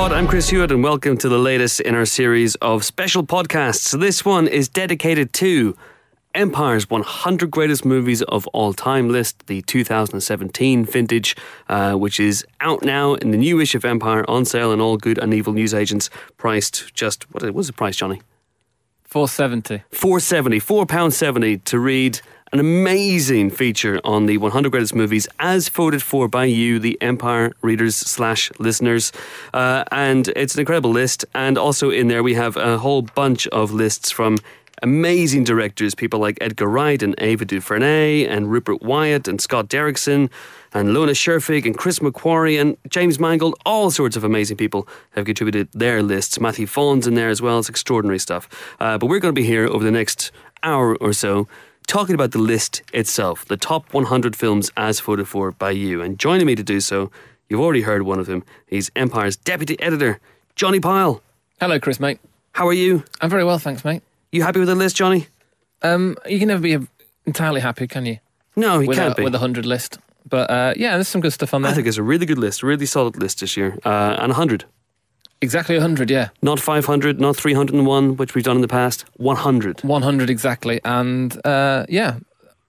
Pod. 0.00 0.12
I'm 0.12 0.26
Chris 0.26 0.48
Hewitt, 0.48 0.72
and 0.72 0.82
welcome 0.82 1.18
to 1.18 1.28
the 1.28 1.36
latest 1.36 1.78
in 1.78 1.94
our 1.94 2.06
series 2.06 2.54
of 2.54 2.86
special 2.86 3.22
podcasts. 3.22 4.00
This 4.00 4.24
one 4.24 4.48
is 4.48 4.66
dedicated 4.66 5.34
to 5.34 5.76
Empire's 6.34 6.88
100 6.88 7.50
Greatest 7.50 7.84
Movies 7.84 8.22
of 8.22 8.46
All 8.54 8.72
Time 8.72 9.10
list, 9.10 9.46
the 9.46 9.60
2017 9.60 10.86
vintage, 10.86 11.36
uh, 11.68 11.92
which 11.96 12.18
is 12.18 12.46
out 12.62 12.82
now 12.82 13.12
in 13.12 13.30
the 13.30 13.36
new 13.36 13.60
issue 13.60 13.76
of 13.76 13.84
Empire 13.84 14.24
on 14.26 14.46
sale 14.46 14.72
in 14.72 14.80
all 14.80 14.96
good 14.96 15.18
and 15.18 15.34
evil 15.34 15.52
newsagents, 15.52 16.08
priced 16.38 16.94
just, 16.94 17.30
what 17.34 17.42
was 17.52 17.66
the 17.66 17.74
price, 17.74 17.96
Johnny? 17.96 18.22
470. 19.04 19.84
470, 19.90 20.60
£4.70 20.60 21.64
to 21.64 21.78
read 21.78 22.22
an 22.52 22.58
amazing 22.58 23.48
feature 23.50 24.00
on 24.02 24.26
the 24.26 24.36
100 24.36 24.70
greatest 24.70 24.94
movies 24.94 25.28
as 25.38 25.68
voted 25.68 26.02
for 26.02 26.26
by 26.26 26.44
you, 26.44 26.80
the 26.80 27.00
Empire 27.00 27.52
readers 27.62 27.96
slash 27.96 28.50
listeners. 28.58 29.12
Uh, 29.54 29.84
and 29.92 30.28
it's 30.28 30.54
an 30.54 30.60
incredible 30.60 30.90
list. 30.90 31.24
And 31.32 31.56
also 31.56 31.90
in 31.90 32.08
there, 32.08 32.24
we 32.24 32.34
have 32.34 32.56
a 32.56 32.78
whole 32.78 33.02
bunch 33.02 33.46
of 33.48 33.70
lists 33.70 34.10
from 34.10 34.38
amazing 34.82 35.44
directors, 35.44 35.94
people 35.94 36.18
like 36.18 36.38
Edgar 36.40 36.66
Wright 36.66 37.00
and 37.02 37.14
Ava 37.18 37.44
DuVernay 37.44 38.26
and 38.26 38.50
Rupert 38.50 38.82
Wyatt 38.82 39.28
and 39.28 39.40
Scott 39.40 39.68
Derrickson 39.68 40.28
and 40.72 40.92
Lone 40.92 41.08
Scherfig 41.08 41.66
and 41.66 41.76
Chris 41.76 42.00
McQuarrie 42.00 42.60
and 42.60 42.76
James 42.88 43.20
Mangold. 43.20 43.54
All 43.64 43.92
sorts 43.92 44.16
of 44.16 44.24
amazing 44.24 44.56
people 44.56 44.88
have 45.10 45.26
contributed 45.26 45.68
their 45.72 46.02
lists. 46.02 46.40
Matthew 46.40 46.66
Vaughan's 46.66 47.06
in 47.06 47.14
there 47.14 47.28
as 47.28 47.40
well. 47.40 47.60
It's 47.60 47.68
extraordinary 47.68 48.18
stuff. 48.18 48.48
Uh, 48.80 48.98
but 48.98 49.06
we're 49.06 49.20
going 49.20 49.34
to 49.34 49.40
be 49.40 49.46
here 49.46 49.68
over 49.68 49.84
the 49.84 49.90
next 49.92 50.32
hour 50.62 50.96
or 50.96 51.12
so 51.12 51.46
talking 51.86 52.14
about 52.14 52.32
the 52.32 52.38
list 52.38 52.82
itself, 52.92 53.44
the 53.46 53.56
top 53.56 53.92
100 53.92 54.36
films 54.36 54.70
as 54.76 55.00
voted 55.00 55.28
for 55.28 55.50
by 55.52 55.70
you. 55.70 56.02
And 56.02 56.18
joining 56.18 56.46
me 56.46 56.54
to 56.54 56.62
do 56.62 56.80
so, 56.80 57.10
you've 57.48 57.60
already 57.60 57.82
heard 57.82 58.02
one 58.02 58.18
of 58.18 58.26
them. 58.26 58.44
He's 58.66 58.90
Empire's 58.96 59.36
deputy 59.36 59.80
editor, 59.80 60.20
Johnny 60.56 60.80
Pile. 60.80 61.22
Hello, 61.60 61.78
Chris, 61.78 62.00
mate. 62.00 62.20
How 62.52 62.66
are 62.68 62.72
you? 62.72 63.04
I'm 63.20 63.30
very 63.30 63.44
well, 63.44 63.58
thanks, 63.58 63.84
mate. 63.84 64.02
You 64.32 64.42
happy 64.42 64.58
with 64.60 64.68
the 64.68 64.74
list, 64.74 64.96
Johnny? 64.96 65.26
Um, 65.82 66.16
you 66.26 66.38
can 66.38 66.48
never 66.48 66.60
be 66.60 66.78
entirely 67.26 67.60
happy, 67.60 67.86
can 67.86 68.06
you? 68.06 68.18
No, 68.56 68.80
you 68.80 68.88
with 68.88 68.98
can't 68.98 69.12
a, 69.12 69.16
be. 69.16 69.24
With 69.24 69.34
a 69.34 69.38
hundred 69.38 69.66
list, 69.66 69.98
but 70.28 70.50
uh, 70.50 70.74
yeah, 70.76 70.96
there's 70.96 71.08
some 71.08 71.20
good 71.20 71.32
stuff 71.32 71.54
on 71.54 71.62
there. 71.62 71.70
I 71.70 71.74
think 71.74 71.86
it's 71.86 71.96
a 71.96 72.02
really 72.02 72.26
good 72.26 72.38
list, 72.38 72.62
really 72.62 72.86
solid 72.86 73.16
list 73.16 73.40
this 73.40 73.56
year, 73.56 73.78
uh, 73.84 74.16
and 74.18 74.28
100. 74.30 74.64
Exactly 75.40 75.76
a 75.76 75.80
hundred, 75.80 76.10
yeah, 76.10 76.28
Not 76.42 76.60
500, 76.60 77.20
not 77.20 77.36
301, 77.36 78.16
which 78.16 78.34
we've 78.34 78.44
done 78.44 78.56
in 78.56 78.62
the 78.62 78.68
past. 78.68 79.04
100. 79.16 79.82
one 79.82 80.02
hundred 80.02 80.30
exactly, 80.30 80.80
and 80.84 81.38
uh, 81.46 81.86
yeah, 81.88 82.18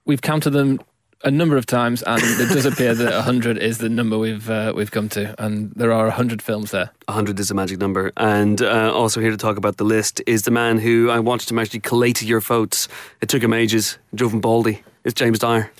we've 0.04 0.22
counted 0.22 0.50
them 0.50 0.80
a 1.24 1.30
number 1.30 1.56
of 1.56 1.66
times, 1.66 2.02
and 2.02 2.20
it 2.22 2.48
does 2.48 2.66
appear 2.66 2.94
that 2.94 3.22
hundred 3.22 3.56
is 3.58 3.78
the 3.78 3.88
number 3.88 4.18
we've 4.18 4.50
uh, 4.50 4.72
we've 4.74 4.90
come 4.90 5.08
to, 5.10 5.34
and 5.42 5.72
there 5.76 5.92
are 5.92 6.10
hundred 6.10 6.42
films 6.42 6.70
there. 6.72 6.90
100 7.06 7.38
is 7.38 7.50
a 7.50 7.54
magic 7.54 7.78
number. 7.78 8.12
And 8.16 8.60
uh, 8.60 8.92
also 8.92 9.20
here 9.20 9.30
to 9.30 9.36
talk 9.36 9.56
about 9.56 9.76
the 9.76 9.84
list 9.84 10.20
is 10.26 10.42
the 10.42 10.50
man 10.50 10.78
who 10.78 11.10
I 11.10 11.20
watched 11.20 11.50
him 11.50 11.58
actually 11.58 11.80
collate 11.80 12.22
your 12.22 12.40
votes. 12.40 12.88
It 13.20 13.28
took 13.28 13.42
him 13.42 13.52
ages, 13.52 13.98
drove 14.14 14.32
him 14.32 14.40
baldy. 14.40 14.82
It's 15.04 15.14
James 15.14 15.38
Dyer. 15.38 15.70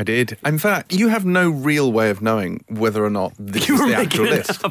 I 0.00 0.04
did. 0.04 0.38
In 0.46 0.58
fact, 0.58 0.92
you 0.94 1.08
have 1.08 1.24
no 1.24 1.50
real 1.50 1.90
way 1.90 2.08
of 2.10 2.22
knowing 2.22 2.64
whether 2.68 3.04
or 3.04 3.10
not 3.10 3.32
this 3.36 3.68
You 3.68 3.74
is 3.74 3.80
the 3.80 3.94
actual 3.96 4.26
it 4.26 4.30
list. 4.46 4.64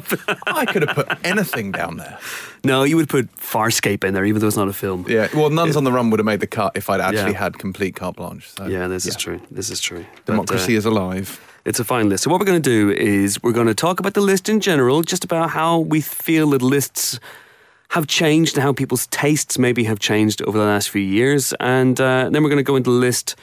I 0.46 0.64
could 0.64 0.82
have 0.88 0.96
put 0.96 1.06
anything 1.22 1.70
down 1.70 1.98
there. 1.98 2.18
No, 2.64 2.82
you 2.82 2.96
would 2.96 3.10
put 3.10 3.30
Farscape 3.36 4.04
in 4.04 4.14
there, 4.14 4.24
even 4.24 4.40
though 4.40 4.46
it's 4.48 4.56
not 4.56 4.68
a 4.68 4.72
film. 4.72 5.04
Yeah. 5.06 5.28
Well, 5.34 5.50
Nuns 5.50 5.76
on 5.76 5.84
the 5.84 5.92
Run 5.92 6.08
would 6.10 6.18
have 6.18 6.24
made 6.24 6.40
the 6.40 6.46
cut 6.46 6.72
if 6.76 6.88
I'd 6.88 7.02
actually 7.02 7.32
Yeah. 7.32 7.38
had 7.40 7.58
complete 7.58 7.94
carte 7.94 8.16
blanche. 8.16 8.48
So, 8.56 8.66
Yeah, 8.66 8.88
this 8.88 9.04
is 9.06 9.16
true. 9.16 9.38
This 9.50 9.68
is 9.70 9.80
true. 9.82 10.06
But, 10.24 10.32
uh, 10.32 10.36
Democracy 10.36 10.74
is 10.76 10.86
alive. 10.86 11.38
It's 11.66 11.78
a 11.78 11.84
fine 11.84 12.08
list. 12.08 12.24
So 12.24 12.30
what 12.30 12.40
we're 12.40 12.46
going 12.46 12.62
to 12.62 12.70
do 12.70 12.90
is 12.90 13.42
we're 13.42 13.52
going 13.52 13.66
to 13.66 13.74
talk 13.74 14.00
about 14.00 14.14
the 14.14 14.22
list 14.22 14.48
in 14.48 14.60
general, 14.60 15.02
just 15.02 15.24
about 15.24 15.50
how 15.50 15.78
we 15.80 16.00
feel 16.00 16.48
that 16.50 16.62
lists 16.62 17.20
have 17.90 18.06
changed 18.06 18.56
and 18.56 18.62
how 18.62 18.72
people's 18.72 19.06
tastes 19.08 19.58
maybe 19.58 19.84
have 19.84 19.98
changed 19.98 20.40
over 20.42 20.56
the 20.56 20.64
last 20.64 20.88
few 20.88 21.02
years, 21.02 21.52
and 21.60 22.00
uh, 22.00 22.30
then 22.30 22.42
we're 22.42 22.48
going 22.50 22.56
to 22.56 22.62
go 22.72 22.76
into 22.76 22.90
the 22.90 22.96
list. 22.96 23.34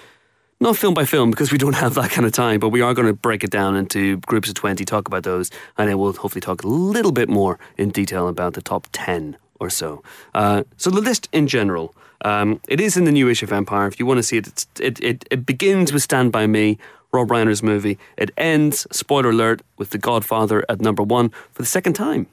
Not 0.60 0.78
film 0.78 0.94
by 0.94 1.06
film 1.06 1.32
because 1.32 1.52
we 1.52 1.58
don't 1.58 1.74
have 1.84 1.96
that 1.96 2.12
kind 2.12 2.26
of 2.26 2.32
time, 2.32 2.60
but 2.60 2.70
we 2.70 2.82
are 2.82 2.94
going 2.94 3.08
to 3.08 3.14
break 3.14 3.44
it 3.44 3.52
down 3.52 3.76
into 3.76 4.18
groups 4.18 4.50
of 4.50 4.56
20, 4.56 4.86
talk 4.86 5.08
about 5.08 5.24
those, 5.24 5.52
and 5.78 5.90
then 5.90 5.98
we'll 5.98 6.14
hopefully 6.14 6.42
talk 6.42 6.64
a 6.64 6.68
little 6.68 7.12
bit 7.12 7.30
more 7.30 7.60
in 7.78 7.90
detail 7.90 8.28
about 8.28 8.54
the 8.54 8.62
top 8.62 8.88
10 8.92 9.38
or 9.60 9.70
so. 9.70 10.04
Uh, 10.34 10.64
so 10.78 10.90
the 10.90 11.02
list 11.02 11.28
in 11.32 11.48
general, 11.48 11.96
um, 12.24 12.60
it 12.68 12.80
is 12.80 12.98
in 12.98 13.04
the 13.04 13.12
new 13.12 13.30
issue 13.30 13.46
of 13.46 13.52
Empire. 13.52 13.88
If 13.88 14.00
you 14.00 14.06
want 14.06 14.18
to 14.18 14.24
see 14.24 14.38
it, 14.38 14.48
it's, 14.48 14.68
it, 14.80 15.04
it, 15.04 15.26
it 15.30 15.46
begins 15.46 15.92
with 15.92 16.04
Stand 16.04 16.32
By 16.32 16.48
Me, 16.48 16.78
Rob 17.12 17.30
Reiner's 17.30 17.64
movie. 17.64 17.98
It 18.18 18.32
ends, 18.38 18.88
spoiler 18.92 19.30
alert, 19.30 19.62
with 19.78 19.92
The 19.92 19.98
Godfather 19.98 20.66
at 20.70 20.82
number 20.82 21.04
one 21.04 21.30
for 21.52 21.62
the 21.62 21.68
second 21.68 21.94
time. 21.94 22.28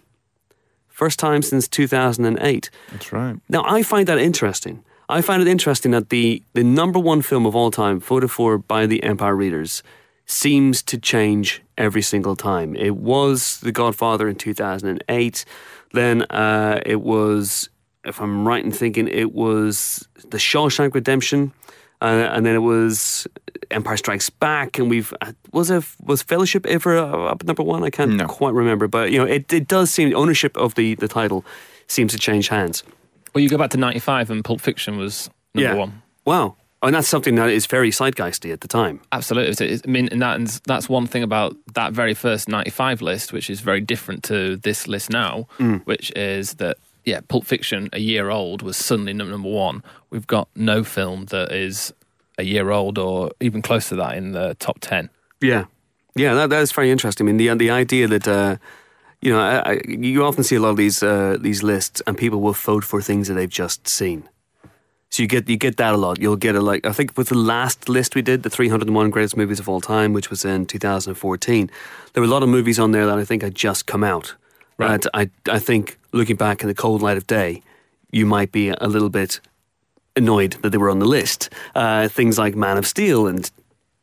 First 0.89 1.19
time 1.19 1.43
since 1.43 1.69
2008. 1.69 2.71
That's 2.91 3.13
right. 3.13 3.37
Now, 3.49 3.65
I 3.67 3.83
find 3.83 4.07
that 4.09 4.19
interesting. 4.19 4.85
I 5.13 5.21
find 5.21 5.43
it 5.43 5.49
interesting 5.49 5.91
that 5.93 6.09
the, 6.09 6.43
the 6.55 6.65
number 6.65 6.99
one 6.99 7.21
film 7.23 7.45
of 7.47 7.55
all 7.55 7.71
time, 7.71 8.01
voted 8.01 8.31
for 8.31 8.57
by 8.59 8.87
the 8.87 9.03
Empire 9.03 9.37
readers, 9.37 9.83
seems 10.27 10.83
to 10.85 10.97
change 10.99 11.63
every 11.77 12.03
single 12.03 12.35
time. 12.37 12.75
It 12.77 12.97
was 12.97 13.61
The 13.61 13.73
Godfather 13.73 14.29
in 14.29 14.37
2008. 14.37 15.45
Then 15.93 16.23
uh, 16.23 16.81
it 16.87 17.03
was, 17.03 17.69
if 18.05 18.21
I'm 18.21 18.49
right 18.49 18.65
in 18.65 18.73
thinking, 18.73 19.07
it 19.09 19.33
was 19.33 20.09
The 20.29 20.39
Shawshank 20.39 20.95
Redemption. 20.95 21.53
Uh, 22.01 22.31
and 22.33 22.45
then 22.47 22.55
it 22.55 22.63
was 22.63 23.29
Empire 23.71 23.97
Strikes 23.97 24.29
Back, 24.29 24.79
and 24.79 24.91
we've 24.91 25.15
uh, 25.21 25.33
was 25.53 25.71
it 25.71 25.85
was 26.03 26.21
Fellowship 26.21 26.67
ever 26.67 26.99
uh, 26.99 27.31
up 27.31 27.43
at 27.43 27.47
number 27.47 27.63
one? 27.63 27.85
I 27.85 27.91
can't 27.91 28.15
No. 28.15 28.27
quite 28.27 28.55
remember, 28.55 28.89
but 28.89 29.13
you 29.13 29.19
know, 29.19 29.25
it, 29.25 29.53
it 29.53 29.69
does 29.69 29.89
seem 29.93 30.13
ownership 30.17 30.57
of 30.57 30.75
the, 30.75 30.97
the 30.97 31.07
title 31.07 31.45
seems 31.87 32.11
to 32.13 32.19
change 32.19 32.49
hands. 32.49 32.83
Well, 33.35 33.43
you 33.43 33.49
go 33.49 33.59
back 33.59 33.71
to 33.71 33.79
'95, 33.79 34.31
and 34.31 34.45
Pulp 34.45 34.61
Fiction 34.61 34.97
was 34.99 35.31
number 35.55 35.71
Yeah. 35.71 35.75
one. 35.77 36.03
Wow. 36.25 36.57
And 36.85 36.95
that's 36.97 37.07
something 37.07 37.37
that 37.37 37.49
is 37.49 37.67
very 37.67 37.91
zeitgeisty 37.93 38.53
at 38.53 38.61
the 38.61 38.67
time. 38.69 39.01
Absolutely. 39.13 39.81
I 39.87 39.89
mean, 39.89 40.09
and 40.11 40.21
that, 40.21 40.61
that's 40.67 40.89
one 40.89 41.07
thing 41.07 41.23
about 41.23 41.55
that 41.75 41.93
very 41.93 42.13
first 42.13 42.49
95 42.49 43.01
list, 43.01 43.33
which 43.33 43.49
is 43.49 43.61
very 43.61 43.81
different 43.81 44.25
to 44.25 44.57
this 44.57 44.89
list 44.89 45.09
now, 45.09 45.47
which 45.85 46.11
is 46.17 46.55
that, 46.55 46.79
yeah, 47.05 47.21
Pulp 47.29 47.47
Fiction, 47.47 47.89
a 47.93 48.01
year 48.01 48.31
old, 48.31 48.63
was 48.63 48.77
suddenly 48.77 49.13
number 49.13 49.49
one. 49.49 49.85
We've 50.11 50.27
got 50.27 50.49
no 50.57 50.83
film 50.83 51.27
that 51.27 51.53
is 51.53 51.93
a 52.37 52.43
year 52.43 52.71
old 52.73 52.99
or 52.99 53.31
even 53.39 53.63
close 53.63 53.89
to 53.91 53.97
that 53.97 54.17
in 54.17 54.33
the 54.33 54.55
top 54.59 54.79
10. 54.81 55.09
Yeah. 55.41 55.67
Yeah, 56.17 56.35
that, 56.35 56.51
that 56.51 56.63
is 56.63 56.73
very 56.73 56.91
interesting. 56.91 57.29
I 57.29 57.33
mean, 57.33 57.37
the, 57.37 57.55
the 57.55 57.71
idea 57.71 58.09
that, 58.09 58.27
uh, 58.27 58.57
you 59.23 59.33
know, 59.33 59.41
I, 59.41 59.73
I, 59.73 59.81
you 59.89 60.25
often 60.25 60.45
see 60.45 60.57
a 60.57 60.61
lot 60.61 60.71
of 60.71 60.77
these, 60.77 61.03
uh, 61.03 61.39
these 61.41 61.63
lists 61.63 62.03
and 62.07 62.19
people 62.19 62.41
will 62.41 62.53
vote 62.53 62.85
for 62.85 63.01
things 63.01 63.29
that 63.29 63.35
they've 63.35 63.49
just 63.49 63.89
seen. 63.89 64.29
So 65.13 65.23
you 65.23 65.29
get 65.29 65.47
you 65.47 65.59
get 65.59 65.77
that 65.77 65.93
a 65.93 65.99
lot. 65.99 66.23
You'll 66.23 66.37
get 66.37 66.55
a 66.55 66.63
like 66.63 66.87
I 66.87 66.93
think 66.93 67.19
with 67.19 67.29
the 67.29 67.37
last 67.37 67.91
list 67.91 68.15
we 68.15 68.23
did, 68.23 68.45
the 68.45 68.49
301 68.49 69.11
greatest 69.11 69.37
movies 69.37 69.61
of 69.61 69.69
all 69.69 69.79
time, 69.79 70.15
which 70.15 70.31
was 70.31 70.43
in 70.43 70.65
2014. 70.65 71.71
There 72.15 72.23
were 72.23 72.27
a 72.27 72.31
lot 72.31 72.43
of 72.43 72.49
movies 72.49 72.79
on 72.79 72.93
there 72.93 73.05
that 73.05 73.19
I 73.19 73.25
think 73.25 73.43
had 73.43 73.55
just 73.55 73.85
come 73.85 74.03
out. 74.03 74.35
Right. 74.79 75.05
I 75.13 75.29
I 75.51 75.59
think 75.59 75.99
looking 76.13 76.37
back 76.37 76.63
in 76.63 76.69
the 76.69 76.75
cold 76.75 77.03
light 77.03 77.19
of 77.19 77.27
day, 77.27 77.63
you 78.11 78.25
might 78.25 78.53
be 78.53 78.71
a 78.71 78.87
little 78.87 79.11
bit 79.11 79.41
annoyed 80.17 80.53
that 80.63 80.71
they 80.71 80.79
were 80.79 80.91
on 80.91 80.99
the 80.99 81.07
list. 81.07 81.51
Uh, 81.75 82.09
things 82.09 82.39
like 82.39 82.57
Man 82.57 82.79
of 82.79 82.87
Steel 82.87 83.27
and 83.27 83.51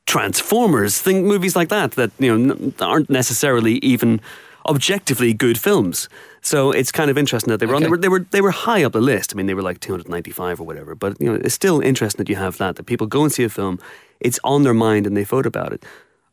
Transformers, 0.06 1.02
think 1.02 1.26
movies 1.26 1.56
like 1.56 1.70
that 1.70 1.94
that 1.94 2.12
you 2.20 2.38
know 2.38 2.72
aren't 2.80 3.10
necessarily 3.10 3.80
even 3.80 4.22
objectively 4.66 5.34
good 5.34 5.58
films. 5.58 6.10
So 6.42 6.72
it's 6.72 6.92
kind 6.92 7.12
of 7.12 7.18
interesting 7.18 7.52
that 7.52 7.60
they 7.60 7.66
were 7.66 7.76
on. 7.76 7.84
They 7.84 7.90
were 7.90 7.98
they 7.98 8.10
were 8.10 8.26
they 8.32 8.42
were 8.42 8.52
high 8.52 8.84
up 8.84 8.94
the 8.94 9.02
list. 9.02 9.34
I 9.34 9.38
mean, 9.38 9.46
they 9.46 9.54
were 9.54 9.62
like 9.62 9.80
295 9.80 10.62
or 10.62 10.64
whatever. 10.64 10.96
But 10.96 11.20
you 11.20 11.28
know, 11.32 11.40
it's 11.44 11.54
still 11.54 11.82
interesting 11.82 12.20
that 12.20 12.30
you 12.30 12.36
have 12.36 12.58
that 12.58 12.76
that 12.76 12.86
people 12.86 13.08
go 13.08 13.24
and 13.24 13.32
see 13.32 13.44
a 13.44 13.50
film, 13.50 13.80
it's 14.20 14.40
on 14.44 14.64
their 14.64 14.74
mind 14.74 15.08
and 15.08 15.16
they 15.16 15.24
vote 15.24 15.46
about 15.46 15.74
it. 15.74 15.84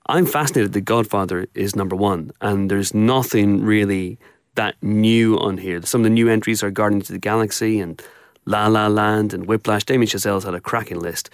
I'm 0.09 0.27
fascinated 0.27 0.73
that 0.73 0.83
Godfather 0.83 1.47
is 1.55 1.75
number 1.75 1.97
one, 1.97 2.31
and 2.41 2.71
there's 2.71 2.95
nothing 2.95 3.65
really 3.65 4.19
that 4.55 4.77
new 4.83 5.39
on 5.39 5.59
here. 5.59 5.83
Some 5.83 6.03
of 6.03 6.05
the 6.05 6.11
new 6.11 6.29
entries 6.29 6.63
are 6.63 6.71
Guardians 6.71 7.11
of 7.11 7.15
the 7.15 7.21
Galaxy 7.21 7.81
and 7.81 8.01
La 8.45 8.69
La 8.69 8.87
Land 8.87 9.35
and 9.35 9.47
Whiplash. 9.47 9.85
Damien 9.85 10.09
Chazelle's 10.09 10.45
had 10.45 10.55
a 10.55 10.61
cracking 10.61 11.01
list, 11.01 11.29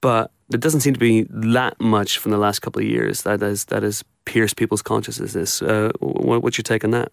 but 0.00 0.32
there 0.48 0.58
doesn't 0.58 0.80
seem 0.80 0.94
to 0.94 1.00
be 1.00 1.26
that 1.30 1.80
much 1.80 2.18
from 2.18 2.32
the 2.32 2.38
last 2.38 2.60
couple 2.60 2.82
of 2.82 2.88
years 2.88 3.22
that 3.22 3.40
has 3.40 3.66
that 3.66 3.82
has 3.82 4.04
pierced 4.24 4.56
people's 4.56 4.82
consciousness. 4.82 5.62
Uh, 5.62 5.90
what's 6.00 6.58
your 6.58 6.62
take 6.62 6.84
on 6.84 6.90
that? 6.92 7.12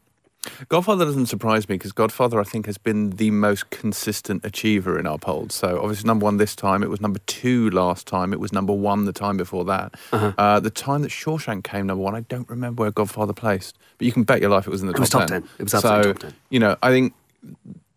Godfather 0.69 1.05
doesn't 1.05 1.27
surprise 1.27 1.69
me 1.69 1.75
because 1.75 1.91
Godfather, 1.91 2.39
I 2.39 2.43
think, 2.43 2.65
has 2.65 2.79
been 2.79 3.11
the 3.11 3.29
most 3.29 3.69
consistent 3.69 4.43
achiever 4.43 4.97
in 4.97 5.05
our 5.05 5.19
polls. 5.19 5.53
So 5.53 5.79
obviously, 5.79 6.07
number 6.07 6.23
one 6.23 6.37
this 6.37 6.55
time. 6.55 6.81
It 6.81 6.89
was 6.89 6.99
number 6.99 7.19
two 7.27 7.69
last 7.69 8.07
time. 8.07 8.33
It 8.33 8.39
was 8.39 8.51
number 8.51 8.73
one 8.73 9.05
the 9.05 9.13
time 9.13 9.37
before 9.37 9.65
that. 9.65 9.93
Uh-huh. 10.11 10.33
uh 10.39 10.59
the 10.59 10.71
time 10.71 11.03
that 11.03 11.11
Shawshank 11.11 11.63
came 11.63 11.85
number 11.85 12.03
one, 12.03 12.15
I 12.15 12.21
don't 12.21 12.49
remember 12.49 12.81
where 12.81 12.91
Godfather 12.91 13.33
placed, 13.33 13.77
but 13.99 14.05
you 14.05 14.11
can 14.11 14.23
bet 14.23 14.41
your 14.41 14.49
life 14.49 14.65
it 14.65 14.71
was 14.71 14.81
in 14.81 14.87
the 14.87 14.93
It 14.93 14.95
top 14.95 15.01
was 15.01 15.09
top 15.09 15.27
10. 15.27 15.41
10. 15.41 15.49
It 15.59 15.63
was 15.63 15.73
absolutely 15.75 16.03
so, 16.03 16.13
top 16.13 16.21
10. 16.21 16.33
You 16.49 16.59
know, 16.59 16.77
I 16.81 16.89
think 16.89 17.13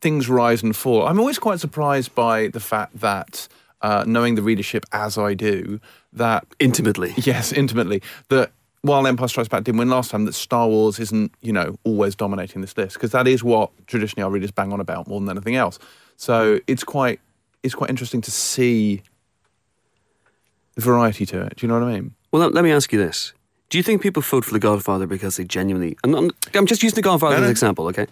things 0.03 0.29
rise 0.29 0.63
and 0.63 0.77
fall. 0.77 1.07
I'm 1.07 1.19
always 1.19 1.39
quite 1.39 1.61
surprised 1.61 2.15
by 2.15 2.49
the 2.49 2.61
fact 2.61 3.01
that, 3.01 3.49
uh, 3.81 4.05
knowing 4.07 4.35
the 4.35 4.43
readership 4.43 4.85
as 4.93 5.17
I 5.17 5.33
do, 5.33 5.81
that 6.13 6.47
Intimately, 6.59 7.15
Yes, 7.17 7.53
intimately. 7.53 8.03
That 8.29 8.53
while 8.85 9.07
Empire 9.07 9.29
Strikes 9.29 9.49
Back 9.49 9.65
didn't 9.65 9.79
win 9.79 9.89
last 9.89 10.11
time, 10.11 10.27
that 10.27 10.35
Star 10.35 10.69
Wars 10.69 11.01
isn't, 11.01 11.33
you 11.41 11.55
know, 11.55 11.79
always 11.85 12.15
dominating 12.15 12.61
this 12.61 12.77
list 12.77 12.97
because 12.97 13.13
that 13.13 13.27
is 13.27 13.43
what 13.43 13.71
traditionally 13.87 14.23
our 14.23 14.31
readers 14.31 14.51
bang 14.51 14.75
on 14.75 14.81
about 14.81 15.09
more 15.09 15.19
than 15.21 15.31
anything 15.31 15.57
else. 15.57 15.79
So 16.19 16.61
it's 16.67 16.85
quite 16.85 17.19
it's 17.63 17.75
quite 17.75 17.89
interesting 17.89 18.21
to 18.21 18.31
see 18.31 19.03
the 20.75 20.83
variety 20.83 21.25
to 21.25 21.41
it. 21.41 21.57
Do 21.57 21.67
you 21.67 21.73
know 21.73 21.81
what 21.81 21.89
I 21.89 21.95
mean? 21.95 22.15
Well, 22.31 22.47
let, 22.47 22.63
me 22.63 22.71
ask 22.71 22.93
you 22.93 22.99
this: 22.99 23.33
Do 23.71 23.79
you 23.79 23.83
think 23.83 24.03
people 24.03 24.21
vote 24.21 24.45
for 24.45 24.53
The 24.53 24.59
Godfather 24.59 25.07
because 25.07 25.39
they 25.39 25.45
genuinely? 25.45 25.97
I'm, 26.05 26.11
not, 26.11 26.35
I'm 26.53 26.67
just 26.67 26.83
using 26.83 26.97
The 26.97 27.03
Godfather 27.03 27.37
No, 27.37 27.41
as 27.41 27.47
an 27.47 27.51
example, 27.51 27.87
okay? 27.87 28.07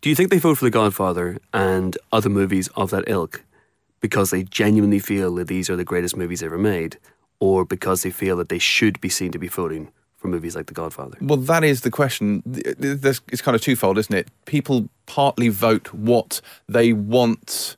Do 0.00 0.08
you 0.08 0.16
think 0.16 0.30
they 0.30 0.38
vote 0.38 0.56
for 0.56 0.64
The 0.64 0.70
Godfather 0.70 1.36
and 1.52 1.98
other 2.12 2.30
movies 2.30 2.68
of 2.76 2.88
that 2.92 3.04
ilk 3.08 3.44
because 4.00 4.30
they 4.30 4.42
genuinely 4.42 5.00
feel 5.00 5.34
that 5.34 5.48
these 5.48 5.68
are 5.68 5.76
the 5.76 5.84
greatest 5.84 6.16
movies 6.16 6.42
ever 6.42 6.56
made, 6.56 6.96
or 7.40 7.66
because 7.66 8.02
they 8.02 8.10
feel 8.10 8.38
that 8.38 8.48
they 8.48 8.58
should 8.58 9.02
be 9.02 9.10
seen 9.10 9.30
to 9.30 9.38
be 9.38 9.48
voting 9.48 9.90
for 10.24 10.28
movies 10.28 10.56
like 10.56 10.66
The 10.66 10.72
Godfather? 10.72 11.18
Well, 11.20 11.36
that 11.36 11.64
is 11.64 11.82
the 11.82 11.90
question. 11.90 12.42
Th- 12.50 13.02
th- 13.02 13.20
it's 13.28 13.42
kind 13.42 13.54
of 13.54 13.60
twofold, 13.60 13.98
isn't 13.98 14.14
it? 14.14 14.28
People 14.46 14.88
partly 15.04 15.48
vote 15.50 15.92
what 15.92 16.40
they 16.66 16.94
want 16.94 17.76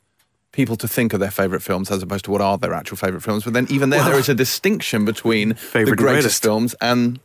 people 0.53 0.77
to 0.77 0.87
think 0.87 1.11
of 1.11 1.19
their 1.19 1.29
favourite 1.29 1.61
films 1.61 1.91
as 1.91 2.01
opposed 2.01 2.23
to 2.23 2.31
what 2.31 2.39
are 2.39 2.57
their 2.57 2.73
actual 2.73 2.95
favourite 2.95 3.21
films. 3.21 3.43
But 3.43 3.51
then 3.51 3.67
even 3.69 3.89
there, 3.89 4.01
there 4.01 4.17
is 4.17 4.29
a 4.29 4.33
distinction 4.33 5.03
between 5.03 5.49
the 5.73 5.83
greatest, 5.83 5.97
greatest. 5.97 6.41
films 6.43 6.73
and. 6.79 7.19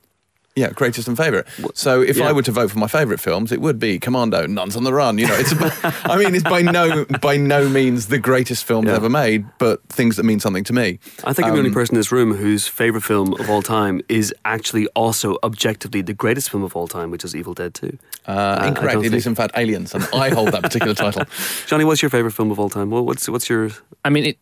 Yeah, 0.55 0.71
greatest 0.71 1.09
and 1.09 1.17
favourite. 1.17 1.47
So 1.75 2.03
if 2.03 2.19
yeah. 2.19 2.29
I 2.29 2.33
were 2.33 2.43
to 2.43 2.53
vote 2.53 2.71
for 2.71 2.79
my 2.79 2.87
favourite 2.87 3.21
films, 3.21 3.53
it 3.53 3.61
would 3.63 3.79
be 3.79 3.99
Commando, 3.99 4.47
Nuns 4.47 4.77
on 4.77 4.85
the 4.85 4.93
Run. 4.93 5.17
You 5.17 5.27
know, 5.27 5.35
it's. 5.35 5.53
About, 5.53 5.73
I 6.05 6.19
mean, 6.19 6.35
it's 6.35 6.45
by 6.45 6.61
no 6.61 7.07
by 7.23 7.39
no 7.39 7.69
means 7.71 8.09
the 8.09 8.19
greatest 8.19 8.65
films 8.65 8.89
Yeah. 8.89 8.97
ever 8.97 9.09
made, 9.09 9.47
but 9.59 9.81
things 9.89 10.17
that 10.17 10.25
mean 10.25 10.41
something 10.41 10.65
to 10.65 10.73
me. 10.75 10.99
I 11.25 11.33
think 11.33 11.47
I'm 11.47 11.55
the 11.55 11.61
Um, 11.61 11.65
only 11.67 11.71
person 11.71 11.95
in 11.95 12.01
this 12.01 12.13
room 12.13 12.35
whose 12.35 12.67
favourite 12.69 13.03
film 13.05 13.33
of 13.41 13.49
all 13.49 13.63
time 13.63 14.03
is 14.11 14.35
actually 14.45 14.87
also 14.89 15.39
objectively 15.43 16.03
the 16.03 16.13
greatest 16.15 16.51
film 16.51 16.65
of 16.65 16.77
all 16.77 16.87
time, 16.87 17.11
which 17.11 17.25
is 17.25 17.35
Evil 17.35 17.55
Dead 17.55 17.73
2. 17.73 17.97
Uh, 18.27 18.65
incorrect. 18.69 18.95
don't 18.97 19.05
It 19.07 19.15
is 19.15 19.27
in 19.27 19.35
fact 19.35 19.57
Aliens, 19.57 19.95
and 19.95 20.07
I 20.15 20.29
hold 20.31 20.53
that 20.53 20.63
particular 20.63 20.95
title. 20.95 21.25
Johnny, 21.67 21.85
what's 21.85 22.03
your 22.03 22.11
favourite 22.11 22.35
film 22.35 22.51
of 22.51 22.59
all 22.61 22.69
time? 22.69 22.91
Well, 22.91 23.05
what's 23.07 23.27
what's 23.29 23.49
your 23.49 23.71
I 24.05 24.11
mean, 24.11 24.27
it 24.27 24.39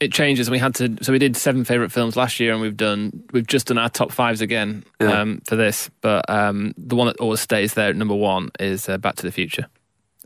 it 0.00 0.12
changes. 0.12 0.50
We 0.50 0.58
had 0.58 0.74
to, 0.76 0.96
so 1.02 1.12
we 1.12 1.18
did 1.18 1.36
seven 1.36 1.64
favorite 1.64 1.90
films 1.90 2.16
last 2.16 2.38
year, 2.38 2.52
and 2.52 2.60
we've 2.60 2.76
done 2.76 3.22
we've 3.32 3.46
just 3.46 3.68
done 3.68 3.78
our 3.78 3.88
top 3.88 4.12
fives 4.12 4.40
again 4.40 4.84
Yeah. 5.00 5.20
um, 5.22 5.37
for 5.44 5.56
this. 5.56 5.90
But 6.00 6.28
um, 6.28 6.74
the 6.76 6.96
one 6.96 7.06
that 7.06 7.16
always 7.18 7.40
stays 7.40 7.74
there 7.74 7.90
at 7.90 7.96
number 7.96 8.14
one 8.14 8.50
is 8.60 8.88
uh, 8.88 8.98
Back 8.98 9.16
to 9.16 9.22
the 9.22 9.32
Future. 9.32 9.66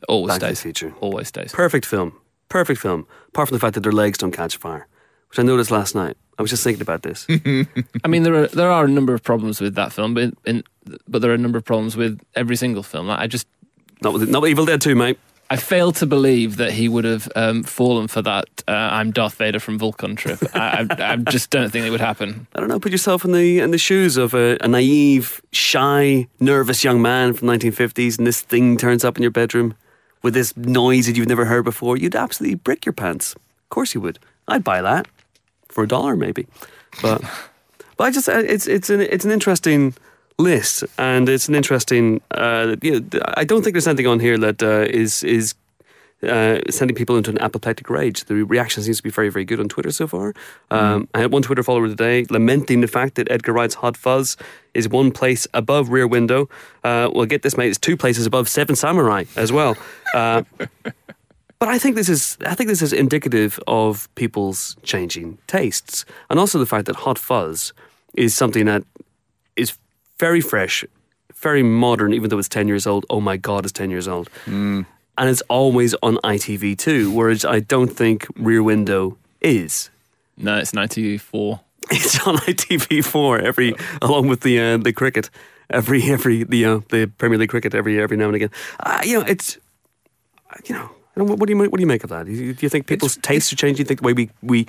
Always 0.08 0.34
Back 0.34 0.40
to 0.40 0.46
the 0.46 0.56
stays. 0.56 0.62
Future? 0.62 0.94
Always 1.00 1.28
stays. 1.28 1.52
Perfect 1.52 1.86
film. 1.86 2.12
Perfect 2.48 2.80
film. 2.80 3.06
Apart 3.28 3.48
from 3.48 3.56
the 3.56 3.60
fact 3.60 3.74
that 3.74 3.80
their 3.80 3.92
legs 3.92 4.18
don't 4.18 4.32
catch 4.32 4.56
fire, 4.56 4.86
which 5.28 5.38
I 5.38 5.42
noticed 5.42 5.70
last 5.70 5.94
night. 5.94 6.16
I 6.38 6.42
was 6.42 6.50
just 6.50 6.64
thinking 6.64 6.82
about 6.82 7.02
this. 7.02 7.26
I 8.04 8.08
mean, 8.08 8.22
there 8.22 8.34
are 8.34 8.46
there 8.48 8.70
are 8.70 8.84
a 8.84 8.88
number 8.88 9.14
of 9.14 9.22
problems 9.22 9.60
with 9.60 9.74
that 9.74 9.92
film, 9.92 10.14
but 10.14 10.34
in, 10.44 10.64
but 11.06 11.22
there 11.22 11.30
are 11.30 11.34
a 11.34 11.38
number 11.38 11.58
of 11.58 11.64
problems 11.64 11.96
with 11.96 12.20
every 12.34 12.56
single 12.56 12.82
film. 12.82 13.06
Like, 13.06 13.20
I 13.20 13.26
just 13.26 13.46
not 14.02 14.12
with 14.12 14.28
not 14.28 14.42
with 14.42 14.50
Evil 14.50 14.64
Dead 14.64 14.80
2, 14.80 14.94
mate. 14.94 15.18
I 15.52 15.56
fail 15.56 15.92
to 15.92 16.06
believe 16.06 16.56
that 16.56 16.72
he 16.72 16.88
would 16.88 17.04
have 17.04 17.30
um, 17.36 17.62
fallen 17.62 18.08
for 18.08 18.22
that. 18.22 18.46
Uh, 18.66 18.70
I'm 18.70 19.10
Darth 19.10 19.34
Vader 19.34 19.60
from 19.60 19.78
Vulcan 19.78 20.16
trip. 20.16 20.38
I, 20.54 20.86
I, 20.88 21.12
I 21.12 21.16
just 21.16 21.50
don't 21.50 21.68
think 21.68 21.84
it 21.84 21.90
would 21.90 22.00
happen. 22.00 22.46
I 22.54 22.60
don't 22.60 22.70
know. 22.70 22.80
Put 22.80 22.90
yourself 22.90 23.22
in 23.22 23.32
the 23.32 23.58
in 23.58 23.70
the 23.70 23.76
shoes 23.76 24.16
of 24.16 24.32
a, 24.32 24.56
a 24.62 24.68
naive, 24.68 25.42
shy, 25.52 26.26
nervous 26.40 26.82
young 26.84 27.02
man 27.02 27.34
from 27.34 27.48
1950s, 27.48 28.16
and 28.16 28.26
this 28.26 28.40
thing 28.40 28.78
turns 28.78 29.04
up 29.04 29.18
in 29.18 29.22
your 29.22 29.30
bedroom 29.30 29.74
with 30.22 30.32
this 30.32 30.56
noise 30.56 31.04
that 31.04 31.18
you've 31.18 31.28
never 31.28 31.44
heard 31.44 31.66
before. 31.66 31.98
You'd 31.98 32.16
absolutely 32.16 32.54
brick 32.54 32.86
your 32.86 32.94
pants. 32.94 33.34
Of 33.34 33.68
course 33.68 33.94
you 33.94 34.00
would. 34.00 34.18
I'd 34.48 34.64
buy 34.64 34.80
that 34.80 35.06
for 35.68 35.84
a 35.84 35.86
dollar, 35.86 36.16
maybe. 36.16 36.46
But 37.02 37.20
but 37.98 38.04
I 38.04 38.10
just 38.10 38.26
uh, 38.26 38.38
it's 38.38 38.66
it's 38.66 38.88
an 38.88 39.02
it's 39.02 39.26
an 39.26 39.30
interesting 39.30 39.92
list, 40.42 40.84
and 40.98 41.28
it's 41.28 41.48
an 41.48 41.54
interesting. 41.54 42.20
Uh, 42.30 42.76
you 42.82 43.00
know, 43.00 43.20
I 43.36 43.44
don't 43.44 43.62
think 43.62 43.74
there's 43.74 43.88
anything 43.88 44.06
on 44.06 44.20
here 44.20 44.36
that 44.38 44.62
uh, 44.62 44.86
is 44.90 45.22
is 45.24 45.54
uh, 46.22 46.60
sending 46.70 46.94
people 46.94 47.16
into 47.16 47.30
an 47.30 47.38
apoplectic 47.38 47.90
rage. 47.90 48.24
The 48.24 48.44
reaction 48.44 48.82
seems 48.82 48.98
to 48.98 49.02
be 49.02 49.10
very, 49.10 49.28
very 49.28 49.44
good 49.44 49.58
on 49.58 49.68
Twitter 49.68 49.90
so 49.90 50.06
far. 50.06 50.34
Um, 50.70 51.08
I 51.14 51.20
had 51.20 51.32
one 51.32 51.42
Twitter 51.42 51.62
follower 51.62 51.88
today 51.88 52.26
lamenting 52.30 52.80
the 52.80 52.86
fact 52.86 53.16
that 53.16 53.30
Edgar 53.30 53.52
Wright's 53.52 53.74
Hot 53.76 53.96
Fuzz 53.96 54.36
is 54.74 54.88
one 54.88 55.10
place 55.10 55.46
above 55.52 55.88
Rear 55.90 56.06
Window. 56.06 56.48
Uh, 56.84 57.10
well, 57.12 57.26
get 57.26 57.42
this, 57.42 57.56
mate, 57.56 57.68
it's 57.68 57.78
two 57.78 57.96
places 57.96 58.26
above 58.26 58.48
Seven 58.48 58.76
Samurai 58.76 59.24
as 59.36 59.50
well. 59.50 59.76
Uh, 60.14 60.42
but 61.58 61.68
I 61.68 61.78
think 61.78 61.96
this 61.96 62.08
is 62.08 62.38
I 62.46 62.54
think 62.54 62.68
this 62.68 62.82
is 62.82 62.92
indicative 62.92 63.58
of 63.66 64.08
people's 64.14 64.76
changing 64.82 65.38
tastes, 65.46 66.04
and 66.30 66.38
also 66.38 66.58
the 66.58 66.66
fact 66.66 66.86
that 66.86 66.96
Hot 66.96 67.18
Fuzz 67.18 67.72
is 68.14 68.34
something 68.34 68.66
that 68.66 68.84
is 69.56 69.76
very 70.26 70.40
fresh, 70.40 70.84
very 71.46 71.62
modern, 71.62 72.12
even 72.14 72.28
though 72.30 72.38
it's 72.42 72.48
ten 72.58 72.66
years 72.68 72.86
old. 72.86 73.04
Oh 73.10 73.20
my 73.20 73.36
God, 73.48 73.64
it's 73.64 73.72
ten 73.72 73.90
years 73.90 74.06
old, 74.08 74.28
and 74.46 74.86
it's 75.32 75.42
always 75.48 75.94
on 76.02 76.14
ITV2, 76.34 77.12
whereas 77.16 77.44
I 77.44 77.60
don't 77.74 77.92
think 78.00 78.26
Rear 78.48 78.62
Window 78.62 79.16
is. 79.40 79.90
No, 80.36 80.56
it's 80.62 80.72
94. 80.74 81.60
It's 81.90 82.26
on 82.26 82.36
ITV4 82.38 83.42
every, 83.42 83.74
along 84.00 84.28
with 84.28 84.40
the 84.40 84.54
uh, 84.60 84.76
the 84.78 84.92
cricket, 84.92 85.28
every 85.68 86.00
every 86.16 86.44
the 86.44 86.64
uh, 86.64 86.80
the 86.94 87.06
Premier 87.18 87.38
League 87.38 87.50
cricket 87.50 87.74
every 87.74 87.94
every 88.00 88.16
now 88.16 88.26
and 88.30 88.36
again. 88.36 88.50
Uh, 88.80 89.00
you 89.04 89.14
know, 89.18 89.26
it's 89.32 89.58
you 90.68 90.74
know. 90.76 90.88
I 91.14 91.20
don't- 91.20 91.28
What 91.28 91.38
what 91.40 91.46
do 91.48 91.52
you 91.54 91.58
what 91.70 91.76
do 91.78 91.82
you 91.82 91.92
make 91.94 92.04
of 92.04 92.10
that? 92.10 92.24
Do 92.26 92.32
you, 92.32 92.54
do 92.54 92.60
you 92.64 92.70
think 92.70 92.86
people's 92.86 93.16
tastes 93.18 93.52
are 93.52 93.56
changing? 93.56 93.76
Do 93.76 93.80
you 93.82 93.88
think 93.88 94.00
the 94.00 94.06
way 94.06 94.14
we, 94.20 94.30
we 94.52 94.66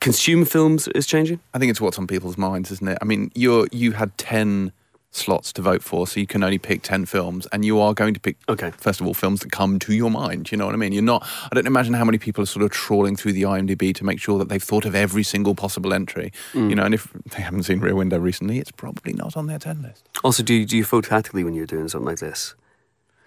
consume 0.00 0.44
films 0.44 0.88
is 0.88 1.06
changing? 1.06 1.38
I 1.54 1.58
think 1.58 1.70
it's 1.70 1.80
what's 1.80 1.98
on 1.98 2.06
people's 2.06 2.36
minds, 2.36 2.70
isn't 2.72 2.88
it? 2.88 2.98
I 3.00 3.04
mean, 3.04 3.30
you're 3.36 3.68
you 3.70 3.92
had 3.92 4.10
ten 4.18 4.72
slots 5.16 5.52
to 5.54 5.62
vote 5.62 5.82
for, 5.82 6.06
so 6.06 6.20
you 6.20 6.26
can 6.26 6.42
only 6.42 6.58
pick 6.58 6.82
ten 6.82 7.06
films, 7.06 7.46
and 7.52 7.64
you 7.64 7.80
are 7.80 7.94
going 7.94 8.14
to 8.14 8.20
pick, 8.20 8.36
Okay. 8.48 8.70
first 8.76 9.00
of 9.00 9.06
all, 9.06 9.14
films 9.14 9.40
that 9.40 9.52
come 9.52 9.78
to 9.80 9.94
your 9.94 10.10
mind. 10.10 10.50
You 10.50 10.58
know 10.58 10.66
what 10.66 10.74
I 10.74 10.78
mean? 10.78 10.92
You're 10.92 11.02
not. 11.02 11.26
I 11.44 11.54
don't 11.54 11.66
imagine 11.66 11.94
how 11.94 12.04
many 12.04 12.18
people 12.18 12.42
are 12.42 12.46
sort 12.46 12.64
of 12.64 12.70
trawling 12.70 13.16
through 13.16 13.32
the 13.32 13.42
IMDb 13.42 13.94
to 13.94 14.04
make 14.04 14.20
sure 14.20 14.38
that 14.38 14.48
they've 14.48 14.62
thought 14.62 14.84
of 14.84 14.94
every 14.94 15.22
single 15.22 15.54
possible 15.54 15.92
entry. 15.94 16.32
Mm. 16.52 16.70
You 16.70 16.76
know, 16.76 16.84
and 16.84 16.94
if 16.94 17.12
they 17.12 17.42
haven't 17.42 17.64
seen 17.64 17.80
Rear 17.80 17.94
Window 17.94 18.18
recently, 18.18 18.58
it's 18.58 18.72
probably 18.72 19.12
not 19.12 19.36
on 19.36 19.46
their 19.46 19.58
ten 19.58 19.82
list. 19.82 20.08
Also, 20.22 20.42
do 20.42 20.54
you, 20.54 20.66
do 20.66 20.76
you 20.76 20.84
vote 20.84 21.04
tactically 21.04 21.44
when 21.44 21.54
you're 21.54 21.66
doing 21.66 21.88
something 21.88 22.06
like 22.06 22.18
this? 22.18 22.54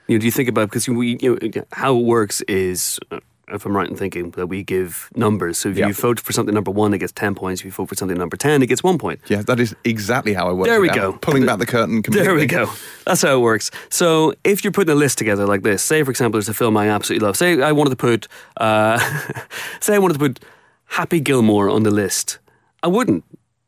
You 0.08 0.16
know, 0.18 0.20
do 0.20 0.26
you 0.26 0.32
think 0.32 0.50
about 0.50 0.70
because 0.70 0.88
we 0.88 1.18
you 1.22 1.38
know, 1.40 1.64
how 1.72 1.96
it 1.98 2.04
works 2.04 2.42
is. 2.44 3.00
If 3.50 3.66
I'm 3.66 3.76
right 3.76 3.90
in 3.90 3.96
thinking 3.96 4.32
that 4.32 4.48
we 4.48 4.62
give 4.62 5.10
numbers, 5.16 5.58
so 5.58 5.70
if 5.70 5.78
Yeah. 5.78 5.88
you 5.88 5.94
vote 5.94 6.20
for 6.20 6.34
something 6.34 6.54
number 6.54 6.70
one, 6.72 6.94
it 6.94 6.98
gets 6.98 7.14
ten 7.14 7.34
points. 7.34 7.62
If 7.62 7.66
you 7.66 7.72
vote 7.72 7.88
for 7.88 7.96
something 7.96 8.18
number 8.18 8.36
ten, 8.36 8.62
it 8.62 8.68
gets 8.68 8.84
one 8.84 8.98
point. 8.98 9.22
Yeah, 9.30 9.42
that 9.44 9.60
is 9.60 9.74
exactly 9.86 10.34
how 10.34 10.50
I 10.50 10.52
work. 10.52 10.68
There 10.68 10.82
we 10.82 10.90
out. 10.90 10.96
go. 10.96 11.14
Pulling 11.14 11.46
back 11.46 11.58
the 11.60 11.66
curtain 11.66 12.02
completely. 12.04 12.26
There 12.28 12.36
we 12.36 12.46
go. 12.46 12.70
That's 13.06 13.22
how 13.22 13.38
it 13.38 13.40
works. 13.42 13.72
So 13.90 14.34
if 14.44 14.64
you're 14.66 14.74
putting 14.74 14.92
a 14.92 14.96
list 14.98 15.18
together 15.18 15.46
like 15.46 15.64
this, 15.64 15.82
say 15.82 16.04
for 16.04 16.12
example, 16.12 16.38
there's 16.40 16.50
a 16.50 16.54
film 16.54 16.76
I 16.76 16.90
absolutely 16.90 17.26
love. 17.26 17.38
Say 17.38 17.62
I 17.62 17.72
wanted 17.72 17.92
to 17.92 17.96
put, 17.96 18.28
uh, 18.58 19.00
say 19.80 19.96
I 19.96 20.00
wanted 20.00 20.16
to 20.16 20.20
put 20.20 20.40
Happy 20.88 21.20
Gilmore 21.22 21.70
on 21.70 21.84
the 21.84 21.92
list. 21.92 22.40
I 22.84 22.88
wouldn't 22.88 23.24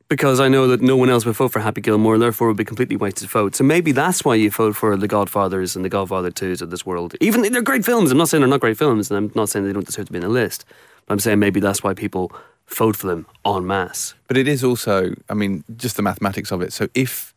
because 0.10 0.40
I 0.40 0.48
know 0.48 0.68
that 0.68 0.82
no 0.82 0.98
one 0.98 1.10
else 1.10 1.24
would 1.26 1.36
vote 1.36 1.52
for 1.52 1.60
Happy 1.60 1.82
Gilmore, 1.82 2.16
and 2.16 2.22
therefore 2.22 2.48
would 2.48 2.58
be 2.58 2.66
completely 2.66 2.96
wasted 2.96 3.30
vote. 3.30 3.56
So 3.56 3.64
maybe 3.64 3.92
that's 3.92 4.26
why 4.26 4.36
you 4.36 4.50
vote 4.50 4.76
for 4.76 4.98
the 4.98 5.08
Godfathers 5.08 5.76
and 5.76 5.86
the 5.86 5.90
Godfather 5.90 6.32
Twos 6.32 6.62
of 6.62 6.72
this 6.72 6.86
world. 6.86 7.16
Even 7.22 7.42
they're 7.54 7.62
great 7.62 7.86
films. 7.86 8.12
I'm 8.12 8.18
not 8.18 8.28
saying 8.28 8.42
they're 8.42 8.50
not 8.50 8.60
great 8.60 8.78
films, 8.78 9.10
and 9.10 9.18
I'm 9.18 9.32
not 9.36 9.50
saying 9.50 9.66
they 9.66 9.74
don't 9.74 9.86
deserve 9.86 10.08
to 10.08 10.12
be 10.12 10.18
in 10.18 10.24
the 10.24 10.30
list. 10.30 10.66
But 11.06 11.14
I'm 11.14 11.20
saying 11.20 11.40
maybe 11.40 11.60
that's 11.60 11.84
why 11.84 11.94
people 11.94 12.32
vote 12.68 12.96
for 12.96 13.08
them 13.08 13.28
en 13.46 13.66
masse. 13.68 14.16
But 14.28 14.38
it 14.38 14.48
is 14.48 14.64
also, 14.64 15.14
I 15.30 15.34
mean, 15.36 15.64
just 15.78 15.96
the 15.96 16.02
mathematics 16.02 16.52
of 16.52 16.62
it. 16.62 16.74
So 16.74 16.88
if 16.94 17.34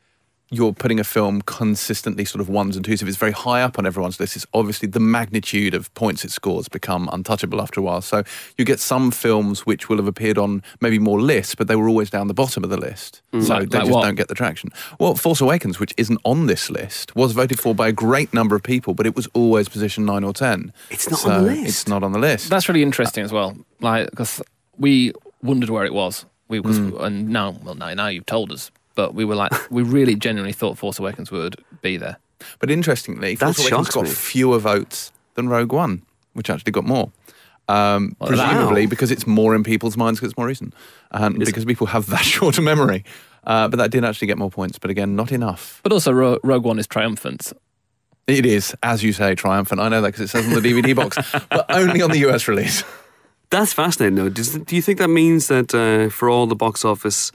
you're 0.53 0.73
putting 0.75 1.01
a 1.01 1.05
film 1.05 1.41
consistently 1.43 2.27
sort 2.27 2.41
of 2.43 2.49
ones 2.51 2.77
and 2.77 2.85
twos, 2.85 3.01
if 3.01 3.09
it's 3.09 3.17
very 3.17 3.33
high 3.33 3.63
up 3.63 3.79
on 3.79 3.87
everyone's 3.87 4.21
list, 4.21 4.37
it's 4.37 4.47
obviously 4.53 4.87
the 4.87 5.01
magnitude 5.01 5.73
of 5.73 5.93
points 5.95 6.25
it 6.27 6.31
scores 6.31 6.69
become 6.69 7.09
untouchable 7.11 7.61
after 7.63 7.81
a 7.81 7.83
while. 7.83 8.03
So 8.03 8.23
you 8.59 8.65
get 8.67 8.79
some 8.79 9.11
films 9.11 9.65
which 9.65 9.89
will 9.89 9.97
have 9.97 10.07
appeared 10.07 10.37
on 10.37 10.63
maybe 10.83 10.99
more 10.99 11.19
lists, 11.21 11.55
but 11.55 11.69
they 11.69 11.75
were 11.77 11.89
always 11.89 12.11
down 12.11 12.29
the 12.29 12.35
bottom 12.35 12.63
of 12.63 12.69
the 12.71 12.77
list. 12.77 13.23
So 13.33 13.39
Like- 13.39 13.71
they 13.71 13.79
like 13.79 13.87
just 13.87 13.91
what? 13.91 14.03
don't 14.05 14.15
get 14.15 14.29
the 14.29 14.35
traction. 14.35 14.69
Well, 15.01 15.15
Force 15.15 15.41
Awakens, 15.41 15.81
which 15.81 15.95
isn't 15.97 16.21
on 16.25 16.47
this 16.47 16.71
list, 16.71 17.17
was 17.17 17.33
voted 17.33 17.59
for 17.59 17.75
by 17.75 17.89
a 17.89 17.93
great 17.93 18.35
number 18.35 18.55
of 18.55 18.63
people, 18.63 18.93
but 18.93 19.07
it 19.07 19.17
was 19.17 19.27
always 19.33 19.71
position 19.71 20.05
nine 20.05 20.23
or 20.23 20.35
ten. 20.35 20.73
It's 20.91 21.11
not 21.11 21.21
So 21.21 21.31
on 21.31 21.45
the 21.45 21.51
list. 21.53 21.69
It's 21.69 21.89
not 21.89 22.03
on 22.03 22.13
the 22.13 22.19
list. 22.19 22.51
That's 22.51 22.69
really 22.69 22.83
interesting 22.83 23.25
as 23.25 23.33
well. 23.33 23.57
Like, 23.81 24.11
because 24.11 24.43
we 24.77 25.13
wondered 25.43 25.71
where 25.71 25.87
it 25.87 25.95
was. 25.95 26.27
We 26.49 26.61
was, 26.61 26.77
Hmm. 26.77 26.97
and 27.01 27.29
now, 27.31 27.57
well, 27.65 27.75
now, 27.75 27.95
now 27.95 28.09
you've 28.09 28.27
told 28.27 28.53
us. 28.53 28.71
But 28.95 29.15
we 29.15 29.25
were 29.25 29.35
like, 29.35 29.53
we 29.71 29.83
really 29.83 30.15
genuinely 30.15 30.53
thought 30.53 30.77
Force 30.79 30.99
Awakens 30.99 31.31
would 31.31 31.57
be 31.81 31.97
there. 31.97 32.19
But 32.59 32.71
interestingly, 32.71 33.35
That 33.37 33.55
Force 33.55 33.59
Awakens 33.61 33.87
shocks 33.87 33.95
got 33.95 34.05
me. 34.05 34.11
fewer 34.11 34.59
votes 34.59 35.13
than 35.35 35.49
Rogue 35.49 35.73
One, 35.73 36.03
which 36.35 36.51
actually 36.51 36.73
got 36.73 36.85
more. 36.85 37.11
Um, 37.69 38.17
Wow. 38.21 38.27
presumably 38.29 38.87
because 38.87 39.11
it's 39.11 39.27
more 39.27 39.55
in 39.55 39.63
people's 39.63 39.97
minds 39.97 40.19
because 40.19 40.33
it's 40.33 40.37
more 40.39 40.47
recent, 40.49 40.75
and 41.13 41.41
Is- 41.41 41.49
because 41.49 41.65
people 41.65 41.87
have 41.89 42.07
that 42.07 42.25
short 42.37 42.59
a 42.59 42.63
memory. 42.63 43.05
Uh, 43.45 43.67
but 43.69 43.77
that 43.79 43.91
did 43.91 44.05
actually 44.05 44.27
get 44.29 44.39
more 44.39 44.51
points, 44.51 44.79
but 44.79 44.91
again, 44.91 45.17
not 45.17 45.33
enough. 45.33 45.81
But 45.83 45.93
also, 45.93 46.13
Ro- 46.13 46.39
Rogue 46.45 46.65
One 46.65 46.79
is 46.79 46.87
triumphant. 46.87 47.53
It 48.29 48.47
is, 48.47 48.75
as 48.85 49.03
you 49.03 49.13
say, 49.13 49.35
triumphant. 49.35 49.81
I 49.81 49.89
know 49.89 50.01
that 50.01 50.09
because 50.09 50.21
it 50.21 50.29
says 50.29 50.47
on 50.47 50.53
the 50.55 50.61
DVD 50.61 50.95
box, 50.95 51.19
but 51.51 51.67
only 51.71 52.03
on 52.03 52.11
the 52.11 52.19
US 52.29 52.47
release. 52.47 52.85
That's 53.51 53.73
fascinating, 53.73 54.15
though. 54.17 54.29
Does, 54.29 54.55
do 54.59 54.77
you 54.77 54.83
think 54.83 54.99
that 54.99 55.09
means 55.09 55.49
that 55.49 55.75
uh, 55.75 56.09
for 56.09 56.29
all 56.31 56.47
the 56.47 56.55
box 56.55 56.85
office 56.85 57.33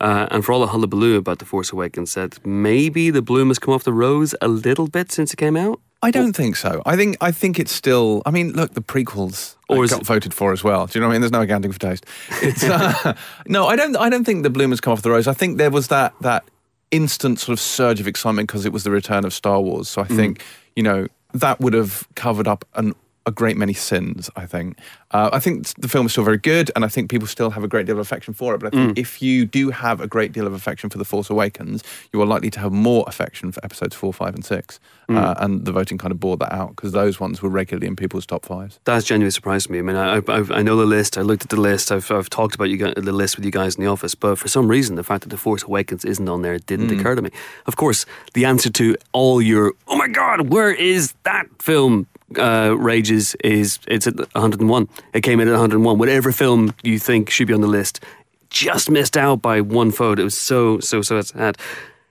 uh, 0.00 0.26
and 0.30 0.44
for 0.44 0.52
all 0.52 0.60
the 0.60 0.68
hullabaloo 0.68 1.16
about 1.16 1.38
The 1.38 1.44
Force 1.44 1.72
Awakens, 1.72 2.10
said 2.12 2.38
maybe 2.44 3.10
the 3.10 3.22
bloom 3.22 3.48
has 3.48 3.58
come 3.58 3.74
off 3.74 3.84
the 3.84 3.92
rose 3.92 4.34
a 4.40 4.48
little 4.48 4.86
bit 4.88 5.10
since 5.12 5.32
it 5.32 5.36
came 5.36 5.56
out. 5.56 5.80
I 6.00 6.12
don't 6.12 6.32
think 6.34 6.54
so. 6.54 6.80
I 6.86 6.94
think 6.94 7.16
I 7.20 7.32
think 7.32 7.58
it's 7.58 7.72
still. 7.72 8.22
I 8.24 8.30
mean, 8.30 8.52
look, 8.52 8.74
the 8.74 8.80
prequels 8.80 9.56
Or 9.68 9.84
got 9.88 10.00
it- 10.00 10.06
voted 10.06 10.32
for 10.32 10.52
as 10.52 10.62
well. 10.62 10.86
Do 10.86 10.96
you 10.96 11.00
know 11.00 11.08
what 11.08 11.12
I 11.12 11.14
mean? 11.14 11.22
There's 11.22 11.32
no 11.32 11.40
accounting 11.42 11.72
for 11.72 11.80
taste. 11.80 12.06
It's 12.40 12.62
uh, 12.62 13.14
no, 13.48 13.66
I 13.66 13.74
don't. 13.74 13.96
I 13.96 14.08
don't 14.08 14.22
think 14.24 14.44
the 14.44 14.50
bloom 14.50 14.70
has 14.70 14.80
come 14.80 14.92
off 14.92 15.02
the 15.02 15.10
rose. 15.10 15.26
I 15.26 15.32
think 15.34 15.58
there 15.58 15.70
was 15.72 15.88
that 15.88 16.14
that 16.20 16.44
instant 16.92 17.40
sort 17.40 17.52
of 17.52 17.60
surge 17.60 17.98
of 18.00 18.06
excitement 18.06 18.46
because 18.48 18.64
it 18.64 18.72
was 18.72 18.84
the 18.84 18.90
return 18.92 19.24
of 19.24 19.34
Star 19.34 19.60
Wars. 19.60 19.88
So 19.88 20.00
I 20.02 20.04
think 20.06 20.42
you 20.76 20.84
know 20.84 21.08
that 21.34 21.58
would 21.60 21.74
have 21.74 22.06
covered 22.14 22.46
up 22.46 22.64
an, 22.76 22.94
a 23.28 23.30
great 23.30 23.56
many 23.56 23.74
sins. 23.74 24.30
I 24.34 24.46
think. 24.46 24.78
Uh, 25.10 25.30
I 25.32 25.38
think 25.38 25.66
the 25.74 25.88
film 25.88 26.04
is 26.06 26.12
still 26.12 26.24
very 26.24 26.36
good, 26.36 26.70
and 26.74 26.84
I 26.84 26.88
think 26.88 27.10
people 27.10 27.26
still 27.26 27.50
have 27.50 27.64
a 27.64 27.68
great 27.68 27.86
deal 27.86 27.96
of 27.96 28.00
affection 28.00 28.34
for 28.34 28.54
it. 28.54 28.58
But 28.60 28.74
I 28.74 28.76
think 28.76 28.98
if 28.98 29.22
you 29.22 29.46
do 29.46 29.70
have 29.70 30.00
a 30.00 30.06
great 30.06 30.32
deal 30.32 30.46
of 30.46 30.52
affection 30.52 30.90
for 30.90 30.98
the 30.98 31.04
Force 31.04 31.30
Awakens, 31.30 31.82
you 32.12 32.20
are 32.20 32.26
likely 32.26 32.50
to 32.50 32.60
have 32.60 32.72
more 32.72 33.04
affection 33.06 33.50
for 33.52 33.64
episodes 33.64 33.94
four, 33.94 34.12
five, 34.12 34.34
and 34.34 34.44
six. 34.44 34.80
Uh, 35.10 35.34
and 35.38 35.64
the 35.64 35.72
voting 35.72 35.96
kind 35.96 36.12
of 36.12 36.20
bore 36.20 36.36
that 36.36 36.52
out 36.52 36.76
because 36.76 36.92
those 36.92 37.18
ones 37.18 37.40
were 37.40 37.48
regularly 37.48 37.86
in 37.86 37.96
people's 37.96 38.26
top 38.26 38.44
fives. 38.44 38.78
That's 38.84 39.06
genuinely 39.06 39.30
surprised 39.30 39.70
me. 39.70 39.78
I 39.78 39.82
mean, 39.82 39.96
I, 39.96 40.16
I, 40.28 40.58
I 40.58 40.62
know 40.62 40.76
the 40.76 40.84
list. 40.84 41.16
I 41.16 41.22
looked 41.22 41.44
at 41.44 41.48
the 41.48 41.56
list. 41.60 41.90
I've, 41.90 42.10
I've 42.10 42.28
talked 42.28 42.54
about 42.54 42.68
you 42.68 42.76
guys, 42.76 42.92
the 42.94 43.12
list 43.12 43.36
with 43.36 43.46
you 43.46 43.50
guys 43.50 43.76
in 43.76 43.84
the 43.84 43.90
office. 43.90 44.14
But 44.14 44.36
for 44.38 44.48
some 44.48 44.68
reason, 44.68 44.96
the 44.96 45.02
fact 45.02 45.22
that 45.22 45.30
The 45.30 45.38
Force 45.38 45.62
Awakens 45.62 46.04
isn't 46.04 46.28
on 46.28 46.42
there 46.42 46.58
didn't 46.58 46.90
occur 47.00 47.14
to 47.14 47.22
me. 47.22 47.30
Of 47.64 47.76
course, 47.76 48.04
the 48.34 48.44
answer 48.44 48.68
to 48.68 48.96
all 49.12 49.40
your 49.40 49.72
"Oh 49.86 49.96
my 49.96 50.08
God, 50.08 50.50
where 50.50 50.72
is 50.72 51.14
that 51.22 51.46
film?" 51.58 52.06
Uh, 52.36 52.76
rages 52.78 53.34
is 53.36 53.78
it's 53.88 54.06
at 54.06 54.16
101. 54.16 54.88
It 55.14 55.22
came 55.22 55.40
in 55.40 55.48
at 55.48 55.52
101. 55.52 55.98
Whatever 55.98 56.30
film 56.30 56.74
you 56.82 56.98
think 56.98 57.30
should 57.30 57.48
be 57.48 57.54
on 57.54 57.62
the 57.62 57.66
list, 57.66 58.04
just 58.50 58.90
missed 58.90 59.16
out 59.16 59.40
by 59.40 59.60
one 59.60 59.90
vote. 59.90 60.18
It 60.18 60.24
was 60.24 60.36
so 60.36 60.78
so 60.80 61.00
so 61.00 61.20
sad. 61.22 61.56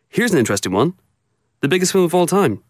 Here's 0.10 0.34
an 0.34 0.40
interesting 0.40 0.72
one: 0.72 0.94
the 1.62 1.68
biggest 1.68 1.92
film 1.92 2.04
of 2.04 2.16
all 2.16 2.26
time. 2.26 2.64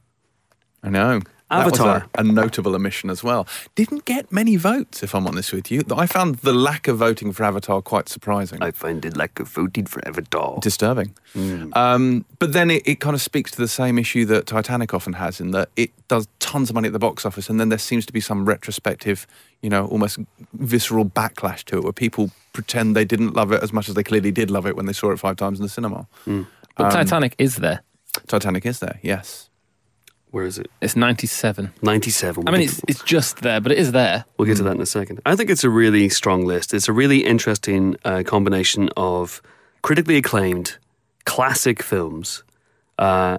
I 0.83 0.89
know. 0.89 1.21
Avatar. 1.49 2.07
a, 2.15 2.19
a 2.19 2.23
notable 2.23 2.75
omission 2.75 3.09
as 3.09 3.23
well. 3.23 3.47
Didn't 3.75 4.05
get 4.05 4.31
many 4.31 4.57
votes, 4.57 5.01
if 5.01 5.15
I'm 5.15 5.25
honest 5.27 5.53
with 5.53 5.71
you. 5.71 5.83
I 5.95 6.05
found 6.05 6.35
the 6.37 6.53
lack 6.53 6.87
of 6.87 6.97
voting 6.97 7.31
for 7.31 7.43
Avatar 7.43 7.81
quite 7.81 8.09
surprising. 8.09 8.61
I 8.61 8.71
find 8.71 9.01
the 9.01 9.11
lack 9.11 9.39
of 9.39 9.47
voting 9.47 9.85
for 9.85 10.05
Avatar. 10.05 10.59
disturbing. 10.61 11.15
Hmm. 11.33 11.71
Um, 11.73 12.25
but 12.39 12.53
then 12.53 12.69
it, 12.69 12.83
it 12.85 12.99
kind 12.99 13.15
of 13.15 13.21
speaks 13.21 13.51
to 13.51 13.57
the 13.57 13.67
same 13.67 13.97
issue 13.97 14.25
that 14.25 14.45
Titanic 14.45 14.93
often 14.93 15.13
has 15.13 15.39
in 15.39 15.51
that 15.51 15.69
it 15.75 15.91
does 16.07 16.27
tons 16.39 16.69
of 16.69 16.75
money 16.75 16.87
at 16.87 16.93
the 16.93 16.99
box 16.99 17.25
office, 17.25 17.49
and 17.49 17.59
then 17.59 17.69
there 17.69 17.77
seems 17.77 18.05
to 18.07 18.13
be 18.13 18.19
some 18.21 18.45
retrospective, 18.45 19.25
you 19.61 19.69
know, 19.69 19.87
almost 19.87 20.19
visceral 20.53 21.05
backlash 21.05 21.63
to 21.65 21.77
it 21.77 21.83
where 21.83 21.93
people 21.93 22.31
pretend 22.53 22.95
they 22.95 23.05
didn't 23.05 23.33
love 23.35 23.51
it 23.51 23.63
as 23.63 23.71
much 23.71 23.87
as 23.87 23.95
they 23.95 24.03
clearly 24.03 24.31
did 24.31 24.49
love 24.51 24.65
it 24.65 24.75
when 24.75 24.85
they 24.85 24.93
saw 24.93 25.11
it 25.11 25.19
five 25.19 25.37
times 25.37 25.59
in 25.59 25.63
the 25.63 25.69
cinema. 25.69 26.07
Hmm. 26.25 26.43
But 26.75 26.87
um, 26.87 26.91
Titanic 26.91 27.35
is 27.37 27.57
there. 27.57 27.81
Titanic 28.27 28.65
is 28.65 28.79
there, 28.79 28.99
yes. 29.01 29.49
Where 30.31 30.43
is 30.45 30.57
it? 30.57 30.69
It's 30.81 30.95
97. 30.95 31.73
97. 31.81 32.47
I 32.47 32.51
mean, 32.51 32.61
it's, 32.61 32.81
it's 32.87 33.03
just 33.03 33.41
there, 33.41 33.61
but 33.61 33.71
it 33.71 33.77
is 33.77 33.91
there. 33.93 34.25
We'll 34.37 34.45
get 34.45 34.57
to 34.57 34.63
that 34.63 34.75
in 34.75 34.81
a 34.81 34.85
second. 34.85 35.21
I 35.25 35.35
think 35.35 35.49
it's 35.49 35.63
a 35.63 35.69
really 35.69 36.09
strong 36.09 36.45
list. 36.45 36.73
It's 36.73 36.89
a 36.89 36.93
really 36.93 37.23
interesting 37.23 37.95
uh, 38.03 38.23
combination 38.25 38.89
of 38.97 39.41
critically 39.81 40.17
acclaimed 40.17 40.77
classic 41.25 41.81
films, 41.81 42.43
uh, 42.99 43.37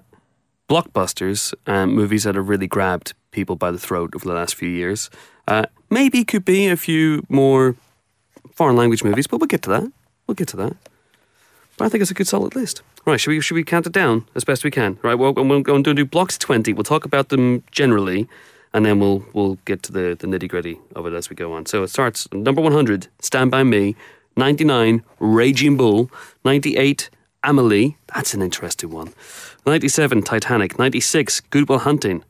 blockbusters, 0.68 1.54
and 1.66 1.92
movies 1.92 2.24
that 2.24 2.34
have 2.34 2.48
really 2.48 2.66
grabbed 2.66 3.14
people 3.30 3.56
by 3.56 3.70
the 3.70 3.78
throat 3.78 4.14
over 4.14 4.26
the 4.26 4.34
last 4.34 4.54
few 4.54 4.68
years. 4.68 5.10
Uh, 5.46 5.64
maybe 5.90 6.24
could 6.24 6.44
be 6.44 6.68
a 6.68 6.76
few 6.76 7.22
more 7.28 7.76
foreign 8.52 8.76
language 8.76 9.04
movies, 9.04 9.26
but 9.26 9.40
we'll 9.40 9.46
get 9.46 9.62
to 9.62 9.70
that. 9.70 9.92
We'll 10.26 10.34
get 10.34 10.48
to 10.48 10.56
that. 10.58 10.76
But 11.78 11.86
I 11.86 11.88
think 11.88 12.02
it's 12.02 12.10
a 12.10 12.14
good 12.14 12.28
solid 12.28 12.54
list. 12.54 12.82
Right, 13.06 13.18
should 13.18 13.30
we 13.30 13.40
should 13.40 13.54
we 13.54 13.64
count 13.64 13.86
it 13.86 13.92
down 13.92 14.26
as 14.34 14.44
best 14.44 14.64
we 14.64 14.70
can? 14.70 14.98
Right, 15.02 15.14
well, 15.14 15.32
we'll 15.32 15.62
go 15.62 15.76
and 15.76 15.84
do 15.84 16.04
blocks 16.04 16.36
twenty. 16.36 16.72
We'll 16.72 16.82
talk 16.82 17.04
about 17.04 17.28
them 17.30 17.62
generally, 17.70 18.28
and 18.74 18.84
then 18.84 18.98
we'll 18.98 19.24
we'll 19.32 19.58
get 19.64 19.82
to 19.84 19.92
the, 19.92 20.16
the 20.18 20.26
nitty 20.26 20.48
gritty 20.48 20.78
of 20.96 21.06
it 21.06 21.14
as 21.14 21.30
we 21.30 21.36
go 21.36 21.52
on. 21.52 21.66
So 21.66 21.84
it 21.84 21.88
starts 21.88 22.30
number 22.32 22.60
one 22.60 22.72
hundred, 22.72 23.06
Stand 23.20 23.50
by 23.52 23.62
Me, 23.62 23.94
ninety 24.36 24.64
nine, 24.64 25.02
Raging 25.20 25.76
Bull, 25.76 26.10
ninety 26.44 26.76
eight, 26.76 27.10
Amelie. 27.44 27.96
That's 28.12 28.34
an 28.34 28.42
interesting 28.42 28.90
one. 28.90 29.14
Ninety 29.64 29.88
seven, 29.88 30.22
Titanic. 30.22 30.78
Ninety 30.78 31.00
six, 31.00 31.40
Goodwill 31.40 31.78
Hunting. 31.78 32.24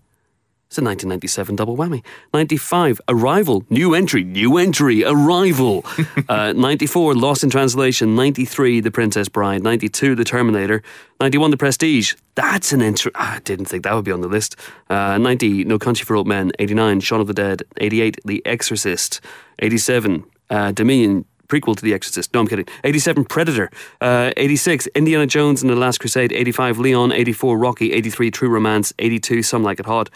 It's 0.69 0.77
a 0.77 0.85
1997 0.85 1.57
double 1.57 1.79
whammy. 1.79 2.05
95, 2.35 3.01
Arrival, 3.09 3.65
new 3.71 3.95
entry, 3.95 4.23
new 4.23 4.59
entry, 4.59 5.03
Arrival. 5.03 5.83
uh, 6.29 6.53
94, 6.53 7.15
Lost 7.15 7.43
in 7.43 7.49
Translation. 7.49 8.15
93, 8.15 8.81
The 8.81 8.91
Princess 8.91 9.31
Bride. 9.31 9.63
92, 9.63 10.15
The 10.15 10.25
Terminator. 10.25 10.83
91, 11.23 11.53
The 11.53 11.57
Prestige. 11.57 12.17
That's 12.35 12.75
an 12.75 12.83
entry. 12.83 13.11
I 13.15 13.39
didn't 13.45 13.65
think 13.65 13.85
that 13.85 13.95
would 13.95 14.05
be 14.05 14.13
on 14.13 14.21
the 14.21 14.29
list. 14.29 14.57
Uh, 14.91 15.17
90, 15.17 15.65
No 15.65 15.79
Country 15.79 16.05
for 16.05 16.17
Old 16.17 16.27
Men. 16.27 16.53
89, 16.59 17.01
Shaun 17.01 17.23
of 17.23 17.29
the 17.29 17.33
Dead. 17.33 17.63
88, 17.79 18.19
The 18.27 18.45
Exorcist. 18.45 19.23
87, 19.61 20.23
uh, 20.51 20.73
Dominion. 20.73 21.25
Prequel 21.49 21.77
to 21.77 21.83
The 21.83 21.95
Exorcist. 21.95 22.35
No, 22.35 22.41
I'm 22.41 22.47
kidding. 22.47 22.67
87, 22.85 23.25
Predator. 23.25 23.71
Uh, 24.03 24.33
86, 24.37 24.87
Indiana 24.89 25.27
Jones 25.27 25.63
and 25.63 25.71
the 25.71 25.77
Last 25.77 25.97
Crusade. 25.97 26.31
85, 26.31 26.79
Leon. 26.79 27.11
84, 27.11 27.57
Rocky. 27.57 27.95
83, 27.95 28.31
True 28.31 28.51
Romance. 28.51 28.93
82, 28.99 29.43
Some 29.43 29.63
Like 29.63 29.81
It 29.81 29.87
Hot. 29.87 30.11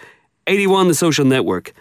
81, 0.47 0.89
The 0.89 0.95
Social 0.95 1.25
Network. 1.25 1.73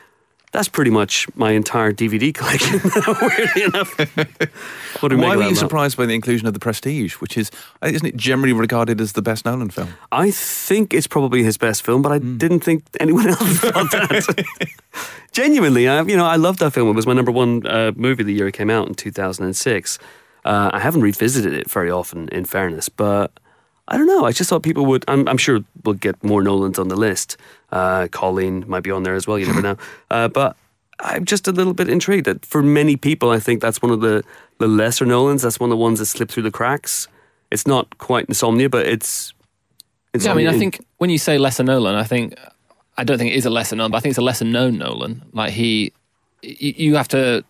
That's 0.51 0.67
pretty 0.67 0.91
much 0.91 1.27
my 1.33 1.51
entire 1.51 1.93
DVD 1.93 2.33
collection, 2.33 2.81
weirdly 3.21 3.63
enough. 3.63 3.97
What 5.01 5.09
do 5.09 5.15
we 5.15 5.23
Why 5.23 5.29
make 5.29 5.37
were 5.37 5.43
you 5.43 5.49
that? 5.51 5.55
surprised 5.55 5.95
by 5.95 6.05
the 6.05 6.13
inclusion 6.13 6.45
of 6.45 6.53
The 6.53 6.59
Prestige, 6.59 7.13
which 7.15 7.37
is, 7.37 7.51
isn't 7.81 8.05
it 8.05 8.17
generally 8.17 8.51
regarded 8.51 8.99
as 8.99 9.13
the 9.13 9.21
best 9.21 9.45
Nolan 9.45 9.69
film? 9.69 9.93
I 10.11 10.29
think 10.31 10.93
it's 10.93 11.07
probably 11.07 11.41
his 11.43 11.57
best 11.57 11.83
film, 11.83 12.01
but 12.01 12.11
I 12.11 12.19
didn't 12.19 12.59
think 12.61 12.83
anyone 12.99 13.29
else 13.29 13.39
thought 13.59 13.91
that. 13.91 14.45
Genuinely, 15.31 15.87
I, 15.87 16.01
you 16.01 16.17
know, 16.17 16.25
I 16.25 16.35
loved 16.35 16.59
that 16.59 16.71
film. 16.73 16.89
It 16.89 16.95
was 16.95 17.07
my 17.07 17.13
number 17.13 17.31
one 17.31 17.65
uh, 17.65 17.93
movie 17.95 18.23
the 18.23 18.33
year 18.33 18.49
it 18.49 18.53
came 18.53 18.69
out 18.69 18.89
in 18.89 18.93
2006. 18.95 19.99
Uh, 20.43 20.69
I 20.73 20.79
haven't 20.79 21.01
revisited 21.01 21.53
it 21.53 21.71
very 21.71 21.89
often, 21.89 22.27
in 22.27 22.43
fairness, 22.43 22.89
but 22.89 23.31
I 23.91 23.97
don't 23.97 24.07
know. 24.07 24.23
I 24.23 24.31
just 24.31 24.49
thought 24.49 24.63
people 24.63 24.85
would. 24.85 25.03
I'm, 25.09 25.27
I'm 25.27 25.37
sure 25.37 25.59
we'll 25.83 25.95
get 25.95 26.23
more 26.23 26.41
Nolans 26.41 26.79
on 26.79 26.87
the 26.87 26.95
list. 26.95 27.35
Uh, 27.73 28.07
Colleen 28.09 28.63
might 28.65 28.83
be 28.83 28.89
on 28.89 29.03
there 29.03 29.15
as 29.15 29.27
well. 29.27 29.37
You 29.37 29.45
never 29.47 29.61
know. 29.61 29.77
Uh, 30.09 30.27
but 30.27 30.57
I'm 30.99 31.23
just 31.23 31.47
a 31.47 31.51
little 31.51 31.73
bit 31.73 31.87
intrigued 31.89 32.25
that 32.25 32.45
for 32.45 32.61
many 32.61 32.97
people, 32.97 33.29
I 33.31 33.39
think 33.39 33.61
that's 33.61 33.81
one 33.81 33.91
of 33.91 34.01
the, 34.01 34.23
the 34.57 34.67
lesser 34.67 35.05
Nolans. 35.05 35.41
That's 35.41 35.57
one 35.57 35.69
of 35.69 35.71
the 35.71 35.81
ones 35.81 35.99
that 35.99 36.07
slipped 36.07 36.33
through 36.33 36.43
the 36.43 36.51
cracks. 36.51 37.07
It's 37.49 37.65
not 37.65 37.97
quite 37.97 38.25
Insomnia, 38.25 38.69
but 38.69 38.85
it's. 38.85 39.33
it's 40.13 40.25
Yeah, 40.25 40.31
I 40.31 40.35
mean, 40.35 40.47
I 40.47 40.57
think 40.57 40.85
when 40.97 41.09
you 41.09 41.17
say 41.17 41.37
lesser 41.37 41.63
Nolan, 41.63 41.95
I 41.95 42.03
think 42.03 42.35
I 42.97 43.03
don't 43.03 43.17
think 43.17 43.31
it 43.31 43.35
is 43.35 43.45
a 43.45 43.49
lesser 43.49 43.75
Nolan, 43.75 43.91
but 43.91 43.97
I 43.97 44.01
think 44.01 44.11
it's 44.11 44.19
a 44.19 44.23
lesser 44.23 44.45
known 44.45 44.77
Nolan. 44.77 45.23
Like 45.33 45.51
he, 45.51 45.91
you, 46.41 46.73
you 46.77 46.95
have 46.95 47.09
to 47.09 47.43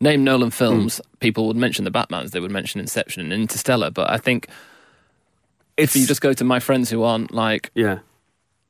name 0.00 0.24
Nolan 0.24 0.50
films. 0.50 1.00
People 1.20 1.46
would 1.46 1.56
mention 1.56 1.84
the 1.84 1.90
Batman's, 1.90 2.32
they 2.32 2.40
would 2.40 2.50
mention 2.50 2.80
Inception 2.80 3.22
and 3.22 3.32
Interstellar, 3.32 3.90
but 3.90 4.10
I 4.10 4.18
think 4.18 4.48
if 5.76 5.96
you 5.96 6.06
just 6.06 6.20
go 6.20 6.32
to 6.32 6.44
my 6.44 6.60
friends 6.60 6.90
who 6.90 7.02
aren't 7.02 7.32
like 7.32 7.70
Yeah. 7.74 7.98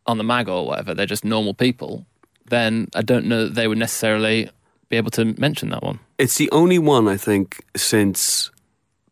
on 0.06 0.18
the 0.18 0.24
mag 0.24 0.48
or 0.48 0.66
whatever, 0.66 0.94
they're 0.94 1.06
just 1.06 1.24
normal 1.24 1.54
people, 1.54 2.06
then 2.48 2.88
I 2.94 3.02
don't 3.02 3.26
know 3.26 3.44
that 3.44 3.54
they 3.54 3.68
would 3.68 3.78
necessarily 3.78 4.48
be 4.88 4.96
able 4.96 5.10
to 5.12 5.24
mention 5.38 5.70
that 5.70 5.82
one. 5.82 5.98
It's 6.18 6.36
the 6.36 6.50
only 6.52 6.78
one 6.78 7.08
I 7.08 7.16
think 7.16 7.64
since 7.76 8.50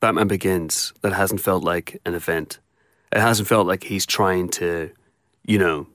Batman 0.01 0.29
Begins 0.29 0.93
that 1.03 1.13
hasn't 1.13 1.41
felt 1.41 1.63
like 1.65 2.01
an 2.05 2.15
event. 2.15 2.59
It 3.13 3.21
hasn't 3.21 3.49
felt 3.49 3.67
like 3.67 3.85
he's 3.85 4.07
trying 4.07 4.49
to, 4.51 4.91
you 5.45 5.59
know, 5.59 5.87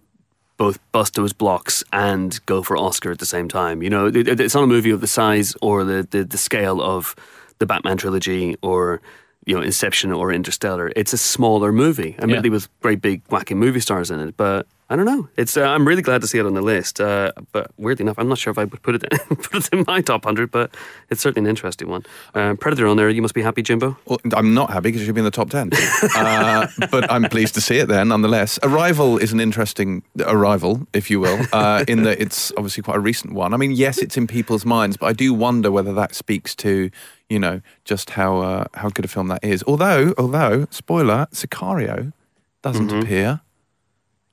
both 0.58 0.80
bust 0.92 1.16
those 1.16 1.34
blocks 1.34 1.84
and 1.92 2.40
go 2.46 2.64
for 2.64 2.78
Oscar 2.78 3.12
at 3.12 3.20
the 3.20 3.26
same 3.26 3.48
time. 3.48 3.84
You 3.84 3.90
know, 3.90 4.08
it, 4.08 4.16
it- 4.16 4.40
it's 4.40 4.56
not 4.56 4.64
a 4.64 4.68
movie 4.68 4.90
of 4.92 5.02
the 5.02 5.08
size 5.08 5.56
or 5.62 5.84
the, 5.84 6.08
the, 6.10 6.24
the 6.24 6.38
scale 6.38 6.82
of 6.82 7.16
the 7.60 7.66
Batman 7.66 7.98
trilogy 7.98 8.56
or 8.62 9.02
you 9.46 9.56
know 9.56 9.62
Inception 9.62 10.12
or 10.12 10.32
Interstellar. 10.32 10.92
It's 10.96 11.14
a 11.14 11.18
smaller 11.18 11.72
movie, 11.72 12.16
admittedly 12.20 12.50
with 12.50 12.70
very 12.82 12.96
big 12.96 13.24
wacky 13.28 13.56
movie 13.56 13.80
stars 13.80 14.12
in 14.12 14.20
it. 14.20 14.38
But 14.38 14.68
I 14.88 14.96
don't 14.96 15.06
know. 15.06 15.28
It's 15.36 15.58
uh, 15.58 15.64
I'm 15.64 15.88
really 15.88 16.04
glad 16.04 16.22
to 16.22 16.28
see 16.28 16.38
it 16.38 16.46
on 16.46 16.54
the 16.54 16.62
list. 16.62 17.02
Uh, 17.02 17.32
but 17.52 17.72
weirdly 17.78 18.04
enough, 18.04 18.20
I'm 18.20 18.30
not 18.30 18.38
sure 18.38 18.52
if 18.52 18.60
I 18.60 18.66
would 18.66 18.84
put 18.84 18.96
it 18.96 19.10
put 19.30 19.68
it 19.68 19.70
in 19.74 19.84
my 19.88 20.02
top 20.02 20.24
hundred. 20.24 20.52
But 20.52 20.76
it's 21.10 21.22
certainly 21.22 21.48
an 21.48 21.50
interesting 21.50 21.90
one. 21.90 22.04
Uh, 22.36 22.54
Predator 22.54 22.86
on 22.86 22.96
there. 22.96 23.10
You 23.10 23.24
must 23.24 23.34
be 23.34 23.42
happy, 23.42 23.64
Jimbo. 23.64 23.98
Well, 24.06 24.20
I'm 24.34 24.54
not 24.54 24.70
happy 24.70 24.90
because 24.90 25.02
it 25.02 25.06
should 25.06 25.16
be 25.16 25.22
in 25.22 25.26
the 25.26 25.32
top 25.32 25.50
10. 25.50 25.72
uh, 26.16 26.68
but 26.92 27.12
I'm 27.12 27.24
pleased 27.24 27.56
to 27.56 27.62
see 27.62 27.78
it 27.78 27.88
there 27.88 28.06
nonetheless. 28.06 28.60
Arrival 28.62 29.18
is 29.18 29.34
an 29.34 29.40
interesting 29.40 30.04
arrival, 30.20 30.86
if 30.94 31.10
you 31.10 31.20
will, 31.20 31.44
uh, 31.52 31.84
in 31.88 32.04
that 32.04 32.22
it's 32.22 32.52
obviously 32.52 32.84
quite 32.84 32.98
a 32.98 33.02
recent 33.02 33.34
one. 33.34 33.56
I 33.56 33.58
mean, 33.58 33.72
yes, 33.72 33.98
it's 33.98 34.18
in 34.18 34.28
people's 34.28 34.66
minds, 34.66 34.98
but 34.98 35.08
I 35.08 35.14
do 35.14 35.34
wonder 35.34 35.72
whether 35.72 35.94
that 35.94 36.14
speaks 36.14 36.54
to, 36.58 36.92
you 37.30 37.40
know, 37.40 37.62
just 37.86 38.12
how 38.12 38.38
uh, 38.40 38.66
how 38.76 38.90
good 38.90 39.06
a 39.06 39.08
film 39.08 39.28
that 39.30 39.44
is. 39.44 39.64
Although, 39.68 40.14
although, 40.18 40.68
spoiler, 40.70 41.28
Sicario 41.32 42.14
doesn't 42.62 42.92
appear 42.92 43.42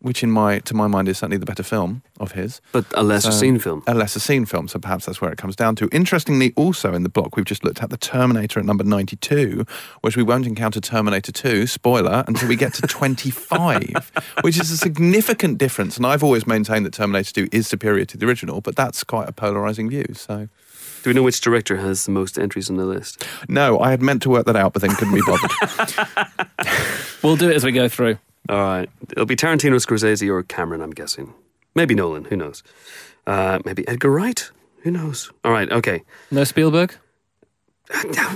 which 0.02 0.22
in 0.24 0.30
my 0.32 0.58
to 0.58 0.74
my 0.74 0.88
mind 0.88 1.08
is 1.08 1.18
certainly 1.18 1.36
the 1.36 1.46
better 1.46 1.62
film 1.62 2.02
of 2.18 2.32
his. 2.32 2.60
But 2.72 2.84
a 2.94 3.02
lesser 3.04 3.30
So- 3.30 3.38
seen 3.38 3.58
film. 3.60 3.82
A 3.86 3.94
lesser 3.94 4.18
seen 4.18 4.44
film, 4.46 4.66
so 4.68 4.78
perhaps 4.80 5.06
that's 5.06 5.20
where 5.20 5.30
it 5.30 5.38
comes 5.38 5.54
down 5.56 5.76
to. 5.76 5.88
Interestingly, 5.92 6.52
also 6.56 6.92
in 6.92 7.04
the 7.04 7.08
block, 7.08 7.36
we've 7.36 7.44
just 7.46 7.64
looked 7.64 7.82
at 7.82 7.90
the 7.90 7.96
Terminator 7.96 8.58
at 8.58 8.66
number 8.66 8.82
92, 8.84 9.64
which 10.00 10.16
we 10.16 10.22
won't 10.24 10.46
encounter 10.46 10.80
Terminator 10.80 11.30
2, 11.30 11.66
spoiler, 11.68 12.24
until 12.26 12.48
we 12.48 12.56
get 12.56 12.74
to 12.74 12.82
25, 12.82 14.10
which 14.42 14.58
is 14.58 14.70
a 14.72 14.76
significant 14.76 15.58
difference. 15.58 15.96
And 15.96 16.04
I've 16.04 16.24
always 16.24 16.46
maintained 16.48 16.84
that 16.84 16.92
Terminator 16.92 17.32
2 17.32 17.48
is 17.52 17.66
superior 17.68 18.04
to 18.06 18.16
the 18.16 18.26
original, 18.26 18.60
but 18.60 18.74
that's 18.74 19.04
quite 19.04 19.28
a 19.28 19.32
polarizing 19.32 19.88
view. 19.88 20.06
So, 20.14 20.48
Do 21.02 21.10
we 21.10 21.14
know 21.14 21.22
which 21.22 21.40
director 21.40 21.76
has 21.78 22.04
the 22.04 22.12
most 22.12 22.38
entries 22.38 22.70
on 22.70 22.76
the 22.76 22.84
list? 22.86 23.26
no, 23.48 23.80
I 23.80 23.90
had 23.90 24.00
meant 24.02 24.22
to 24.22 24.30
work 24.30 24.46
that 24.46 24.56
out, 24.56 24.72
but 24.72 24.82
then 24.82 24.94
couldn't 24.94 25.14
be 25.14 25.22
bothered. 25.26 25.50
We'll 27.22 27.36
do 27.36 27.48
it 27.50 27.54
as 27.56 27.64
we 27.64 27.70
go 27.70 27.88
through. 27.88 28.18
All 28.48 28.56
right. 28.58 28.90
It'll 29.12 29.26
be 29.26 29.36
Tarantino, 29.36 29.76
Scorsese, 29.76 30.28
or 30.28 30.42
Cameron, 30.42 30.80
I'm 30.80 30.90
guessing. 30.90 31.32
Maybe 31.76 31.94
Nolan. 31.94 32.24
Who 32.24 32.36
knows? 32.36 32.64
Uh, 33.28 33.60
maybe 33.64 33.86
Edgar 33.86 34.10
Wright. 34.10 34.50
Who 34.82 34.90
knows? 34.90 35.30
All 35.44 35.52
right. 35.52 35.70
Okay. 35.70 36.02
No 36.32 36.42
Spielberg? 36.42 36.96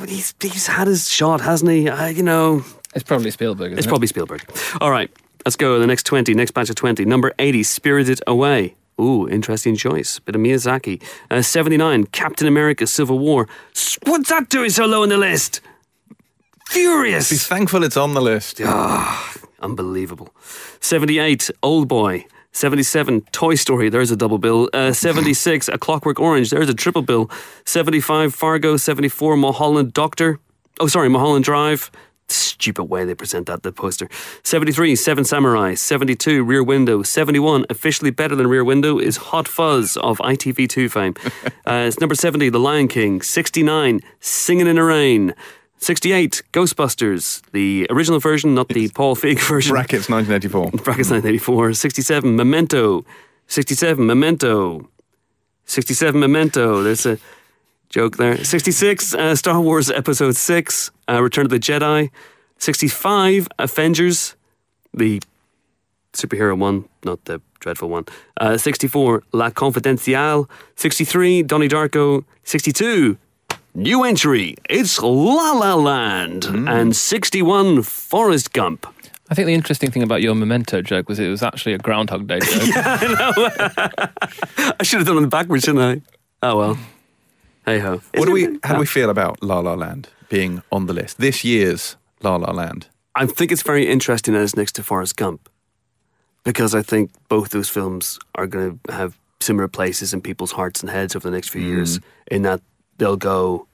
He's, 0.07 0.35
he's 0.41 0.67
had 0.69 0.87
his 0.87 1.11
shot, 1.11 1.41
hasn't 1.41 1.71
he? 1.71 1.89
Uh, 1.89 2.07
you 2.07 2.23
know, 2.23 2.65
It's 2.95 3.03
probably 3.03 3.31
Spielberg. 3.33 3.73
Isn't 3.73 3.79
it's 3.79 3.87
it? 3.87 3.89
probably 3.89 4.07
Spielberg. 4.07 4.45
All 4.81 4.91
right. 4.93 5.11
Let's 5.45 5.57
go. 5.57 5.79
The 5.81 5.87
next 5.87 6.05
20, 6.05 6.35
next 6.35 6.53
batch 6.53 6.71
of 6.71 6.77
20. 6.77 7.05
Number 7.05 7.33
80, 7.41 7.63
Spirited 7.65 8.21
Away. 8.29 8.77
Ooh, 9.00 9.29
interesting 9.29 9.76
choice. 9.76 10.19
Bit 10.21 10.37
of 10.37 10.41
Miyazaki. 10.41 11.03
Uh, 11.31 11.43
79, 11.43 12.07
Captain 12.07 12.47
America 12.47 12.87
Civil 12.87 13.19
War. 13.19 13.47
What's 14.05 14.31
that 14.31 14.49
doing 14.49 14.71
so 14.71 14.87
low 14.87 15.03
on 15.03 15.11
the 15.11 15.19
list? 15.19 15.61
Furious! 16.69 17.31
be 17.31 17.37
thankful 17.37 17.85
it's 17.85 17.97
on 17.97 18.15
the 18.15 18.21
list. 18.21 18.61
Unbelievable. 19.61 20.35
78, 20.81 21.50
Old 21.62 21.88
Boy. 21.88 22.26
77, 22.53 23.21
Toy 23.33 23.55
Story. 23.55 23.91
There's 23.91 24.11
a 24.11 24.17
double 24.17 24.38
bill. 24.38 24.71
Uh, 24.73 24.93
76, 24.93 25.69
A 25.69 25.76
Clockwork 25.76 26.19
Orange. 26.19 26.50
There's 26.50 26.71
a 26.71 26.75
triple 26.75 27.03
bill. 27.03 27.31
75, 27.67 28.35
Fargo. 28.35 28.79
74, 28.79 29.37
Mulholland 29.37 29.93
Doctor. 29.93 30.38
Oh, 30.81 30.87
sorry, 30.87 31.11
Mulholland 31.11 31.45
Drive. 31.45 31.91
Stupid 32.28 32.85
way 32.85 33.04
they 33.04 33.14
present 33.14 33.47
that, 33.47 33.62
the 33.62 33.73
poster. 33.73 34.09
73, 34.42 34.97
Seven 34.97 35.25
Samurai. 35.25 35.75
72, 35.75 36.42
Rear 36.42 36.62
Window. 36.62 37.02
71, 37.02 37.66
officially 37.71 38.11
better 38.11 38.35
than 38.35 38.47
Rear 38.49 38.64
Window, 38.64 38.99
is 38.99 39.16
Hot 39.16 39.47
Fuzz 39.47 39.97
of 39.99 40.18
ITV2 40.18 40.90
fame. 40.90 41.14
uh, 41.66 41.85
it's 41.87 42.00
number 42.00 42.14
70, 42.14 42.49
The 42.49 42.59
Lion 42.59 42.88
King. 42.88 43.23
69, 43.23 44.00
Singing 44.21 44.66
in 44.66 44.76
the 44.76 44.83
Rain. 44.83 45.35
68, 45.78 46.42
Ghostbusters, 46.52 47.42
the 47.52 47.87
original 47.90 48.18
version, 48.18 48.54
not 48.54 48.68
the 48.68 48.88
Paul 48.88 49.14
Feig 49.14 49.38
version. 49.40 49.73
Brackets 49.73 50.09
1984. 50.09 50.71
Brackets 50.83 51.11
1984. 51.11 51.75
67, 51.75 52.35
Memento. 52.35 53.04
67, 53.47 54.04
Memento. 54.04 54.88
67, 55.66 56.18
Memento. 56.18 56.83
There's 56.83 57.06
a 57.06 57.18
joke 57.88 58.16
there. 58.16 58.45
66, 58.45 59.14
uh, 59.14 59.35
Star 59.35 59.61
Wars 59.61 59.90
Episode 59.90 60.37
6, 60.37 60.90
uh, 61.09 61.23
Return 61.23 61.47
of 61.47 61.50
the 61.50 61.59
Jedi. 61.59 62.11
65, 62.59 63.49
Avengers, 63.59 64.35
the 64.95 65.21
superhero 66.12 66.59
one, 66.59 66.87
not 67.05 67.25
the 67.26 67.40
dreadful 67.61 67.88
one. 67.88 68.05
Uh, 68.40 68.57
64, 68.57 69.23
L.A. 69.35 69.50
Confidential. 69.50 70.49
63, 70.76 71.43
Donnie 71.43 71.69
Darko. 71.69 72.25
62, 72.45 73.19
New 73.76 74.02
entry, 74.05 74.57
it's 74.71 75.02
La 75.02 75.52
La 75.52 75.75
Land. 75.75 76.47
And 76.47 76.97
61, 76.97 77.83
Forrest 77.83 78.55
Gump. 78.55 78.87
I 79.28 79.35
think 79.35 79.45
the 79.45 79.52
interesting 79.52 79.90
thing 79.90 80.02
about 80.02 80.23
your 80.23 80.35
memento 80.35 80.81
joke 80.81 81.11
was 81.11 81.19
it 81.19 81.28
was 81.28 81.43
actually 81.43 81.75
a 81.75 81.78
Groundhog 81.78 82.26
Day 82.26 82.38
joke. 82.38 82.49
I 82.75 84.83
should 84.83 85.00
have 85.00 85.07
done 85.07 85.23
it 85.23 85.28
backwards, 85.28 85.64
shouldn't 85.64 85.85
I? 85.85 86.00
Oh 86.43 86.57
well. 86.57 86.78
Hey 87.67 87.81
ho. 87.81 88.01
What 88.15 88.27
do 88.27 88.33
we? 88.33 88.61
How 88.63 88.75
do 88.75 88.79
we 88.79 88.87
feel 88.87 89.11
about 89.11 89.43
La 89.43 89.59
La 89.59 89.75
Land 89.75 90.09
being 90.29 90.63
on 90.71 90.87
the 90.87 90.93
list? 90.93 91.19
This 91.19 91.43
year's 91.43 91.97
La 92.23 92.37
La 92.37 92.52
Land. 92.52 92.87
I 93.17 93.26
think 93.26 93.50
it's 93.50 93.63
very 93.63 93.89
interesting 93.89 94.35
that 94.35 94.43
it's 94.43 94.57
next 94.57 94.76
to 94.76 94.85
Forrest 94.85 95.17
Gump 95.17 95.49
because 96.45 96.76
I 96.76 96.83
think 96.83 97.11
both 97.29 97.50
those 97.50 97.69
films 97.69 98.21
are 98.37 98.47
going 98.47 98.79
to 98.87 98.93
have 98.93 99.19
similar 99.41 99.67
places 99.67 100.15
in 100.15 100.21
people's 100.21 100.52
hearts 100.52 100.81
and 100.81 100.91
heads 100.91 101.17
over 101.17 101.29
the 101.29 101.35
next 101.35 101.49
few 101.49 101.63
mm. 101.63 101.67
years. 101.67 101.99
In 102.31 102.43
that 102.43 102.61
they'll 102.99 103.17
go. 103.17 103.67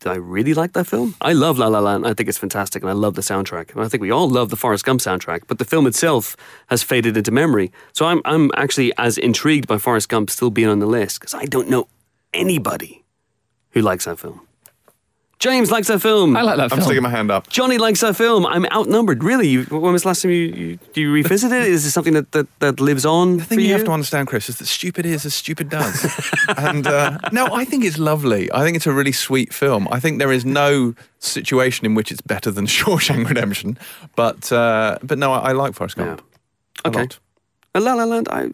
Did 0.00 0.12
I 0.12 0.16
really 0.16 0.52
like 0.52 0.74
that 0.74 0.86
film? 0.86 1.14
I 1.22 1.32
love 1.32 1.56
La 1.56 1.68
La 1.68 1.80
Land. 1.80 2.06
I 2.06 2.12
think 2.12 2.28
it's 2.28 2.38
fantastic, 2.38 2.82
and 2.82 2.90
I 2.90 2.92
love 2.92 3.14
the 3.14 3.22
soundtrack. 3.22 3.72
And 3.72 3.80
I 3.80 3.88
think 3.88 4.02
we 4.02 4.10
all 4.10 4.28
love 4.28 4.50
the 4.50 4.56
Forrest 4.56 4.84
Gump 4.84 5.00
soundtrack. 5.00 5.44
But 5.46 5.58
the 5.58 5.64
film 5.64 5.86
itself 5.86 6.36
has 6.66 6.82
faded 6.82 7.16
into 7.16 7.30
memory. 7.30 7.72
So 7.94 8.04
I'm 8.04 8.20
I'm 8.26 8.50
actually 8.54 8.92
as 8.98 9.16
intrigued 9.16 9.66
by 9.66 9.78
Forrest 9.78 10.10
Gump 10.10 10.28
still 10.28 10.50
being 10.50 10.68
on 10.68 10.78
the 10.78 10.86
list 10.86 11.20
because 11.20 11.32
I 11.32 11.46
don't 11.46 11.70
know 11.70 11.88
anybody 12.34 13.04
who 13.70 13.82
likes 13.82 14.04
that 14.06 14.18
film. 14.18 14.40
James 15.38 15.70
likes 15.70 15.86
that 15.86 16.00
film. 16.02 16.36
I 16.36 16.42
like 16.42 16.56
that 16.56 16.64
I'm 16.64 16.70
film. 16.70 16.82
sticking 16.82 17.02
my 17.04 17.10
hand 17.10 17.30
up. 17.30 17.48
Johnny 17.48 17.78
likes 17.78 18.00
that 18.00 18.16
film. 18.16 18.44
I'm 18.44 18.66
outnumbered. 18.72 19.22
Really? 19.22 19.46
You, 19.46 19.62
when 19.66 19.92
was 19.92 20.02
the 20.02 20.08
last 20.08 20.22
time 20.22 20.32
you, 20.32 20.38
you, 20.46 20.78
do 20.94 21.00
you 21.00 21.12
revisit 21.12 21.52
it? 21.52 21.62
Is 21.62 21.86
it 21.86 21.92
something 21.92 22.14
that, 22.14 22.32
that, 22.32 22.48
that 22.58 22.80
lives 22.80 23.06
on? 23.06 23.36
The 23.36 23.44
thing 23.44 23.60
you, 23.60 23.72
have 23.74 23.84
to 23.84 23.92
understand, 23.92 24.26
Chris, 24.26 24.48
is 24.48 24.58
that 24.58 24.66
stupid 24.66 25.06
is 25.06 25.24
as 25.24 25.34
stupid 25.34 25.68
does. 25.68 26.12
and 26.56 26.88
uh, 26.88 27.18
no, 27.30 27.46
I 27.54 27.64
think 27.64 27.84
it's 27.84 27.98
lovely. 27.98 28.50
I 28.50 28.64
think 28.64 28.76
it's 28.76 28.86
a 28.88 28.92
really 28.92 29.12
sweet 29.12 29.54
film. 29.54 29.86
I 29.92 30.00
think 30.00 30.18
there 30.18 30.32
is 30.32 30.44
no 30.44 30.96
situation 31.20 31.86
in 31.86 31.94
which 31.94 32.10
it's 32.10 32.20
better 32.20 32.50
than 32.50 32.66
Shawshank 32.78 33.28
Redemption. 33.28 33.78
But 34.16 34.50
uh, 34.50 34.98
but 35.04 35.18
no, 35.18 35.32
I, 35.32 35.50
I 35.50 35.52
like 35.52 35.74
Forrest 35.74 35.96
Gump. 35.96 36.20
a 36.84 36.88
Okay. 36.88 36.98
lot. 37.02 37.18
Uh, 37.76 37.80
La 37.80 37.94
La 37.94 38.04
Land, 38.06 38.28
I, 38.28 38.50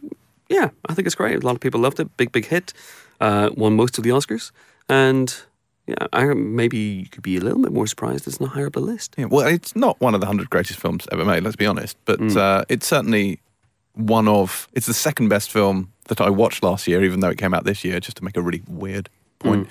yeah, 0.50 0.68
I 0.86 0.92
think 0.92 1.06
it's 1.06 1.14
great. 1.14 1.42
A 1.42 1.46
lot 1.46 1.54
of 1.54 1.60
people 1.60 1.80
loved 1.80 1.98
it. 1.98 2.14
Big, 2.18 2.30
big 2.30 2.44
hit. 2.44 2.74
Uh, 3.20 3.50
won 3.56 3.74
most 3.76 3.98
of 3.98 4.04
the 4.04 4.10
Oscars. 4.10 4.50
And 4.88 5.34
yeah, 5.86 6.06
I 6.12 6.24
maybe 6.34 6.78
you 6.78 7.08
could 7.08 7.22
be 7.22 7.36
a 7.36 7.40
little 7.40 7.60
bit 7.62 7.72
more 7.72 7.86
surprised 7.86 8.26
it's 8.26 8.40
not 8.40 8.50
higher 8.50 8.66
up 8.66 8.72
the 8.74 8.80
list. 8.80 9.14
Yeah, 9.18 9.26
well, 9.26 9.46
it's 9.46 9.74
not 9.76 10.00
one 10.00 10.14
of 10.14 10.20
the 10.20 10.26
hundred 10.26 10.50
greatest 10.50 10.78
films 10.78 11.06
ever 11.12 11.24
made. 11.24 11.42
Let's 11.42 11.56
be 11.56 11.66
honest, 11.66 11.96
but 12.04 12.20
Mm. 12.20 12.36
uh, 12.36 12.64
it's 12.68 12.86
certainly 12.86 13.40
one 13.94 14.26
of. 14.28 14.68
It's 14.72 14.86
the 14.86 14.94
second 14.94 15.28
best 15.28 15.50
film 15.50 15.92
that 16.08 16.20
I 16.20 16.28
watched 16.30 16.62
last 16.62 16.86
year, 16.88 17.02
even 17.04 17.20
though 17.20 17.30
it 17.30 17.38
came 17.38 17.54
out 17.54 17.64
this 17.64 17.84
year. 17.84 18.00
Just 18.00 18.16
to 18.18 18.24
make 18.24 18.36
a 18.36 18.42
really 18.42 18.62
weird 18.68 19.08
point. 19.38 19.68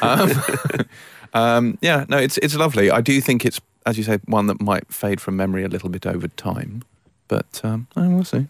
Mm. 0.00 0.80
Um, 0.82 0.86
um, 1.34 1.78
yeah, 1.80 2.04
no, 2.08 2.18
it's 2.18 2.38
it's 2.38 2.54
lovely. 2.56 2.90
I 2.90 3.00
do 3.00 3.20
think 3.20 3.44
it's, 3.44 3.60
as 3.86 3.96
you 3.96 4.04
say, 4.04 4.18
one 4.26 4.46
that 4.48 4.60
might 4.60 4.92
fade 4.92 5.20
from 5.20 5.36
memory 5.36 5.64
a 5.64 5.68
little 5.68 5.88
bit 5.88 6.06
over 6.06 6.28
time, 6.28 6.82
but 7.28 7.60
um, 7.64 7.86
we'll 7.96 8.24
see. 8.24 8.46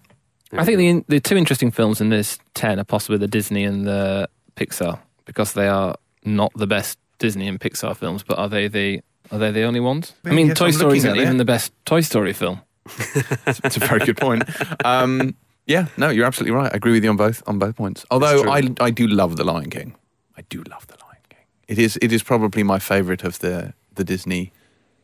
I 0.52 0.64
think 0.64 0.78
the 0.78 1.14
the 1.16 1.20
two 1.20 1.36
interesting 1.36 1.70
films 1.70 2.00
in 2.00 2.10
this 2.10 2.38
ten 2.54 2.78
are 2.78 2.84
possibly 2.84 3.18
the 3.18 3.28
Disney 3.28 3.64
and 3.64 3.86
the 3.86 4.28
Pixar 4.56 4.98
because 5.24 5.54
they 5.54 5.68
are 5.68 5.96
not 6.24 6.52
the 6.54 6.66
best 6.66 6.98
Disney 7.18 7.48
and 7.48 7.58
Pixar 7.58 7.96
films, 7.96 8.22
but 8.22 8.38
are 8.38 8.48
they 8.48 8.68
the 8.68 9.02
are 9.30 9.38
they 9.38 9.50
the 9.50 9.62
only 9.62 9.80
ones? 9.80 10.12
I 10.24 10.30
mean, 10.30 10.48
yes, 10.48 10.58
Toy 10.58 10.66
I'm 10.66 10.72
Story 10.72 10.98
isn't 10.98 11.16
even 11.16 11.36
the 11.38 11.44
best 11.44 11.72
Toy 11.84 12.00
Story 12.00 12.32
film. 12.32 12.60
It's 13.46 13.76
a 13.76 13.80
very 13.80 14.00
good 14.00 14.16
point. 14.16 14.42
Um, 14.84 15.34
yeah, 15.66 15.86
no, 15.96 16.08
you're 16.10 16.26
absolutely 16.26 16.56
right. 16.56 16.72
I 16.72 16.76
agree 16.76 16.92
with 16.92 17.04
you 17.04 17.10
on 17.10 17.16
both 17.16 17.42
on 17.46 17.58
both 17.58 17.76
points. 17.76 18.04
Although. 18.10 18.50
I 18.50 18.62
I 18.80 18.90
do 18.90 19.06
love 19.06 19.36
The 19.36 19.44
Lion 19.44 19.70
King. 19.70 19.94
I 20.36 20.42
do 20.48 20.62
love 20.64 20.86
The 20.86 20.96
Lion 21.04 21.22
King. 21.28 21.46
It 21.68 21.78
is 21.78 21.98
it 22.02 22.12
is 22.12 22.22
probably 22.22 22.62
my 22.62 22.78
favourite 22.78 23.24
of 23.24 23.38
the 23.38 23.72
the 23.94 24.04
Disney 24.04 24.52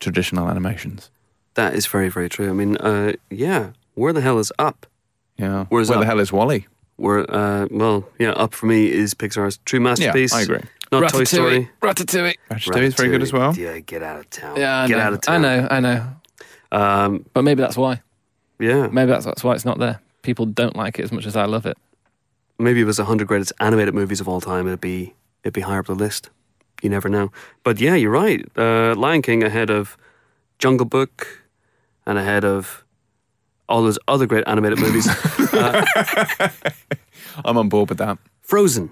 traditional 0.01 0.49
animations. 0.49 1.11
That 1.55 1.75
is 1.75 1.87
very, 1.87 2.09
very 2.09 2.29
true. 2.29 2.51
I 2.51 2.53
mean, 2.53 2.77
uh, 2.77 3.13
yeah, 3.31 3.71
where 3.95 4.13
the 4.13 4.21
hell 4.21 4.39
is 4.39 4.53
up? 4.59 4.87
Yeah. 5.38 5.66
Where's 5.68 5.88
Where 5.88 5.98
up? 5.98 6.03
the 6.03 6.07
hell 6.07 6.18
is 6.20 6.33
WALL-E? 6.33 6.66
Where, 6.96 7.20
uh, 7.33 7.68
well, 7.70 8.09
yeah, 8.18 8.31
up 8.33 8.55
for 8.55 8.66
me 8.66 8.90
is 8.90 9.14
Pixar's 9.14 9.59
true 9.64 9.79
masterpiece. 9.81 10.33
Yeah, 10.33 10.38
I 10.38 10.42
agree. 10.42 10.61
Not 10.90 11.11
Toy 11.11 11.24
Story. 11.24 11.70
Ratatouille. 11.81 12.35
Ratatouille 12.51 12.83
is 12.83 12.94
very 12.94 13.09
good 13.11 13.22
as 13.22 13.33
well. 13.33 13.55
Yeah, 13.55 13.79
get 13.79 14.03
out 14.03 14.18
of 14.18 14.29
town. 14.31 14.57
Yeah, 14.57 14.79
I 14.83 14.88
get 14.88 14.96
know. 14.96 15.03
out 15.05 15.12
of 15.12 15.20
town. 15.20 15.44
I 15.44 15.57
know, 15.61 15.68
I 15.70 15.81
know. 15.81 16.07
Um, 16.72 17.24
But 17.35 17.42
maybe 17.42 17.61
that's 17.62 17.77
why. 17.77 18.01
yeah, 18.59 18.88
Maybe 18.88 19.11
that's, 19.12 19.24
that's 19.24 19.44
why 19.44 19.55
it's 19.55 19.64
not 19.64 19.79
there. 19.79 20.01
People 20.22 20.46
don't 20.46 20.74
like 20.77 20.98
it 20.98 21.05
as 21.05 21.12
much 21.12 21.24
as 21.27 21.37
I 21.37 21.44
love 21.44 21.66
it. 21.66 21.77
maybe 22.59 22.81
it 22.81 22.85
was 22.85 22.98
hundred 22.98 23.29
greatest 23.29 23.53
animated 23.61 23.94
movies 23.94 24.20
of 24.20 24.27
all 24.29 24.40
time. 24.40 24.66
It'd 24.66 24.81
be 24.81 25.14
it'd 25.44 25.55
be 25.55 25.61
higher 25.61 25.79
up 25.81 25.87
the 25.87 25.94
list. 25.94 26.31
You 26.83 26.90
never 26.90 27.09
know. 27.09 27.31
But 27.62 27.81
yeah, 27.81 27.94
you're 27.94 28.11
right. 28.11 28.44
Uh, 28.57 28.94
Lion 28.96 29.22
King 29.22 29.42
ahead 29.44 29.70
of 29.70 29.96
Jungle 30.59 30.87
Book 30.87 31.44
and 32.07 32.18
ahead 32.18 32.44
of 32.44 32.85
all 33.68 33.83
those 33.83 33.98
other 34.09 34.26
great 34.26 34.44
animated 34.46 34.78
movies. 34.78 35.07
uh, 35.52 35.85
I'm 37.44 37.57
on 37.59 37.68
board 37.68 37.88
with 37.88 37.98
that. 37.98 38.18
Frozen 38.42 38.90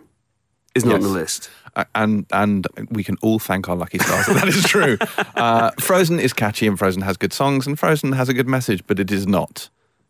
is 0.75 0.85
not 0.85 0.97
on 0.97 1.01
the 1.01 1.09
list. 1.09 1.51
Uh, 1.75 1.85
and 1.95 2.27
and 2.33 2.67
we 2.91 3.05
can 3.05 3.17
all 3.23 3.39
thank 3.39 3.69
our 3.69 3.77
lucky 3.77 3.99
stars 3.99 4.27
that 4.27 4.35
that 4.35 4.49
is 4.49 4.65
true. 4.65 4.97
Uh, 5.35 5.71
Frozen 5.79 6.21
is 6.21 6.33
catchy 6.33 6.67
and 6.67 6.79
Frozen 6.79 7.03
has 7.03 7.17
good 7.17 7.33
songs 7.33 7.67
and 7.67 7.79
Frozen 7.79 8.13
has 8.13 8.29
a 8.29 8.35
good 8.35 8.49
message, 8.49 8.83
but 8.87 8.99
it 8.99 9.11
is 9.11 9.27
not, 9.27 9.69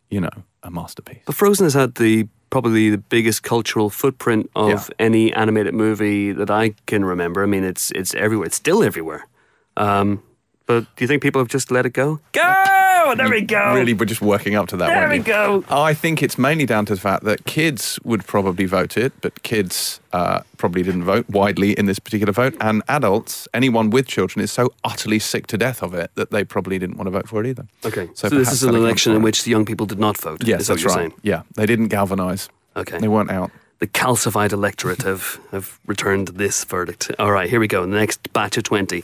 you 0.09 0.21
know, 0.21 0.29
a 0.63 0.71
masterpiece. 0.71 1.21
But 1.25 1.35
Frozen 1.35 1.65
has 1.65 1.73
had 1.73 1.95
the 1.95 2.27
probably 2.49 2.89
the 2.89 2.97
biggest 2.97 3.43
cultural 3.43 3.89
footprint 3.89 4.49
of 4.55 4.69
Yeah. 4.69 4.85
any 4.99 5.33
animated 5.33 5.73
movie 5.73 6.31
that 6.31 6.49
I 6.49 6.73
can 6.85 7.03
remember. 7.03 7.43
I 7.43 7.47
mean, 7.47 7.65
it's 7.65 7.91
it's 7.91 8.13
everywhere. 8.15 8.47
It's 8.47 8.55
still 8.55 8.83
everywhere. 8.83 9.27
Um, 9.75 10.23
But 10.65 10.83
do 10.95 11.03
you 11.03 11.07
think 11.07 11.21
people 11.23 11.39
have 11.41 11.49
just 11.53 11.71
let 11.71 11.85
it 11.85 11.93
go? 11.93 12.19
Go! 12.33 12.86
There 13.15 13.29
we 13.29 13.41
go. 13.41 13.73
Really, 13.75 13.93
we're 13.93 14.05
just 14.05 14.21
working 14.21 14.55
up 14.55 14.67
to 14.69 14.77
that. 14.77 14.87
There 14.87 15.09
we 15.09 15.17
you? 15.17 15.23
go. 15.23 15.63
I 15.69 15.93
think 15.93 16.21
it's 16.23 16.37
mainly 16.37 16.65
down 16.65 16.85
to 16.87 16.95
the 16.95 17.01
fact 17.01 17.23
that 17.25 17.45
kids 17.45 17.99
would 18.03 18.25
probably 18.25 18.65
vote 18.65 18.97
it, 18.97 19.13
but 19.21 19.43
kids 19.43 19.99
uh, 20.13 20.41
probably 20.57 20.83
didn't 20.83 21.03
vote 21.03 21.29
widely 21.29 21.71
in 21.73 21.85
this 21.85 21.99
particular 21.99 22.33
vote. 22.33 22.55
And 22.59 22.83
adults, 22.87 23.47
anyone 23.53 23.89
with 23.89 24.07
children, 24.07 24.43
is 24.43 24.51
so 24.51 24.73
utterly 24.83 25.19
sick 25.19 25.47
to 25.47 25.57
death 25.57 25.81
of 25.81 25.93
it 25.93 26.11
that 26.15 26.31
they 26.31 26.43
probably 26.43 26.77
didn't 26.79 26.97
want 26.97 27.07
to 27.07 27.11
vote 27.11 27.27
for 27.27 27.41
it 27.43 27.47
either. 27.47 27.65
Okay, 27.85 28.07
so, 28.13 28.29
So 28.29 28.35
this 28.37 28.51
is 28.51 28.63
an 28.63 28.75
election 28.75 29.13
in 29.13 29.21
which 29.21 29.43
the 29.43 29.51
young 29.51 29.65
people 29.65 29.85
did 29.85 29.99
not 29.99 30.17
vote. 30.17 30.43
Yes, 30.43 30.61
is 30.61 30.69
what 30.69 30.75
that's 30.75 30.83
you're 30.83 30.93
right. 30.93 31.11
saying. 31.11 31.21
Yeah, 31.23 31.43
they 31.55 31.65
didn't 31.65 31.87
galvanise. 31.87 32.49
Okay. 32.75 32.99
They 32.99 33.07
weren't 33.07 33.31
out. 33.31 33.51
the 33.79 33.87
calcified 33.87 34.51
electorate 34.51 35.03
have, 35.03 35.39
have 35.51 35.79
returned 35.85 36.29
this 36.29 36.63
verdict. 36.63 37.11
All 37.19 37.31
right, 37.31 37.49
here 37.49 37.59
we 37.59 37.67
go. 37.67 37.81
The 37.85 37.95
next 37.95 38.31
batch 38.33 38.57
of 38.57 38.63
20. 38.63 39.03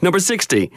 Number 0.00 0.18
60, 0.20 0.70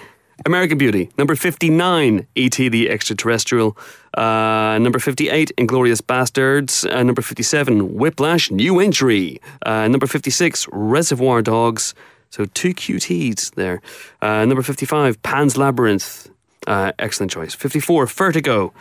American 0.46 0.78
Beauty. 0.78 1.10
Number 1.18 1.36
59, 1.36 2.28
E.T. 2.36 2.70
the 2.70 2.90
Extraterrestrial. 2.90 3.78
Uh, 4.14 4.78
number 4.82 5.00
58, 5.00 5.52
Inglourious 5.58 6.02
Basterds. 6.02 6.90
Uh, 6.92 7.04
number 7.04 7.22
57, 7.22 7.96
Whiplash, 7.96 8.52
New 8.52 8.80
Entry. 8.80 9.40
Uh, 9.66 9.88
number 9.88 10.08
56, 10.08 10.68
Reservoir 10.72 11.42
Dogs. 11.42 11.94
So 12.30 12.46
two 12.46 12.74
QTs 12.74 13.56
there. 13.56 13.82
Uh, 14.22 14.46
number 14.46 14.62
55, 14.62 15.22
Pan's 15.24 15.58
Labyrinth. 15.58 16.30
Uh, 16.68 16.92
excellent 17.00 17.32
choice. 17.32 17.54
54, 17.54 18.08
Vertigo 18.08 18.74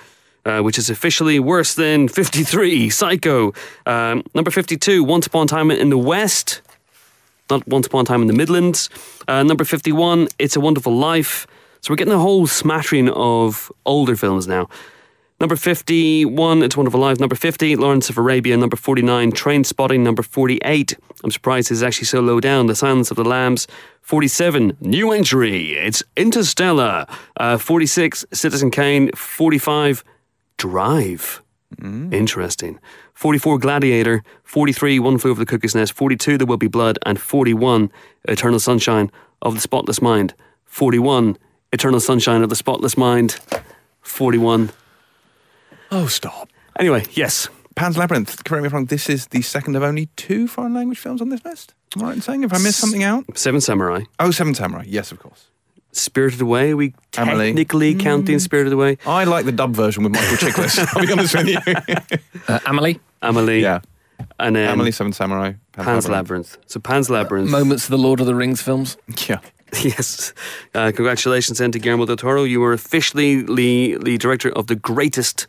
uh, 0.44 0.60
which 0.60 0.78
is 0.78 0.90
officially 0.90 1.38
worse 1.38 1.74
than 1.74 2.08
53, 2.08 2.90
Psycho. 2.90 3.52
Um, 3.86 4.22
number 4.34 4.50
52, 4.50 5.02
Once 5.04 5.26
Upon 5.26 5.44
a 5.44 5.48
Time 5.48 5.70
in 5.70 5.90
the 5.90 5.98
West, 5.98 6.62
not 7.50 7.66
Once 7.68 7.87
Upon 7.87 8.02
a 8.02 8.04
Time 8.04 8.22
in 8.22 8.26
the 8.28 8.35
Midlands. 8.35 8.88
Uh, 9.28 9.42
number 9.42 9.64
51, 9.64 10.28
It's 10.38 10.57
a 10.57 10.61
Wonderful 10.61 10.94
Life. 10.94 11.46
So 11.80 11.92
we're 11.92 11.96
getting 11.96 12.14
a 12.14 12.18
whole 12.18 12.46
smattering 12.46 13.11
of 13.11 13.70
older 13.85 14.16
films 14.16 14.46
now. 14.48 14.68
Number 15.40 15.57
51, 15.57 16.62
It's 16.62 16.74
a 16.74 16.78
Wonderful 16.78 17.00
Life. 17.00 17.18
Number 17.20 17.35
50, 17.35 17.76
Lawrence 17.76 18.09
of 18.09 18.16
Arabia. 18.16 18.57
Number 18.57 18.76
49, 18.76 19.33
Trainspotting. 19.33 20.00
Number 20.00 20.22
48, 20.22 20.96
I'm 21.22 21.30
surprised 21.30 21.70
it's 21.70 21.83
actually 21.83 22.07
so 22.07 22.20
low 22.20 22.40
down, 22.40 22.66
The 22.66 22.74
Silence 22.74 23.11
of 23.11 23.16
the 23.16 23.24
Lambs. 23.24 23.66
47, 24.00 24.76
New 24.80 25.12
Entry. 25.12 25.72
It's 25.72 26.02
Interstellar. 26.16 27.07
Uh, 27.37 27.59
46, 27.59 28.24
Citizen 28.33 28.70
Kane. 28.70 29.11
45, 29.12 30.04
Drive. 30.57 31.42
Interesting. 31.83 32.78
44 33.14 33.59
Gladiator, 33.59 34.22
43 34.42 34.98
One 34.98 35.18
Flew 35.18 35.31
Over 35.31 35.40
the 35.40 35.46
Cuckoo's 35.46 35.74
Nest, 35.74 35.92
42 35.92 36.38
There 36.38 36.46
Will 36.46 36.57
Be 36.57 36.66
Blood, 36.66 36.98
and 37.07 37.20
41 37.20 37.90
Eternal 38.24 38.59
Sunshine 38.59 39.11
of 39.40 39.55
the 39.55 39.61
Spotless 39.61 40.03
Mind. 40.03 40.35
41 40.66 41.38
Eternal 41.72 42.00
Sunshine 42.00 42.42
of 42.42 42.50
the 42.50 42.57
Spotless 42.57 42.96
Mind. 42.96 43.38
41. 44.03 44.70
Oh, 45.90 46.07
stop. 46.07 46.48
Anyway, 46.79 47.05
yes. 47.12 47.48
Pan's 47.77 47.96
Labyrinth, 47.96 48.44
correct 48.44 48.62
me 48.62 48.66
if 48.66 48.72
I'm 48.72 48.79
wrong, 48.79 48.87
this 48.87 49.09
is 49.09 49.29
the 49.29 49.42
second 49.42 49.74
of 49.77 49.83
only 49.83 50.07
two 50.16 50.46
foreign 50.46 50.74
language 50.74 50.98
films 50.98 51.20
on 51.20 51.29
this 51.29 51.44
list? 51.44 51.74
Am 51.96 52.03
I 52.03 52.07
right 52.07 52.16
in 52.16 52.20
saying? 52.22 52.44
If 52.44 52.53
I 52.53 52.59
missed 52.59 52.79
something 52.79 53.03
out? 53.03 53.24
Seven 53.37 53.61
Samurai. 53.61 54.03
Oh, 54.20 54.31
Seven 54.31 54.55
Samurai. 54.55 54.85
Yes, 54.87 55.12
of 55.12 55.18
course. 55.18 55.46
Spirited 55.96 56.40
Away. 56.40 56.74
We 56.74 56.94
Amelie. 57.16 57.46
technically 57.48 57.94
counting 57.94 58.38
Spirited 58.38 58.72
Away. 58.72 58.98
I 59.07 59.24
like 59.24 59.44
the 59.44 59.52
dub 59.52 59.74
version 59.74 60.02
with 60.04 60.12
Michael 60.12 60.37
Chiklis. 60.37 60.78
I'll 60.94 61.07
be 61.07 61.12
honest 61.12 61.35
with 61.35 61.48
you. 61.48 62.18
Uh, 62.46 62.59
Amelie, 62.66 63.00
Amelie. 63.22 63.61
yeah. 63.62 63.80
And 64.38 64.54
then 64.57 64.68
Amelie, 64.68 64.92
Seven 64.92 65.12
Samurai. 65.14 65.54
Pan's 65.72 66.09
Labyrinth. 66.09 66.59
So 66.66 66.78
Pan's 66.78 67.09
Labyrinth. 67.09 67.48
moments 67.50 67.85
of 67.85 67.90
the 67.90 67.98
Lord 67.98 68.20
of 68.20 68.26
the 68.26 68.35
Rings 68.35 68.61
films. 68.62 68.96
Yeah. 69.28 69.40
Yes. 69.83 70.33
Uh, 70.72 70.92
congratulations 70.94 71.59
then 71.59 71.72
to 71.72 71.80
Guillermo 71.80 72.07
del 72.07 72.14
Toro. 72.16 72.44
You 72.44 72.61
were 72.61 72.72
officially 72.74 73.42
the, 73.42 73.96
the 74.00 74.18
director 74.18 74.50
of 74.50 74.68
the 74.68 74.76
greatest 74.76 75.48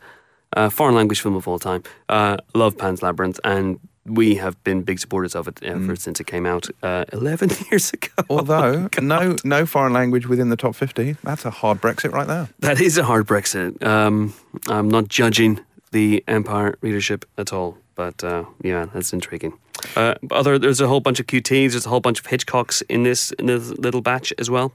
uh, 0.58 0.70
foreign 0.72 0.96
language 0.96 1.22
film 1.22 1.36
of 1.36 1.48
all 1.48 1.60
time. 1.60 1.84
Uh, 2.10 2.38
love 2.56 2.76
Pan's 2.76 3.04
Labyrinth, 3.04 3.40
and 3.44 3.80
we 4.06 4.36
have 4.36 4.62
been 4.64 4.84
big 4.84 5.00
supporters 5.00 5.36
of 5.36 5.48
it 5.48 5.62
ever 5.64 5.96
since 5.96 6.20
it 6.20 6.28
came 6.28 6.46
out 6.46 6.68
uh, 6.84 7.06
11 7.12 7.50
years 7.72 7.92
ago. 7.92 8.10
Although, 8.30 8.90
no 9.02 9.36
no 9.44 9.66
foreign 9.66 9.94
language 9.94 10.28
within 10.28 10.50
the 10.50 10.58
top 10.58 10.76
50. 10.76 11.18
That's 11.24 11.46
a 11.46 11.50
hard 11.50 11.82
Brexit 11.82 12.12
right 12.12 12.28
there. 12.28 12.50
That 12.60 12.80
is 12.80 12.98
a 12.98 13.04
hard 13.04 13.26
Brexit. 13.28 13.84
Um, 13.84 14.34
I'm 14.68 14.90
not 14.90 15.08
judging 15.08 15.60
the 15.92 16.24
Empire 16.28 16.76
readership 16.82 17.26
at 17.38 17.52
all, 17.52 17.78
but 17.96 18.24
uh, 18.24 18.46
yeah, 18.62 18.86
that's 18.94 19.14
intriguing. 19.14 19.54
Uh, 19.96 20.16
other, 20.32 20.58
there's 20.58 20.82
a 20.82 20.88
whole 20.88 21.00
bunch 21.00 21.20
of 21.20 21.28
QTs. 21.28 21.72
There's 21.72 21.86
a 21.86 21.90
whole 21.90 22.00
bunch 22.00 22.20
of 22.20 22.28
Hitchcocks 22.28 22.84
in 22.90 23.04
this 23.04 23.32
in 23.34 23.48
this 23.48 23.72
little 23.72 24.02
batch 24.02 24.34
as 24.38 24.50
well. 24.50 24.74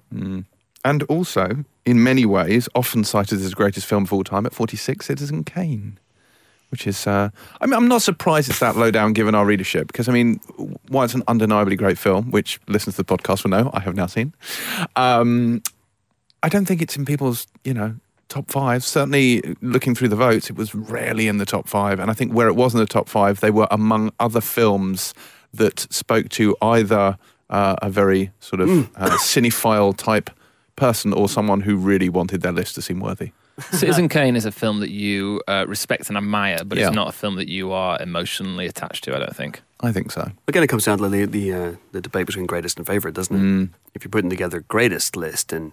And 0.84 1.02
also, 1.04 1.64
in 1.84 2.02
many 2.02 2.24
ways, 2.24 2.68
often 2.74 3.04
cited 3.04 3.40
as 3.40 3.50
the 3.50 3.56
greatest 3.56 3.86
film 3.86 4.04
of 4.04 4.12
all 4.12 4.24
time 4.24 4.46
at 4.46 4.54
46, 4.54 5.04
Citizen 5.04 5.44
Kane. 5.44 5.98
Which 6.70 6.86
is, 6.86 7.06
uh, 7.06 7.30
I 7.60 7.66
mean, 7.66 7.74
I'm 7.74 7.88
not 7.88 8.00
surprised 8.00 8.48
it's 8.48 8.60
that 8.60 8.76
low 8.76 8.92
down 8.92 9.12
given 9.12 9.34
our 9.34 9.44
readership, 9.44 9.88
because 9.88 10.08
I 10.08 10.12
mean, 10.12 10.40
while 10.88 11.04
it's 11.04 11.14
an 11.14 11.24
undeniably 11.26 11.74
great 11.74 11.98
film, 11.98 12.30
which 12.30 12.60
listeners 12.68 12.96
to 12.96 13.02
the 13.02 13.16
podcast 13.16 13.42
will 13.42 13.50
know, 13.50 13.70
I 13.74 13.80
have 13.80 13.96
now 13.96 14.06
seen, 14.06 14.32
um, 14.94 15.62
I 16.42 16.48
don't 16.48 16.66
think 16.66 16.80
it's 16.80 16.96
in 16.96 17.04
people's, 17.04 17.48
you 17.64 17.74
know, 17.74 17.96
top 18.28 18.50
five. 18.50 18.84
Certainly, 18.84 19.56
looking 19.60 19.94
through 19.94 20.08
the 20.08 20.16
votes, 20.16 20.48
it 20.48 20.56
was 20.56 20.74
rarely 20.74 21.26
in 21.26 21.38
the 21.38 21.44
top 21.44 21.68
five. 21.68 21.98
And 21.98 22.10
I 22.10 22.14
think 22.14 22.32
where 22.32 22.48
it 22.48 22.54
was 22.54 22.72
in 22.72 22.80
the 22.80 22.86
top 22.86 23.08
five, 23.08 23.40
they 23.40 23.50
were 23.50 23.66
among 23.70 24.12
other 24.20 24.40
films 24.40 25.12
that 25.52 25.80
spoke 25.90 26.28
to 26.30 26.56
either 26.62 27.18
uh, 27.50 27.74
a 27.82 27.90
very 27.90 28.30
sort 28.38 28.60
of 28.60 28.68
uh, 28.96 29.10
cinephile 29.18 29.96
type 29.96 30.30
person 30.76 31.12
or 31.12 31.28
someone 31.28 31.60
who 31.62 31.76
really 31.76 32.08
wanted 32.08 32.40
their 32.42 32.52
list 32.52 32.76
to 32.76 32.82
seem 32.82 33.00
worthy. 33.00 33.32
Citizen 33.72 34.08
Kane 34.08 34.36
is 34.36 34.44
a 34.44 34.52
film 34.52 34.80
that 34.80 34.90
you 34.90 35.40
uh, 35.48 35.64
respect 35.68 36.08
and 36.08 36.16
admire, 36.16 36.58
but 36.64 36.78
Yeah. 36.78 36.86
it's 36.88 36.94
not 36.94 37.08
a 37.08 37.12
film 37.12 37.36
that 37.36 37.48
you 37.48 37.72
are 37.72 38.00
emotionally 38.00 38.66
attached 38.66 39.04
to. 39.04 39.14
I 39.14 39.18
don't 39.18 39.34
think. 39.36 39.62
I 39.80 39.92
think 39.92 40.12
so. 40.12 40.30
Again, 40.48 40.62
it 40.62 40.66
comes 40.68 40.84
down 40.84 40.98
to 40.98 41.08
the 41.08 41.24
the, 41.26 41.52
uh, 41.52 41.72
the 41.92 42.00
debate 42.00 42.26
between 42.26 42.46
greatest 42.46 42.78
and 42.78 42.86
favorite, 42.86 43.14
doesn't 43.14 43.36
it? 43.36 43.68
If 43.94 44.04
you're 44.04 44.10
putting 44.10 44.30
together 44.30 44.60
greatest 44.60 45.16
list, 45.16 45.52
and 45.52 45.72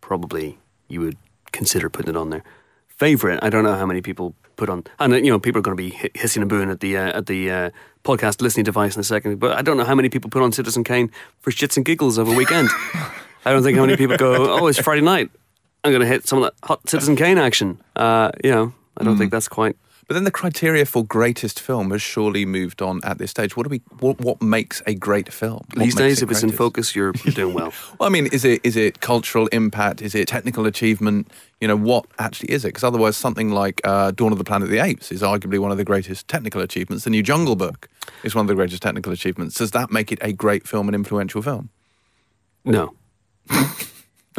probably 0.00 0.58
you 0.88 1.00
would 1.00 1.16
consider 1.52 1.88
putting 1.90 2.10
it 2.14 2.16
on 2.16 2.30
there. 2.30 2.42
Favorite, 2.88 3.40
I 3.42 3.50
don't 3.50 3.64
know 3.64 3.74
how 3.74 3.86
many 3.86 4.00
people 4.00 4.34
put 4.56 4.68
on, 4.68 4.84
and 5.00 5.12
you 5.14 5.30
know, 5.32 5.38
people 5.40 5.58
are 5.58 5.62
going 5.62 5.76
to 5.76 5.82
be 5.82 6.10
hissing 6.14 6.42
and 6.42 6.48
booing 6.48 6.70
at 6.70 6.80
the 6.80 6.96
uh, 6.96 7.18
at 7.18 7.26
the 7.26 7.50
uh, 7.50 7.70
podcast 8.04 8.40
listening 8.40 8.64
device 8.64 8.94
in 8.94 9.00
a 9.00 9.04
second. 9.04 9.40
But 9.40 9.58
I 9.58 9.62
don't 9.62 9.76
know 9.76 9.84
how 9.84 9.94
many 9.96 10.08
people 10.08 10.30
put 10.30 10.42
on 10.42 10.52
Citizen 10.52 10.84
Kane 10.84 11.10
for 11.40 11.50
shits 11.50 11.76
and 11.76 11.84
giggles 11.84 12.18
over 12.18 12.32
a 12.32 12.36
weekend. 12.36 12.68
I 13.44 13.52
don't 13.52 13.62
think 13.62 13.76
how 13.76 13.84
many 13.84 13.96
people 13.96 14.16
go, 14.16 14.58
oh, 14.58 14.68
it's 14.68 14.78
Friday 14.78 15.02
night. 15.02 15.30
I'm 15.84 15.90
going 15.90 16.00
to 16.00 16.06
hit 16.06 16.26
some 16.26 16.38
of 16.38 16.44
that 16.44 16.54
hot 16.66 16.88
Citizen 16.88 17.14
Kane 17.14 17.36
action. 17.36 17.80
Uh, 17.94 18.30
you 18.42 18.50
know, 18.50 18.72
I 18.96 19.04
don't 19.04 19.18
think 19.18 19.30
that's 19.30 19.48
quite. 19.48 19.76
But 20.06 20.14
then 20.14 20.24
the 20.24 20.30
criteria 20.30 20.84
for 20.84 21.04
greatest 21.04 21.58
film 21.58 21.90
has 21.90 22.02
surely 22.02 22.44
moved 22.44 22.82
on 22.82 23.00
at 23.04 23.16
this 23.16 23.30
stage. 23.30 23.56
What 23.56 23.64
do 23.64 23.70
we? 23.70 23.80
What, 24.00 24.20
what 24.20 24.42
makes 24.42 24.82
a 24.86 24.94
great 24.94 25.32
film? 25.32 25.62
What 25.72 25.84
These 25.84 25.94
days, 25.94 26.20
it 26.20 26.24
if 26.24 26.30
it's 26.30 26.42
in 26.42 26.52
focus, 26.52 26.94
you're, 26.94 27.12
you're 27.24 27.32
doing 27.34 27.54
well. 27.54 27.72
Well, 27.98 28.08
I 28.08 28.10
mean, 28.10 28.26
is 28.26 28.44
it 28.44 28.60
is 28.64 28.76
it 28.76 29.00
cultural 29.00 29.46
impact? 29.48 30.02
Is 30.02 30.14
it 30.14 30.26
technical 30.28 30.66
achievement? 30.66 31.30
You 31.60 31.68
know, 31.68 31.76
what 31.76 32.06
actually 32.18 32.50
is 32.50 32.64
it? 32.64 32.68
Because 32.68 32.84
otherwise, 32.84 33.16
something 33.16 33.50
like 33.50 33.80
uh, 33.84 34.10
Dawn 34.10 34.32
of 34.32 34.38
the 34.38 34.44
Planet 34.44 34.66
of 34.66 34.70
the 34.70 34.78
Apes 34.78 35.10
is 35.12 35.22
arguably 35.22 35.58
one 35.58 35.70
of 35.70 35.78
the 35.78 35.84
greatest 35.84 36.28
technical 36.28 36.60
achievements. 36.60 37.04
The 37.04 37.10
new 37.10 37.22
Jungle 37.22 37.56
Book 37.56 37.88
is 38.24 38.34
one 38.34 38.44
of 38.44 38.48
the 38.48 38.54
greatest 38.54 38.82
technical 38.82 39.12
achievements. 39.12 39.56
Does 39.56 39.70
that 39.70 39.90
make 39.90 40.12
it 40.12 40.18
a 40.20 40.32
great 40.32 40.66
film 40.66 40.88
and 40.88 40.94
influential 40.94 41.40
film? 41.40 41.70
No. 42.64 42.94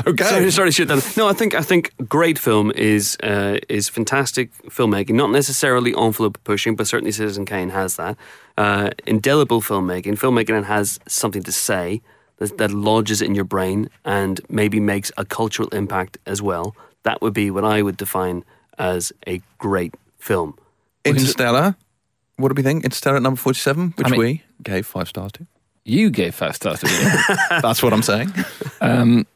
Okay. 0.05 0.25
Sorry, 0.25 0.51
sorry 0.51 0.69
to 0.69 0.71
shoot 0.73 0.85
that. 0.87 1.13
No, 1.17 1.27
I 1.29 1.33
think 1.33 1.55
I 1.55 1.61
think 1.61 1.93
great 2.09 2.37
film 2.37 2.71
is 2.75 3.17
uh, 3.23 3.59
is 3.69 3.87
fantastic 3.89 4.51
filmmaking. 4.69 5.11
Not 5.15 5.31
necessarily 5.31 5.93
envelope 5.95 6.37
pushing, 6.43 6.75
but 6.75 6.85
certainly 6.87 7.11
Citizen 7.13 7.45
Kane 7.45 7.69
has 7.69 7.95
that. 7.95 8.17
Uh, 8.57 8.89
indelible 9.07 9.61
filmmaking, 9.61 10.17
filmmaking 10.17 10.47
that 10.61 10.65
has 10.65 10.99
something 11.07 11.43
to 11.43 11.51
say 11.51 12.01
that, 12.37 12.57
that 12.57 12.71
lodges 12.71 13.21
in 13.21 13.35
your 13.35 13.45
brain 13.45 13.89
and 14.03 14.41
maybe 14.49 14.79
makes 14.81 15.11
a 15.17 15.23
cultural 15.23 15.69
impact 15.69 16.17
as 16.25 16.41
well. 16.41 16.75
That 17.03 17.21
would 17.21 17.33
be 17.33 17.49
what 17.49 17.63
I 17.63 17.81
would 17.81 17.95
define 17.97 18.43
as 18.77 19.13
a 19.27 19.41
great 19.59 19.95
film. 20.19 20.57
Interstellar. 21.05 21.75
What 22.37 22.49
do 22.49 22.55
we 22.55 22.63
think? 22.63 22.83
Interstellar 22.83 23.15
at 23.17 23.21
number 23.23 23.37
forty-seven, 23.39 23.93
which 23.97 24.07
I 24.07 24.09
mean- 24.09 24.19
we 24.19 24.43
gave 24.61 24.85
five 24.85 25.07
stars 25.07 25.31
to. 25.33 25.47
You 25.87 26.09
gave 26.09 26.33
five 26.33 26.55
stars 26.55 26.79
to 26.79 26.87
it. 26.89 27.37
That's 27.61 27.83
what 27.83 27.93
I'm 27.93 28.01
saying. 28.01 28.33
um, 28.81 29.27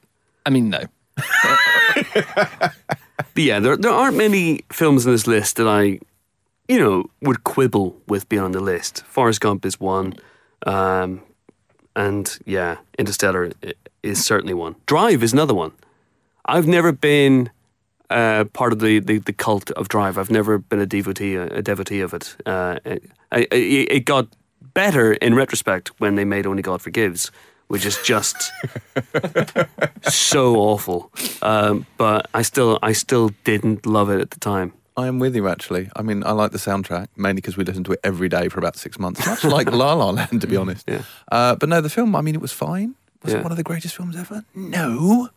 I 0.50 0.52
mean, 0.52 0.72
no. 0.72 0.84
But 3.36 3.44
yeah, 3.44 3.60
there 3.60 3.78
there 3.78 3.92
aren't 3.92 4.18
many 4.18 4.62
films 4.72 5.06
in 5.06 5.12
this 5.12 5.28
list 5.28 5.58
that 5.58 5.68
I, 5.68 6.00
you 6.68 6.80
know, 6.80 7.06
would 7.22 7.44
quibble 7.44 7.96
with 8.08 8.28
being 8.28 8.42
on 8.42 8.54
the 8.54 8.60
list. 8.60 9.04
Forrest 9.06 9.40
Gump 9.42 9.66
is 9.66 9.80
one, 9.80 10.16
um, 10.66 11.22
and 11.96 12.40
yeah, 12.46 12.78
Interstellar 12.98 13.52
is 14.02 14.26
certainly 14.26 14.56
one. 14.56 14.76
Drive 14.88 15.22
is 15.22 15.32
another 15.32 15.54
one. 15.54 15.74
I've 16.46 16.66
never 16.66 16.92
been 16.92 17.52
uh, 18.10 18.46
part 18.46 18.74
of 18.74 18.80
the, 18.80 19.00
the, 19.00 19.20
the 19.20 19.34
cult 19.34 19.70
of 19.72 19.88
Drive. 19.90 20.18
I've 20.18 20.32
never 20.32 20.58
been 20.58 20.80
a 20.80 20.88
devotee 20.88 21.36
a 21.36 21.62
devotee 21.62 22.02
of 22.02 22.16
it. 22.16 22.36
Uh, 22.48 22.80
I, 22.86 23.00
I, 23.32 23.48
it 23.52 24.06
got 24.06 24.28
better 24.74 25.14
in 25.14 25.36
retrospect 25.36 25.90
when 26.00 26.16
they 26.16 26.26
made 26.26 26.48
Only 26.48 26.64
God 26.64 26.82
Forgives, 26.82 27.30
which 27.70 27.86
is 27.86 27.98
just 28.04 28.36
so 30.10 30.56
awful. 30.58 31.12
Um, 31.42 31.86
but 31.98 32.30
I 32.34 32.42
still, 32.42 32.78
I 32.84 32.92
still 32.94 33.32
didn't 33.44 33.86
love 33.86 34.10
it 34.10 34.20
at 34.22 34.32
the 34.32 34.40
time. 34.40 34.74
I 34.98 35.08
am 35.08 35.18
with 35.20 35.34
you 35.36 35.48
actually. 35.48 35.90
I 35.96 36.02
mean, 36.02 36.24
I 36.26 36.32
like 36.32 36.52
the 36.52 36.58
soundtrack 36.58 37.08
mainly 37.16 37.36
because 37.36 37.56
we 37.56 37.64
listened 37.64 37.86
to 37.86 37.94
it 37.94 38.00
every 38.04 38.28
day 38.28 38.50
for 38.50 38.60
about 38.60 38.76
six 38.76 39.00
months, 39.00 39.26
much 39.26 39.44
like 39.46 39.72
La 39.72 39.94
La 39.94 40.10
Land, 40.10 40.42
to 40.42 40.48
be 40.48 40.58
honest. 40.58 40.84
Yeah. 40.90 41.04
Uh, 41.32 41.56
but 41.56 41.70
no, 41.70 41.80
the 41.80 41.90
film. 41.90 42.16
I 42.16 42.22
mean, 42.22 42.36
it 42.36 42.42
was 42.42 42.52
fine. 42.52 42.96
Was 43.24 43.34
Yeah. 43.34 43.40
it 43.40 43.44
one 43.44 43.52
of 43.52 43.58
the 43.58 43.64
greatest 43.64 43.96
films 43.96 44.18
ever? 44.18 44.44
No. 44.54 45.30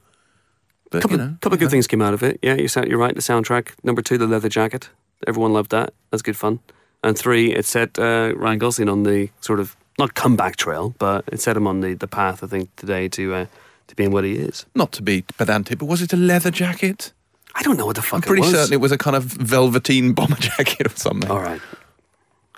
But 0.91 1.03
couple, 1.03 1.17
you 1.19 1.25
know, 1.25 1.37
couple 1.41 1.55
of 1.55 1.61
good 1.61 1.71
things 1.71 1.87
came 1.87 2.03
out 2.03 2.13
of 2.13 2.23
it. 2.23 2.39
Yeah, 2.43 2.55
you 2.55 2.69
you're 2.89 2.99
right. 2.99 3.15
The 3.15 3.21
soundtrack. 3.23 3.71
Number 3.85 4.03
two, 4.03 4.19
the 4.19 4.27
leather 4.27 4.49
jacket. 4.49 4.91
Everyone 5.27 5.53
loved 5.53 5.71
that. 5.71 5.95
That's 6.11 6.23
good 6.23 6.37
fun. 6.37 6.59
And 7.05 7.17
three, 7.17 7.53
it 7.55 7.65
set 7.65 7.99
uh, 7.99 8.33
Ryan 8.37 8.59
Gosling 8.59 8.89
on 8.89 9.05
the 9.05 9.31
sort 9.41 9.61
of 9.61 9.77
not 9.99 10.15
comeback 10.15 10.57
trail, 10.57 10.95
but 10.99 11.25
it 11.33 11.41
set 11.41 11.57
him 11.57 11.67
on 11.67 11.81
the, 11.81 11.95
the 11.95 12.07
path. 12.09 12.43
I 12.43 12.47
think 12.47 12.75
today 12.77 13.09
to 13.09 13.35
uh, 13.35 13.47
to 13.89 13.97
being 13.97 14.11
what 14.11 14.25
he 14.25 14.35
is. 14.35 14.67
not 14.75 14.93
to 14.93 15.03
be 15.03 15.23
pedantic, 15.37 15.79
but 15.79 15.87
was 15.87 16.03
it 16.03 16.13
a 16.13 16.17
leather 16.17 16.51
jacket? 16.51 17.13
I 17.55 17.63
don't 17.63 17.77
know 17.77 17.87
what 17.87 17.97
the 17.97 18.03
fuck. 18.03 18.19
I'm 18.19 18.23
pretty 18.23 18.43
it 18.43 18.47
was. 18.47 18.55
certain 18.55 18.73
it 18.73 18.81
was 18.81 18.93
a 18.93 18.99
kind 18.99 19.17
of 19.17 19.25
velveteen 19.25 20.13
bomber 20.15 20.37
jacket 20.37 20.87
or 20.87 20.97
something. 20.97 21.31
All 21.31 21.41
right. 21.41 21.61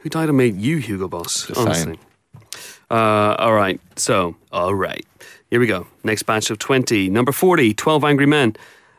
Who 0.03 0.09
died 0.11 0.29
and 0.29 0.37
made 0.37 0.57
you 0.57 0.77
Hugo 0.77 1.09
Boss? 1.09 1.47
Just 1.47 1.59
honestly. 1.59 1.85
saying. 1.85 1.99
Uh, 2.91 3.35
all 3.39 3.55
right. 3.55 3.81
So, 3.97 4.37
all 4.53 4.75
right. 4.75 5.05
Here 5.51 5.59
we 5.59 5.67
go. 5.67 5.87
Next 6.05 6.25
batch 6.25 6.51
of 6.51 6.59
20. 6.59 7.09
Number 7.09 7.33
40, 7.33 7.73
12 7.75 8.05
Angry 8.05 8.27
Men. 8.27 8.55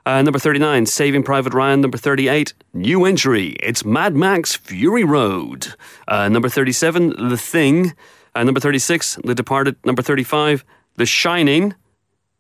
Uh, 0.06 0.22
number 0.22 0.40
39, 0.40 0.86
Saving 0.86 1.24
Private 1.24 1.54
Ryan. 1.54 1.82
Number 1.82 1.98
38, 1.98 2.54
new 2.74 3.06
entry. 3.06 3.56
It's 3.62 3.86
Mad 3.86 4.16
Max 4.16 4.56
Fury 4.56 5.04
Road. 5.04 5.74
Uh, 6.08 6.28
number 6.30 6.50
37, 6.50 7.30
The 7.30 7.38
Thing. 7.38 7.94
Uh, 8.36 8.44
number 8.44 8.60
36, 8.60 9.20
The 9.24 9.34
Departed. 9.34 9.78
Number 9.86 10.02
35, 10.02 10.66
The 10.98 11.06
Shining, 11.06 11.74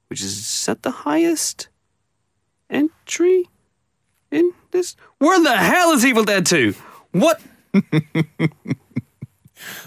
which 0.10 0.21
is 0.21 0.67
at 0.67 0.84
the 0.84 0.91
highest 0.91 1.69
entry 2.69 3.45
in 4.29 4.51
this. 4.71 4.95
Where 5.19 5.41
the 5.41 5.55
hell 5.55 5.91
is 5.91 6.05
Evil 6.05 6.25
Dead 6.25 6.45
2? 6.45 6.75
What? 7.12 7.41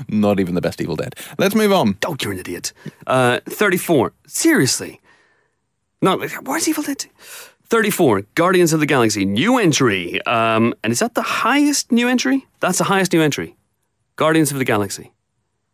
Not 0.08 0.40
even 0.40 0.54
the 0.54 0.60
best 0.60 0.80
Evil 0.80 0.96
Dead. 0.96 1.14
Let's 1.38 1.54
move 1.54 1.72
on. 1.72 1.98
Oh, 2.06 2.16
you're 2.20 2.32
an 2.32 2.38
idiot. 2.38 2.72
Uh, 3.06 3.40
34. 3.46 4.12
Seriously. 4.26 5.00
No, 6.00 6.16
where's 6.16 6.66
Evil 6.68 6.84
Dead? 6.84 7.04
34. 7.66 8.22
Guardians 8.34 8.72
of 8.72 8.80
the 8.80 8.86
Galaxy. 8.86 9.26
New 9.26 9.58
entry. 9.58 10.22
Um, 10.22 10.74
and 10.82 10.90
is 10.90 11.00
that 11.00 11.14
the 11.14 11.22
highest 11.22 11.92
new 11.92 12.08
entry? 12.08 12.46
That's 12.60 12.78
the 12.78 12.84
highest 12.84 13.12
new 13.12 13.20
entry. 13.20 13.56
Guardians 14.16 14.50
of 14.50 14.58
the 14.58 14.64
Galaxy. 14.64 15.12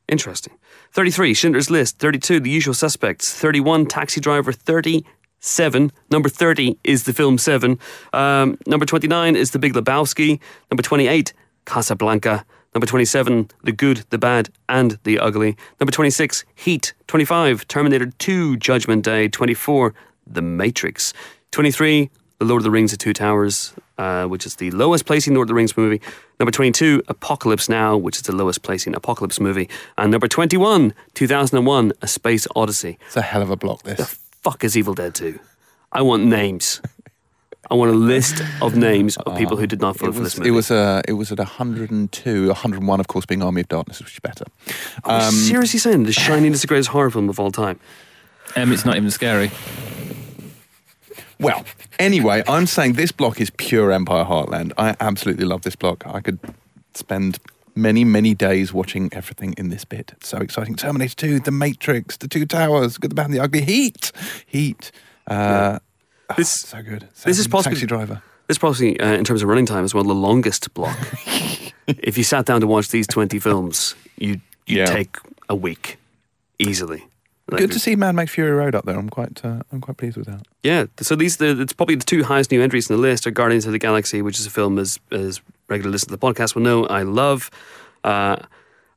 Interesting. 0.09 0.55
33. 0.93 1.35
Schindler's 1.35 1.71
List. 1.71 1.99
32. 1.99 2.41
The 2.41 2.51
Usual 2.51 2.75
Suspects. 2.75 3.33
31. 3.35 3.87
Taxi 3.87 4.21
Driver. 4.21 4.53
37. 4.53 5.93
Number 6.11 6.29
30 6.29 6.79
is 6.85 7.05
the 7.05 7.13
film 7.13 7.39
7. 7.39 7.79
Um, 8.13 8.59
number 8.67 8.87
29 8.87 9.37
is 9.37 9.51
The 9.53 9.59
Big 9.59 9.75
Lebowski. 9.75 10.41
Number 10.71 10.83
28, 10.83 11.33
Casablanca. 11.65 12.45
Number 12.75 12.87
27, 12.87 13.51
The 13.63 13.71
Good, 13.73 14.05
the 14.11 14.19
Bad, 14.19 14.49
and 14.69 14.99
the 15.05 15.21
Ugly. 15.21 15.57
Number 15.81 15.93
26, 15.93 16.45
Heat. 16.57 16.93
25, 17.07 17.69
Terminator 17.69 18.07
2, 18.07 18.57
Judgment 18.57 19.05
Day. 19.05 19.29
24, 19.29 19.95
The 20.27 20.43
Matrix. 20.43 21.13
23, 21.53 22.11
The 22.45 22.49
Lord 22.53 22.61
of 22.61 22.65
the 22.65 22.71
Rings, 22.71 22.91
The 22.91 22.97
Two 22.99 23.15
Towers, 23.15 23.73
uh, 23.97 24.27
which 24.27 24.45
is 24.45 24.57
the 24.57 24.71
lowest 24.71 25.07
placing 25.07 25.35
Lord 25.35 25.47
of 25.47 25.49
the 25.49 25.55
Rings 25.55 25.77
movie. 25.77 26.01
Number 26.39 26.51
22, 26.51 27.03
Apocalypse 27.09 27.69
Now, 27.71 27.97
which 27.97 28.17
is 28.17 28.23
the 28.23 28.35
lowest 28.35 28.63
placing 28.63 28.95
Apocalypse 28.95 29.41
movie. 29.41 29.69
And 29.97 30.11
number 30.11 30.29
21, 30.29 30.93
2001, 31.15 31.93
A 32.03 32.07
Space 32.07 32.47
Odyssey. 32.55 32.99
It's 33.07 33.17
a 33.17 33.23
hell 33.23 33.41
of 33.41 33.51
a 33.51 33.57
block, 33.57 33.83
this. 33.85 34.19
Fuck 34.43 34.63
is 34.63 34.77
Evil 34.77 34.93
Dead 34.93 35.15
2? 35.15 35.39
I 35.91 36.03
want 36.03 36.25
names. 36.25 36.83
I 37.71 37.75
want 37.75 37.93
a 37.93 37.95
list 37.95 38.43
of 38.61 38.77
names 38.77 39.17
of 39.17 39.39
people 39.39 39.57
who 39.57 39.67
did 39.67 39.81
not 39.81 39.97
vote 39.97 40.11
It 40.11 40.13
for 40.13 40.21
this 40.21 40.37
movie. 40.37 40.51
it 40.51 40.53
was 40.53 40.71
uh, 40.71 41.01
it 41.09 41.15
was 41.15 41.33
at 41.33 41.39
102, 41.39 42.49
101, 42.49 43.01
of 43.01 43.07
course, 43.07 43.25
being 43.25 43.43
Army 43.43 43.63
of 43.63 43.69
Darkness, 43.69 44.01
which 44.01 44.13
is 44.13 44.21
better. 44.21 44.45
Um, 45.05 45.33
seriously 45.33 45.79
saying 45.79 46.03
The 46.03 46.13
Shining 46.13 46.53
is 46.53 46.61
the 46.61 46.67
greatest 46.67 46.91
horror 46.91 47.11
film 47.11 47.31
of 47.31 47.41
all 47.41 47.51
time? 47.51 47.81
Um, 48.55 48.71
it's 48.71 48.85
not 48.85 48.97
even 48.97 49.11
scary. 49.11 49.51
Well, 51.45 51.65
anyway, 51.99 52.43
I'm 52.49 52.67
saying 52.67 52.95
this 52.95 53.13
block 53.13 53.41
is 53.41 53.51
pure 53.51 53.93
Empire 53.93 54.25
Heartland. 54.25 54.73
I 54.79 54.97
absolutely 55.01 55.45
love 55.45 55.63
this 55.63 55.77
block. 55.77 56.03
I 56.07 56.21
could 56.21 56.39
spend 56.95 57.39
many, 57.75 58.05
many 58.05 58.35
days 58.35 58.73
watching 58.73 59.11
everything 59.13 59.55
in 59.59 59.69
this 59.69 59.85
bit. 59.85 60.13
It's 60.17 60.29
so 60.29 60.39
exciting. 60.39 60.77
Terminator 60.77 61.15
2, 61.17 61.41
The 61.41 61.51
Matrix, 61.51 62.17
The 62.17 62.29
Two 62.29 62.47
Towers, 62.47 62.99
Good, 62.99 63.11
the 63.11 63.15
Bad, 63.15 63.27
and 63.27 63.35
the 63.35 63.41
Ugly, 63.41 63.63
Heat, 63.63 64.13
Heat. 64.47 64.91
Uh, 65.27 65.79
oh, 66.31 66.35
This- 66.37 66.51
so 66.51 66.83
good. 66.83 67.09
this 67.25 67.39
is 67.39 67.47
possibly- 67.49 67.75
Taxi 67.77 67.87
Driver. 67.87 68.23
This 68.47 68.59
probably, 68.59 69.01
uh, 69.01 69.13
in 69.15 69.25
terms 69.25 69.43
of 69.43 69.49
running 69.49 69.67
time, 69.67 69.85
is 69.85 69.95
one 69.95 70.03
of 70.03 70.09
the 70.09 70.15
longest 70.15 70.73
block. 70.75 70.97
if 71.87 72.19
you 72.19 72.25
sat 72.25 72.45
down 72.45 72.61
to 72.61 72.67
watch 72.67 72.89
these 72.89 73.07
20 73.07 73.39
films, 73.39 73.95
you 74.19 74.41
you 74.67 74.79
Yeah. 74.79 74.87
take 74.87 75.17
a 75.49 75.55
week 75.55 75.99
easily. 76.59 77.05
Good 77.51 77.73
to 77.73 77.79
see 77.79 77.95
Mad 77.95 78.15
Max 78.15 78.33
Fury 78.33 78.51
Road 78.53 78.75
up 78.75 78.85
there. 78.87 78.99
I'm 78.99 79.11
quite, 79.11 79.45
uh, 79.45 79.61
I'm 79.71 79.81
quite 79.81 79.99
pleased 79.99 80.17
with 80.17 80.27
that. 80.27 80.47
Yeah, 80.63 80.87
so 81.01 81.15
these 81.15 81.37
the, 81.37 81.61
it's 81.61 81.73
probably 81.73 81.95
the 81.95 82.05
two 82.05 82.25
highest 82.25 82.51
new 82.51 82.63
entries 82.63 82.89
in 82.89 82.97
the 82.97 83.03
list 83.03 83.27
are 83.27 83.31
Guardians 83.31 83.67
of 83.67 83.73
the 83.73 83.79
Galaxy, 83.79 84.23
which 84.23 84.41
is 84.41 84.47
a 84.47 84.51
film 84.51 84.79
as 84.79 84.99
as 85.13 85.41
regular 85.69 85.91
listeners 85.91 86.09
to 86.09 86.17
the 86.17 86.35
podcast 86.35 86.55
will 86.55 86.63
know 86.63 86.87
I 86.87 87.03
love, 87.03 87.51
uh, 88.03 88.37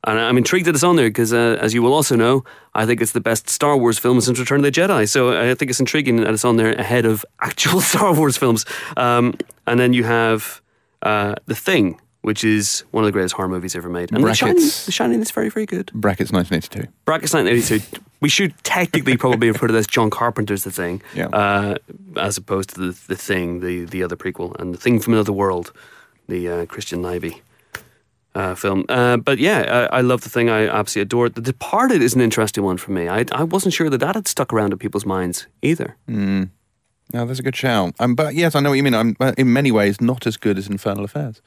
and 0.04 0.18
I'm 0.18 0.38
intrigued 0.38 0.66
that 0.66 0.74
it's 0.74 0.84
on 0.84 0.96
there 0.96 1.08
because 1.08 1.32
uh, 1.32 1.58
as 1.60 1.74
you 1.74 1.82
will 1.82 1.92
also 1.92 2.16
know, 2.16 2.44
I 2.74 2.86
think 2.86 3.02
it's 3.02 3.12
the 3.12 3.20
best 3.20 3.50
Star 3.50 3.76
Wars 3.76 3.98
film 3.98 4.20
since 4.20 4.38
Return 4.38 4.60
of 4.60 4.64
the 4.64 4.80
Jedi. 4.80 5.08
So 5.08 5.38
I 5.38 5.54
think 5.54 5.70
it's 5.70 5.80
intriguing 5.80 6.16
that 6.16 6.32
it's 6.32 6.44
on 6.44 6.56
there 6.56 6.72
ahead 6.72 7.04
of 7.04 7.24
actual 7.40 7.80
Star 7.80 8.14
Wars 8.14 8.36
films. 8.36 8.64
Um, 8.96 9.36
and 9.66 9.78
then 9.78 9.92
you 9.92 10.04
have 10.04 10.62
uh, 11.02 11.34
the 11.46 11.54
Thing, 11.54 12.00
which 12.22 12.42
is 12.44 12.84
one 12.90 13.04
of 13.04 13.06
the 13.08 13.12
greatest 13.12 13.34
horror 13.34 13.48
movies 13.48 13.74
ever 13.76 13.88
made, 13.88 14.10
and 14.12 14.22
the 14.24 14.34
Shining, 14.34 14.54
Brackets. 14.56 14.86
the 14.86 14.92
Shining 14.92 15.20
is 15.20 15.30
very 15.30 15.48
very 15.50 15.66
good. 15.66 15.90
Brackets 15.94 16.30
1982. 16.32 16.90
Brackets 17.04 17.32
1982. 17.34 18.04
We 18.20 18.28
should 18.28 18.52
technically 18.64 19.16
probably 19.16 19.46
have 19.46 19.56
put 19.56 19.70
it 19.70 19.76
as 19.76 19.86
John 19.86 20.10
Carpenter's 20.10 20.64
The 20.64 20.72
Thing, 20.72 21.00
Yeah. 21.14 21.28
uh, 21.28 21.76
as 22.16 22.36
opposed 22.36 22.70
to 22.74 22.80
the 22.80 22.98
the 23.08 23.16
Thing, 23.16 23.60
the 23.60 23.84
the 23.84 24.02
other 24.02 24.16
prequel, 24.16 24.58
and 24.60 24.74
the 24.74 24.78
Thing 24.78 25.00
from 25.00 25.14
Another 25.14 25.32
World, 25.32 25.72
the 26.28 26.48
uh, 26.48 26.66
Christian 26.66 27.00
Nyby 27.02 27.40
uh, 28.34 28.54
film. 28.56 28.84
Uh, 28.88 29.16
but 29.18 29.38
yeah, 29.38 29.88
I, 29.92 29.98
I 29.98 30.00
love 30.00 30.22
the 30.22 30.28
Thing. 30.30 30.48
I 30.50 30.66
absolutely 30.66 31.02
adore 31.02 31.26
it. 31.26 31.34
The 31.36 31.40
Departed 31.40 32.02
is 32.02 32.14
an 32.14 32.20
interesting 32.20 32.64
one 32.64 32.76
for 32.78 32.90
me. 32.90 33.08
I 33.08 33.24
I 33.32 33.44
wasn't 33.44 33.74
sure 33.74 33.88
that 33.90 33.98
that 33.98 34.14
had 34.16 34.26
stuck 34.28 34.52
around 34.52 34.72
in 34.72 34.78
people's 34.78 35.06
minds 35.06 35.46
either. 35.62 35.96
No, 37.14 37.24
that's 37.24 37.38
a 37.38 37.42
good 37.42 37.56
shout. 37.56 37.94
Um, 38.00 38.14
but 38.14 38.34
yes, 38.34 38.54
I 38.54 38.60
know 38.60 38.68
what 38.70 38.76
you 38.76 38.82
mean. 38.82 38.94
I'm 38.94 39.16
uh, 39.20 39.32
in 39.38 39.50
many 39.52 39.70
ways 39.70 40.00
not 40.00 40.26
as 40.26 40.36
good 40.36 40.58
as 40.58 40.66
Infernal 40.68 41.04
Affairs, 41.04 41.40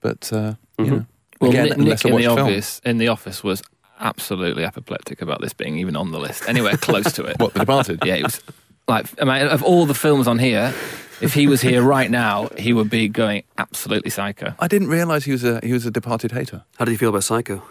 but 0.00 0.32
uh, 0.32 0.54
you 0.78 0.84
know, 0.86 1.06
Well, 1.40 1.50
again, 1.50 1.68
Nick, 1.68 1.78
Nick 1.78 2.04
in 2.04 2.16
the 2.16 2.22
film. 2.22 2.38
office 2.38 2.80
in 2.84 2.98
the 2.98 3.08
office 3.08 3.42
was 3.44 3.62
absolutely 3.98 4.64
apoplectic 4.64 5.22
about 5.22 5.40
this 5.40 5.52
being 5.54 5.78
even 5.78 5.96
on 5.96 6.12
the 6.12 6.18
list. 6.18 6.48
Anywhere 6.48 6.76
close 6.76 7.12
to 7.12 7.24
it. 7.24 7.36
What 7.40 7.54
The 7.54 7.60
Departed? 7.60 8.02
Yeah, 8.04 8.16
it 8.16 8.22
was 8.24 8.42
like 8.88 9.06
I 9.20 9.24
mean, 9.24 9.48
of 9.48 9.62
all 9.62 9.86
the 9.86 9.94
films 9.94 10.26
on 10.28 10.38
here, 10.38 10.74
if 11.20 11.34
he 11.34 11.46
was 11.46 11.60
here 11.62 11.82
right 11.82 12.10
now, 12.10 12.48
he 12.58 12.72
would 12.72 12.90
be 12.90 13.08
going 13.08 13.42
absolutely 13.58 14.10
psycho. 14.10 14.54
I 14.58 14.68
didn't 14.68 14.88
realise 14.88 15.24
he 15.24 15.32
was 15.32 15.44
a 15.44 15.60
he 15.62 15.72
was 15.72 15.86
a 15.86 15.90
Departed 15.90 16.32
hater. 16.32 16.64
How 16.78 16.84
did 16.84 16.92
you 16.92 16.98
feel 16.98 17.08
about 17.10 17.24
Psycho? 17.24 17.62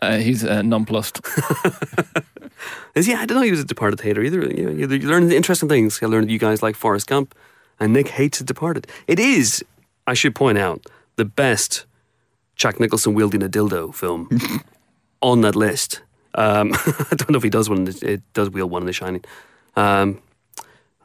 Uh, 0.00 0.18
he's 0.18 0.44
uh, 0.44 0.62
nonplussed. 0.62 1.20
Is 2.94 3.06
he? 3.06 3.14
I 3.14 3.24
don't 3.24 3.36
know. 3.36 3.42
He 3.44 3.50
was 3.50 3.60
a 3.60 3.64
Departed 3.64 4.00
hater 4.00 4.22
either. 4.22 4.40
You, 4.42 4.70
you, 4.70 4.88
you 4.88 5.08
learn 5.08 5.30
interesting 5.32 5.68
things. 5.68 6.02
I 6.02 6.06
learned 6.06 6.28
that 6.28 6.32
you 6.32 6.38
guys 6.38 6.62
like 6.62 6.76
Forrest 6.76 7.06
Gump, 7.06 7.34
and 7.80 7.92
Nick 7.92 8.08
hates 8.08 8.38
The 8.38 8.44
Departed. 8.44 8.86
It 9.06 9.18
is, 9.18 9.64
I 10.06 10.14
should 10.14 10.34
point 10.34 10.58
out, 10.58 10.84
the 11.22 11.30
best 11.42 11.86
Jack 12.56 12.80
Nicholson 12.80 13.14
wielding 13.14 13.42
a 13.42 13.48
dildo 13.48 13.94
film 13.94 14.28
on 15.20 15.40
that 15.42 15.54
list. 15.56 16.02
Um, 16.34 16.72
I 17.10 17.14
don't 17.16 17.30
know 17.30 17.36
if 17.36 17.42
he 17.44 17.50
does 17.50 17.68
one. 17.68 17.86
It 18.02 18.22
does 18.32 18.50
wield 18.50 18.70
one 18.70 18.82
in 18.82 18.86
The 18.86 18.92
Shining. 18.92 19.24
Um, 19.76 20.20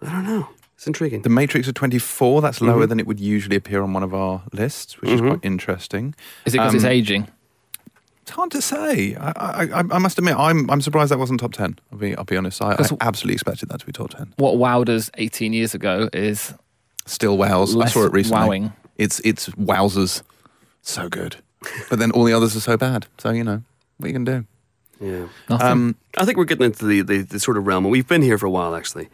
I 0.02 0.12
don't 0.12 0.26
know. 0.26 0.50
It's 0.76 0.88
intriguing. 0.88 1.22
The 1.24 1.30
Matrix 1.30 1.68
of 1.68 1.74
24. 1.74 2.42
That's 2.42 2.62
lower 2.62 2.82
Mm-hmm. 2.82 2.90
than 2.90 3.00
it 3.00 3.08
would 3.08 3.20
usually 3.20 3.56
appear 3.56 3.82
on 3.82 3.94
one 3.94 4.04
of 4.04 4.14
our 4.14 4.42
lists, 4.54 5.00
which 5.02 5.10
is 5.12 5.22
quite 5.22 5.40
interesting. 5.44 6.14
Is 6.46 6.54
it 6.54 6.58
because 6.60 6.76
it's 6.76 6.84
Um, 6.84 6.92
aging? 6.92 7.28
It's 8.22 8.32
hard 8.32 8.52
to 8.52 8.62
say. 8.62 9.16
I, 9.16 9.32
I, 9.36 9.64
I 9.80 9.84
I 9.92 9.98
must 10.00 10.18
admit, 10.20 10.36
I'm 10.38 10.70
I'm 10.70 10.82
surprised 10.82 11.12
that 11.12 11.18
wasn't 11.20 11.40
top 11.40 11.54
ten. 11.54 11.80
I'll 11.92 11.98
be 11.98 12.16
I'll 12.16 12.26
be 12.26 12.36
honest. 12.38 12.62
I, 12.62 12.72
I 12.72 12.76
'Cause- 12.76 12.94
absolutely 13.02 13.34
expected 13.36 13.70
that 13.70 13.80
to 13.80 13.86
be 13.86 13.92
top 13.94 14.10
ten. 14.12 14.34
What 14.38 14.56
wowed 14.56 14.90
us 14.90 15.10
18 15.18 15.54
years 15.54 15.74
ago 15.74 16.10
is 16.14 16.54
Still 17.06 17.38
wows. 17.38 17.76
I 17.76 17.88
saw 17.88 18.04
it 18.06 18.12
recently. 18.12 18.38
wowing. 18.48 18.74
It's 18.98 19.20
it's 19.22 19.50
wowzers. 19.50 20.22
So 20.82 21.10
good. 21.10 21.38
but 21.90 22.00
then 22.00 22.12
all 22.12 22.24
the 22.24 22.34
others 22.34 22.56
are 22.56 22.62
so 22.62 22.78
bad. 22.78 23.08
So 23.18 23.32
you 23.32 23.44
know 23.44 23.64
what 23.98 24.08
you 24.08 24.14
can 24.14 24.26
do. 24.26 24.46
Yeah. 25.00 25.28
nothing. 25.50 25.68
Um, 25.68 25.96
I 26.18 26.26
think 26.26 26.38
we're 26.38 26.46
getting 26.46 26.66
into 26.66 26.86
the, 26.86 27.02
the, 27.02 27.22
the 27.22 27.40
sort 27.40 27.58
of 27.58 27.68
realm. 27.68 27.84
We've 27.84 28.08
been 28.08 28.22
here 28.22 28.38
for 28.38 28.48
a 28.48 28.50
while, 28.50 28.76
actually. 28.76 29.10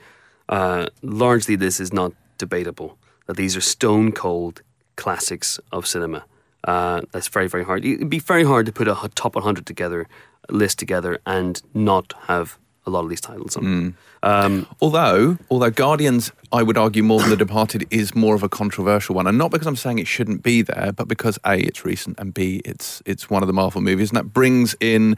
Uh, 0.48 0.88
largely, 1.02 1.56
this 1.56 1.80
is 1.80 1.92
not 1.92 2.14
debatable. 2.38 2.98
That 3.28 3.38
these 3.38 3.56
are 3.56 3.62
stone 3.62 4.12
cold 4.12 4.62
classics 4.96 5.60
of 5.72 5.88
cinema. 5.88 6.26
Uh, 6.64 7.02
that's 7.12 7.28
very, 7.28 7.48
very 7.48 7.66
hard. 7.66 7.84
It'd 7.84 8.10
be 8.10 8.20
very 8.20 8.44
hard 8.44 8.66
to 8.68 8.72
put 8.72 8.88
a 8.88 9.10
top 9.16 9.36
100 9.36 9.66
together, 9.66 10.08
a 10.48 10.54
list 10.54 10.80
together, 10.80 11.20
and 11.26 11.62
not 11.74 12.14
have 12.28 12.58
a 12.86 12.90
lot 12.90 13.04
of 13.04 13.10
these 13.10 13.22
titles 13.22 13.56
on. 13.56 13.96
Um, 14.24 14.68
Although, 14.82 15.38
although 15.50 15.70
Guardians, 15.70 16.32
I 16.52 16.64
would 16.64 16.78
argue 16.78 17.04
more 17.04 17.20
than 17.20 17.30
The 17.30 17.38
Departed 17.38 17.86
is 17.90 18.16
more 18.16 18.36
of 18.36 18.44
a 18.44 18.50
controversial 18.50 19.16
one, 19.16 19.28
and 19.28 19.38
not 19.38 19.52
because 19.52 19.68
I'm 19.68 19.76
saying 19.76 20.00
it 20.00 20.08
shouldn't 20.08 20.44
be 20.44 20.62
there, 20.62 20.92
but 20.92 21.08
because 21.08 21.40
a 21.46 21.58
it's 21.58 21.86
recent 21.86 22.20
and 22.20 22.34
b 22.34 22.62
it's 22.66 23.02
it's 23.06 23.30
one 23.30 23.44
of 23.44 23.48
the 23.48 23.54
Marvel 23.54 23.82
movies, 23.82 24.10
and 24.10 24.18
that 24.18 24.34
brings 24.34 24.76
in. 24.80 25.16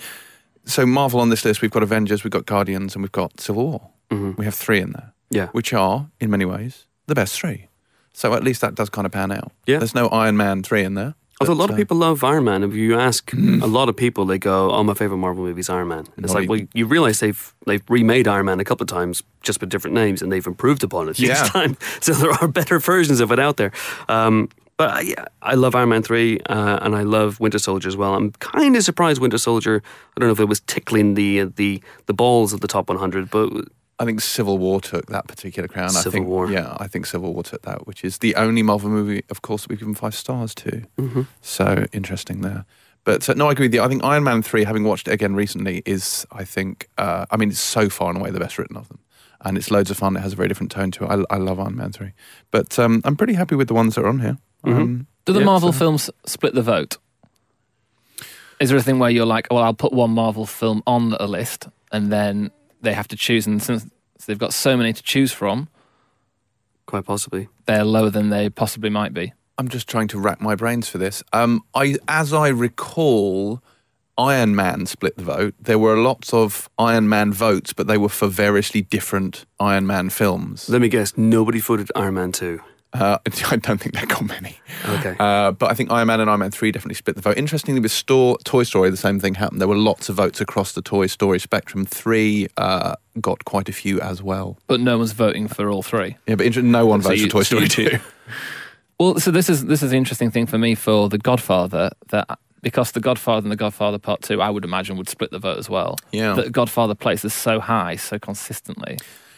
So 0.66 0.86
Marvel 0.86 1.20
on 1.20 1.30
this 1.30 1.46
list, 1.46 1.62
we've 1.62 1.72
got 1.72 1.84
Avengers, 1.84 2.24
we've 2.24 2.32
got 2.32 2.46
Guardians, 2.46 2.96
and 2.96 3.04
we've 3.04 3.12
got 3.12 3.40
Civil 3.40 3.68
War. 3.68 3.90
We 4.38 4.46
have 4.46 4.56
three 4.56 4.80
in 4.80 4.92
there, 4.92 5.14
yeah. 5.30 5.48
which 5.48 5.74
are 5.74 6.10
in 6.20 6.30
many 6.30 6.46
ways 6.46 6.86
the 7.08 7.16
best 7.16 7.40
three. 7.40 7.68
So 8.14 8.34
at 8.34 8.44
least 8.44 8.62
that 8.62 8.76
does 8.76 8.90
kind 8.90 9.06
of 9.06 9.12
pan 9.12 9.32
out. 9.32 9.52
Yeah. 9.66 9.80
There's 9.80 9.96
no 9.96 10.08
Iron 10.08 10.38
Man 10.38 10.64
three 10.64 10.84
in 10.84 10.94
there. 10.94 11.16
Although 11.42 11.54
a 11.54 11.56
lot 11.56 11.70
of 11.70 11.76
people 11.76 11.98
love 11.98 12.24
Iron 12.24 12.46
Man. 12.46 12.64
If 12.64 12.74
you 12.76 12.98
ask 12.98 13.34
a 13.34 13.68
lot 13.68 13.90
of 13.90 13.96
people, 13.98 14.26
they 14.26 14.38
go, 14.40 14.72
"Oh, 14.72 14.84
my 14.84 14.94
favorite 14.94 15.18
Marvel 15.18 15.44
movie 15.44 15.60
is 15.60 15.70
Iron 15.70 15.90
Man." 15.90 16.06
It's 16.18 16.34
Not 16.34 16.40
like, 16.42 16.50
well, 16.50 16.62
you 16.74 16.86
realize 16.86 17.20
they've 17.20 17.54
they've 17.68 17.84
remade 17.90 18.28
Iron 18.28 18.46
Man 18.46 18.60
a 18.62 18.64
couple 18.64 18.84
of 18.84 18.88
times, 18.90 19.22
just 19.44 19.60
with 19.60 19.70
different 19.70 19.96
names, 19.96 20.22
and 20.22 20.32
they've 20.32 20.48
improved 20.48 20.84
upon 20.84 21.10
it 21.10 21.20
each 21.20 21.28
Yeah. 21.28 21.44
time. 21.48 21.76
So 22.02 22.14
there 22.14 22.32
are 22.32 22.48
better 22.48 22.80
versions 22.80 23.20
of 23.20 23.32
it 23.34 23.40
out 23.40 23.58
there. 23.58 23.72
Um, 24.08 24.48
but 24.78 24.98
uh, 24.98 25.00
yeah, 25.02 25.26
I 25.42 25.56
love 25.56 25.76
Iron 25.76 25.90
Man 25.90 26.04
three, 26.04 26.40
uh, 26.48 26.80
and 26.82 26.96
I 26.96 27.04
love 27.04 27.40
Winter 27.42 27.60
Soldier 27.60 27.90
as 27.90 27.98
well. 27.98 28.14
I'm 28.16 28.32
kind 28.40 28.76
of 28.78 28.84
surprised 28.84 29.20
Winter 29.22 29.38
Soldier. 29.38 29.82
I 30.16 30.20
don't 30.20 30.28
know 30.30 30.34
if 30.34 30.40
it 30.40 30.48
was 30.50 30.62
tickling 30.62 31.16
the 31.16 31.42
uh, 31.42 31.50
the 31.58 31.82
the 32.06 32.14
balls 32.14 32.54
of 32.54 32.62
the 32.62 32.68
top 32.68 32.88
100, 32.90 33.30
but 33.30 33.52
I 33.98 34.06
think 34.06 34.20
Civil 34.22 34.58
War 34.58 34.82
took 34.82 35.06
that 35.08 35.28
particular 35.28 35.68
crown. 35.68 35.90
I 35.90 36.02
Civil 36.02 36.12
think, 36.12 36.28
War. 36.28 36.52
Yeah, 36.52 36.76
I 36.80 36.88
think 36.88 37.06
Civil 37.06 37.34
War 37.34 37.44
took 37.44 37.62
that, 37.62 37.88
which 37.88 38.04
is 38.04 38.18
the 38.18 38.36
only 38.36 38.62
Marvel 38.62 38.90
movie, 38.90 39.24
of 39.30 39.42
course, 39.42 39.62
that 39.64 39.70
we've 39.70 39.80
given 39.80 39.96
five 39.96 40.14
stars 40.16 40.54
to. 40.56 40.84
Mm-hmm. 40.98 41.22
So 41.42 41.86
interesting 41.94 42.42
there. 42.42 42.66
But 43.06 43.24
so, 43.24 43.34
no, 43.34 43.48
I 43.48 43.52
agree 43.52 43.68
with 43.68 43.74
you. 43.74 43.82
I 43.84 43.88
think 43.88 44.04
Iron 44.04 44.24
Man 44.24 44.42
3, 44.42 44.64
having 44.64 44.84
watched 44.84 45.08
it 45.08 45.12
again 45.12 45.36
recently, 45.36 45.82
is, 45.86 46.26
I 46.32 46.44
think, 46.44 46.90
uh, 46.98 47.26
I 47.30 47.38
mean, 47.38 47.50
it's 47.50 47.60
so 47.60 47.88
far 47.88 48.10
and 48.10 48.18
away 48.18 48.32
the 48.32 48.40
best 48.40 48.58
written 48.58 48.76
of 48.76 48.88
them. 48.90 49.00
And 49.42 49.58
it's 49.58 49.70
loads 49.70 49.92
of 49.92 49.98
fun. 49.98 50.18
It 50.18 50.22
has 50.22 50.34
a 50.34 50.36
very 50.36 50.48
different 50.48 50.72
tone 50.72 50.90
to 50.92 51.06
it. 51.06 51.26
I, 51.30 51.36
I 51.36 51.38
love 51.38 51.60
Iron 51.60 51.76
Man 51.76 51.92
3. 51.92 52.12
But 52.50 52.78
um, 52.80 53.02
I'm 53.06 53.16
pretty 53.16 53.36
happy 53.36 53.56
with 53.56 53.68
the 53.68 53.76
ones 53.76 53.96
that 53.96 54.02
are 54.02 54.08
on 54.08 54.20
here. 54.20 54.38
Mm-hmm. 54.66 54.82
Um, 54.82 55.08
Do 55.26 55.34
the 55.34 55.40
yeah, 55.40 55.46
Marvel 55.46 55.72
so- 55.72 55.78
films 55.80 56.10
split 56.26 56.56
the 56.56 56.64
vote? 56.64 56.98
Is 58.60 58.70
there 58.70 58.78
a 58.78 58.82
thing 58.82 59.00
where 59.00 59.10
you're 59.10 59.26
like, 59.26 59.48
well, 59.52 59.64
I'll 59.64 59.74
put 59.74 59.94
one 59.94 60.12
Marvel 60.12 60.46
film 60.46 60.82
on 60.88 61.14
a 61.20 61.28
list, 61.28 61.68
and 61.92 62.12
then 62.12 62.52
they 62.86 62.94
have 62.94 63.08
to 63.10 63.18
choose, 63.18 63.46
and 63.46 63.62
since 63.62 63.86
they've 64.26 64.40
got 64.40 64.54
so 64.54 64.78
many 64.78 64.94
to 64.94 65.04
choose 65.04 65.32
from, 65.32 65.68
quite 66.86 67.06
possibly. 67.06 67.50
they're 67.66 67.84
lower 67.84 68.10
than 68.10 68.30
they 68.30 68.50
possibly 68.50 68.90
might 68.90 69.14
be. 69.14 69.34
I'm 69.58 69.68
just 69.70 69.88
trying 69.88 70.08
to 70.10 70.20
rack 70.20 70.42
my 70.42 70.56
brains 70.56 70.90
for 70.90 70.98
this. 70.98 71.24
Um, 71.34 71.64
I, 71.74 71.98
as 72.08 72.34
I 72.34 72.50
recall, 72.50 73.62
Iron 74.18 74.56
Man 74.56 74.86
split 74.86 75.18
the 75.18 75.24
vote. 75.24 75.56
There 75.60 75.80
were 75.80 75.98
lots 75.98 76.34
of 76.34 76.70
Iron 76.78 77.10
Man 77.10 77.34
votes, 77.34 77.74
but 77.74 77.88
they 77.88 77.98
were 77.98 78.10
for 78.10 78.28
variously 78.28 78.82
different 78.82 79.46
Iron 79.60 79.88
Man 79.88 80.10
films. 80.10 80.70
Let 80.70 80.82
me 80.82 80.90
guess. 80.90 81.18
Nobody 81.18 81.60
voted 81.60 81.92
Iron 81.96 82.16
Man 82.16 82.32
two. 82.32 82.62
Uh, 82.96 83.18
I 83.52 83.56
don't 83.58 83.80
think 83.80 83.94
they 83.96 84.06
got 84.06 84.24
many. 84.26 84.58
Okay. 84.88 85.16
Uh, 85.20 85.52
but 85.52 85.70
I 85.70 85.74
think 85.74 85.92
Iron 85.92 86.08
Man 86.08 86.20
and 86.22 86.30
Iron 86.30 86.40
Man 86.40 86.52
3 86.52 86.72
definitely 86.72 86.96
split 86.96 87.16
the 87.18 87.22
vote. 87.22 87.38
Interestingly, 87.38 87.82
with 87.82 87.92
Store, 87.92 88.38
Toy 88.46 88.64
Story, 88.64 88.90
the 88.90 88.98
same 88.98 89.20
thing 89.20 89.36
happened. 89.36 89.60
There 89.62 89.68
were 89.68 89.76
lots 89.78 90.08
of 90.10 90.16
votes 90.16 90.40
across 90.40 90.72
the 90.72 90.82
Toy 90.82 91.08
Story 91.08 91.40
spectrum. 91.40 91.86
3 91.86 92.48
uh, 92.58 92.96
got 93.20 93.44
quite 93.46 93.68
a 93.70 93.74
few 93.74 94.00
as 94.02 94.24
well. 94.24 94.58
But 94.68 94.80
no 94.80 94.98
one's 94.98 95.12
voting 95.12 95.48
for 95.48 95.70
all 95.70 95.84
three. 95.84 96.16
Yeah, 96.28 96.36
but 96.36 96.46
inter- 96.46 96.62
no 96.62 96.86
one 96.86 97.02
So 97.02 97.10
votes 97.10 97.22
you- 97.22 97.28
for 97.28 97.32
Toy 97.32 97.44
so 97.44 97.66
Story 97.66 97.90
do. 97.90 97.98
2. 97.98 98.00
Well, 98.98 99.20
so 99.20 99.30
this 99.30 99.50
is 99.50 99.66
this 99.66 99.84
is 99.84 99.92
the 99.92 99.98
interesting 99.98 100.32
thing 100.32 100.46
for 100.46 100.58
me 100.58 100.74
for 100.74 101.10
The 101.10 101.18
Godfather 101.18 101.90
that 102.12 102.40
because 102.62 102.94
The 102.94 103.02
Godfather 103.02 103.44
and 103.44 103.52
The 103.52 103.58
Godfather 103.58 103.98
Part 103.98 104.22
Two, 104.22 104.42
I 104.42 104.50
would 104.50 104.64
imagine 104.64 104.96
would 104.96 105.10
split 105.10 105.32
the 105.32 105.38
vote 105.40 105.58
as 105.58 105.70
well. 105.70 105.98
Yeah. 106.14 106.34
that 106.36 106.54
Godfather 106.54 106.96
places 106.96 107.34
so 107.34 107.60
high, 107.60 107.98
so 107.98 108.18
consistently, 108.18 108.98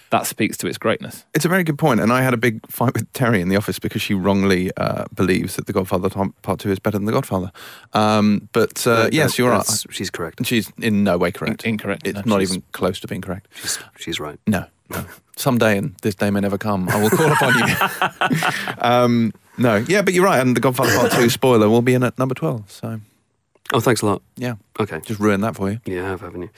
that 0.10 0.26
speaks 0.26 0.58
to 0.58 0.68
its 0.68 0.78
greatness. 0.78 1.26
It's 1.34 1.46
a 1.46 1.50
very 1.50 1.64
good 1.64 1.78
point, 1.78 2.00
and 2.00 2.12
I 2.14 2.22
had 2.22 2.34
a 2.34 2.38
big 2.38 2.66
fight 2.72 2.94
with 2.94 3.12
Terry 3.14 3.42
in 3.42 3.50
the 3.50 3.56
office 3.58 3.80
because 3.80 4.02
she 4.02 4.14
wrongly 4.14 4.72
uh, 4.78 5.06
believes 5.14 5.56
that 5.58 5.66
The 5.66 5.74
Godfather 5.74 6.10
Part 6.42 6.60
Two 6.60 6.72
is 6.72 6.80
better 6.80 6.98
than 6.98 7.06
The 7.06 7.12
Godfather. 7.12 7.52
Um, 7.94 8.48
but 8.54 8.86
uh, 8.88 9.04
That- 9.04 9.14
yes, 9.14 9.32
that- 9.32 9.38
you're 9.40 9.52
right. 9.52 9.86
She's 9.90 10.10
correct. 10.10 10.46
She's 10.46 10.72
in 10.82 11.04
no 11.04 11.18
way 11.18 11.32
correct. 11.32 11.64
In- 11.66 11.72
incorrect, 11.72 12.08
It's 12.08 12.26
no, 12.26 12.36
not 12.36 12.42
even 12.42 12.64
close 12.72 13.00
to 13.02 13.08
being 13.08 13.22
correct. 13.22 13.48
She's, 13.56 13.80
she's 13.98 14.20
right. 14.20 14.40
No, 14.48 14.66
no. 14.90 15.06
Someday, 15.36 15.78
and 15.78 15.94
this 16.02 16.16
day 16.16 16.32
may 16.32 16.40
never 16.40 16.58
come, 16.58 16.90
I 16.90 17.02
will 17.02 17.10
call 17.12 17.32
upon 17.32 17.54
you. 17.60 17.76
um, 18.80 19.34
no, 19.58 19.76
yeah, 19.88 20.02
but 20.02 20.14
you're 20.14 20.26
right. 20.26 20.40
And 20.40 20.56
The 20.56 20.62
Godfather 20.62 20.96
Part 20.98 21.12
Two 21.12 21.30
spoiler 21.30 21.70
will 21.70 21.82
be 21.82 21.94
in 21.94 22.04
at 22.04 22.18
number 22.18 22.34
twelve. 22.36 22.72
So 22.72 23.00
Oh, 23.74 23.80
thanks 23.82 24.02
a 24.02 24.06
lot. 24.06 24.22
yeah, 24.38 24.56
Okay. 24.80 25.02
just 25.06 25.20
ruin 25.20 25.42
that 25.42 25.56
for 25.56 25.70
you. 25.70 25.80
Yeah, 25.86 26.06
I 26.06 26.10
have, 26.10 26.22
haven't 26.22 26.42
you? 26.44 26.50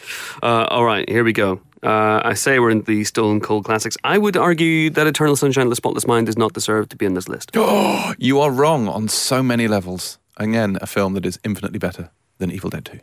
Uh, 0.44 0.66
all 0.70 0.86
right, 0.86 1.10
here 1.10 1.24
we 1.24 1.34
go. 1.34 1.60
Uh, 1.82 2.22
I 2.24 2.34
say 2.36 2.60
we're 2.60 2.70
in 2.72 2.82
the 2.84 3.04
Stone 3.04 3.40
Cold 3.40 3.66
Classics. 3.66 3.98
I 4.04 4.18
would 4.18 4.36
argue 4.38 4.90
that 4.92 5.08
Eternal 5.08 5.36
Sunshine 5.36 5.64
of 5.64 5.70
the 5.70 5.76
Spotless 5.76 6.06
Mind 6.06 6.26
does 6.28 6.38
not 6.38 6.54
deserve 6.54 6.90
to 6.90 6.96
be 6.96 7.06
in 7.06 7.14
this 7.16 7.28
list. 7.30 7.52
You 8.18 8.40
are 8.42 8.52
wrong 8.52 8.88
on 8.88 9.08
so 9.08 9.42
many 9.42 9.68
levels. 9.68 10.18
Again, 10.38 10.78
a 10.82 10.88
film 10.88 11.14
that 11.14 11.26
is 11.26 11.40
infinitely 11.44 11.80
better 11.80 12.10
than 12.38 12.52
Evil 12.52 12.70
Dead 12.70 12.86
Two. 12.86 13.00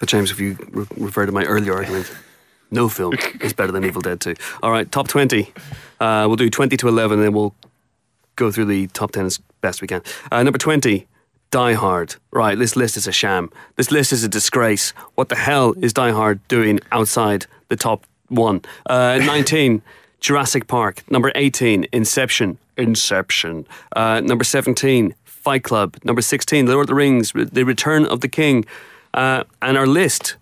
But 0.00 0.08
James, 0.08 0.30
if 0.30 0.40
you 0.40 0.56
re- 0.70 0.86
refer 0.96 1.26
to 1.26 1.32
my 1.32 1.44
earlier 1.44 1.74
argument, 1.74 2.10
no 2.70 2.88
film 2.88 3.14
is 3.40 3.52
better 3.52 3.72
than 3.72 3.84
Evil 3.84 4.00
Dead 4.02 4.20
2. 4.20 4.34
All 4.62 4.70
right, 4.70 4.90
top 4.90 5.06
20. 5.08 5.52
Uh, 6.00 6.24
we'll 6.26 6.36
do 6.36 6.50
20 6.50 6.76
to 6.78 6.88
11, 6.88 7.18
and 7.18 7.26
then 7.26 7.32
we'll 7.32 7.54
go 8.36 8.50
through 8.50 8.64
the 8.66 8.86
top 8.88 9.12
10 9.12 9.26
as 9.26 9.38
best 9.60 9.80
we 9.82 9.86
can. 9.88 10.02
Uh, 10.32 10.42
number 10.42 10.58
20, 10.58 11.06
Die 11.52 11.74
Hard. 11.74 12.16
Right, 12.32 12.58
this 12.58 12.76
list 12.76 12.96
is 12.96 13.06
a 13.06 13.12
sham. 13.12 13.50
This 13.76 13.90
list 13.90 14.10
is 14.10 14.24
a 14.24 14.28
disgrace. 14.28 14.90
What 15.16 15.28
the 15.28 15.36
hell 15.36 15.74
is 15.82 15.92
Die 15.92 16.10
Hard 16.10 16.40
doing 16.48 16.80
outside 16.90 17.44
the 17.68 17.76
top 17.76 18.06
one? 18.28 18.62
Uh, 18.86 19.18
19, 19.22 19.82
Jurassic 20.18 20.66
Park. 20.66 21.04
Number 21.10 21.30
18, 21.34 21.86
Inception. 21.92 22.56
Inception. 22.78 23.66
Uh, 23.94 24.20
number 24.20 24.44
17, 24.44 25.14
Fight 25.24 25.62
Club. 25.62 25.98
Number 26.04 26.22
16, 26.22 26.64
The 26.64 26.72
Lord 26.72 26.84
of 26.84 26.88
the 26.88 26.94
Rings, 26.94 27.32
The 27.32 27.64
Return 27.64 28.06
of 28.06 28.22
the 28.22 28.28
King. 28.28 28.64
Uh, 29.12 29.44
and 29.60 29.76
our 29.76 29.86
list 29.86 30.36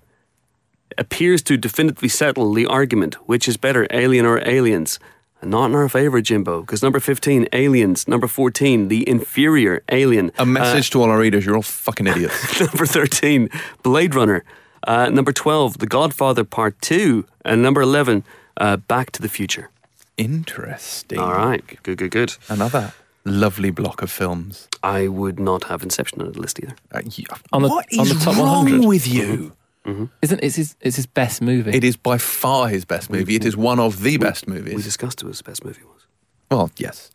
appears 0.97 1.43
to 1.43 1.57
definitively 1.57 2.09
settle 2.09 2.53
the 2.53 2.67
argument 2.67 3.15
which 3.27 3.49
is 3.49 3.57
better, 3.57 3.89
Alien 3.91 4.27
or 4.27 4.47
Aliens? 4.49 5.01
And 5.43 5.51
not 5.51 5.67
in 5.71 5.75
our 5.75 5.89
favour, 5.89 6.21
Jimbo, 6.21 6.61
because 6.61 6.83
number 6.83 7.01
15, 7.01 7.49
Aliens. 7.53 8.07
Number 8.07 8.27
14, 8.27 8.89
the 8.89 9.09
inferior 9.09 9.83
Alien. 9.91 10.33
A 10.39 10.45
message 10.45 10.91
to 10.91 11.01
all 11.03 11.09
our 11.11 11.19
readers: 11.19 11.47
you're 11.47 11.57
all 11.57 11.63
fucking 11.63 12.07
idiots. 12.07 12.61
number 12.61 12.85
13, 12.87 13.49
Blade 13.83 14.15
Runner. 14.15 14.45
Uh, 14.87 15.09
number 15.11 15.33
12, 15.33 15.79
The 15.79 15.87
Godfather 15.87 16.45
Part 16.45 16.81
2. 16.83 17.25
And 17.45 17.63
number 17.63 17.81
11, 17.83 18.23
uh, 18.59 18.77
Back 18.79 19.11
to 19.13 19.23
the 19.23 19.29
Future. 19.29 19.71
Interesting. 20.17 21.19
All 21.19 21.33
right, 21.33 21.65
good, 21.83 21.97
good, 21.99 22.11
good. 22.11 22.37
Another 22.49 22.93
lovely 23.25 23.71
block 23.71 24.03
of 24.03 24.11
films. 24.11 24.69
I 24.83 25.09
would 25.09 25.39
not 25.41 25.65
have 25.65 25.83
Inception 25.83 26.21
on 26.23 26.33
the 26.33 26.39
list 26.41 26.59
either. 26.63 26.75
Uh, 26.93 27.01
you- 27.05 27.25
On 27.53 27.63
the- 27.63 27.69
what 27.69 27.87
on 27.99 28.07
is 28.07 28.19
the 28.19 28.25
top 28.25 28.37
wrong 28.37 28.65
100? 28.65 28.87
with 28.87 29.07
you? 29.09 29.53
Mm-hmm. 29.87 30.05
Isn't 30.23 30.41
it's 30.43 30.57
his 30.57 30.77
it's 30.81 30.97
his 30.97 31.07
best 31.07 31.41
movie? 31.41 31.71
It 31.71 31.85
is 31.85 31.97
by 31.97 32.19
far 32.19 32.69
his 32.69 32.85
best 32.85 33.11
movie. 33.11 33.37
It 33.37 33.45
is 33.45 33.57
one 33.57 33.81
of 33.81 34.03
the 34.03 34.19
best 34.19 34.47
movies. 34.47 34.65
We 34.65 34.71
movies. 34.73 34.85
discussed 34.85 35.23
it 35.23 35.27
was 35.27 35.39
the 35.39 35.45
best 35.45 35.65
movie 35.65 35.83
was. 35.85 36.07
Well, 36.51 36.71
yes. 36.77 37.11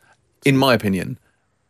In 0.45 0.57
my 0.57 0.73
opinion, 0.73 1.19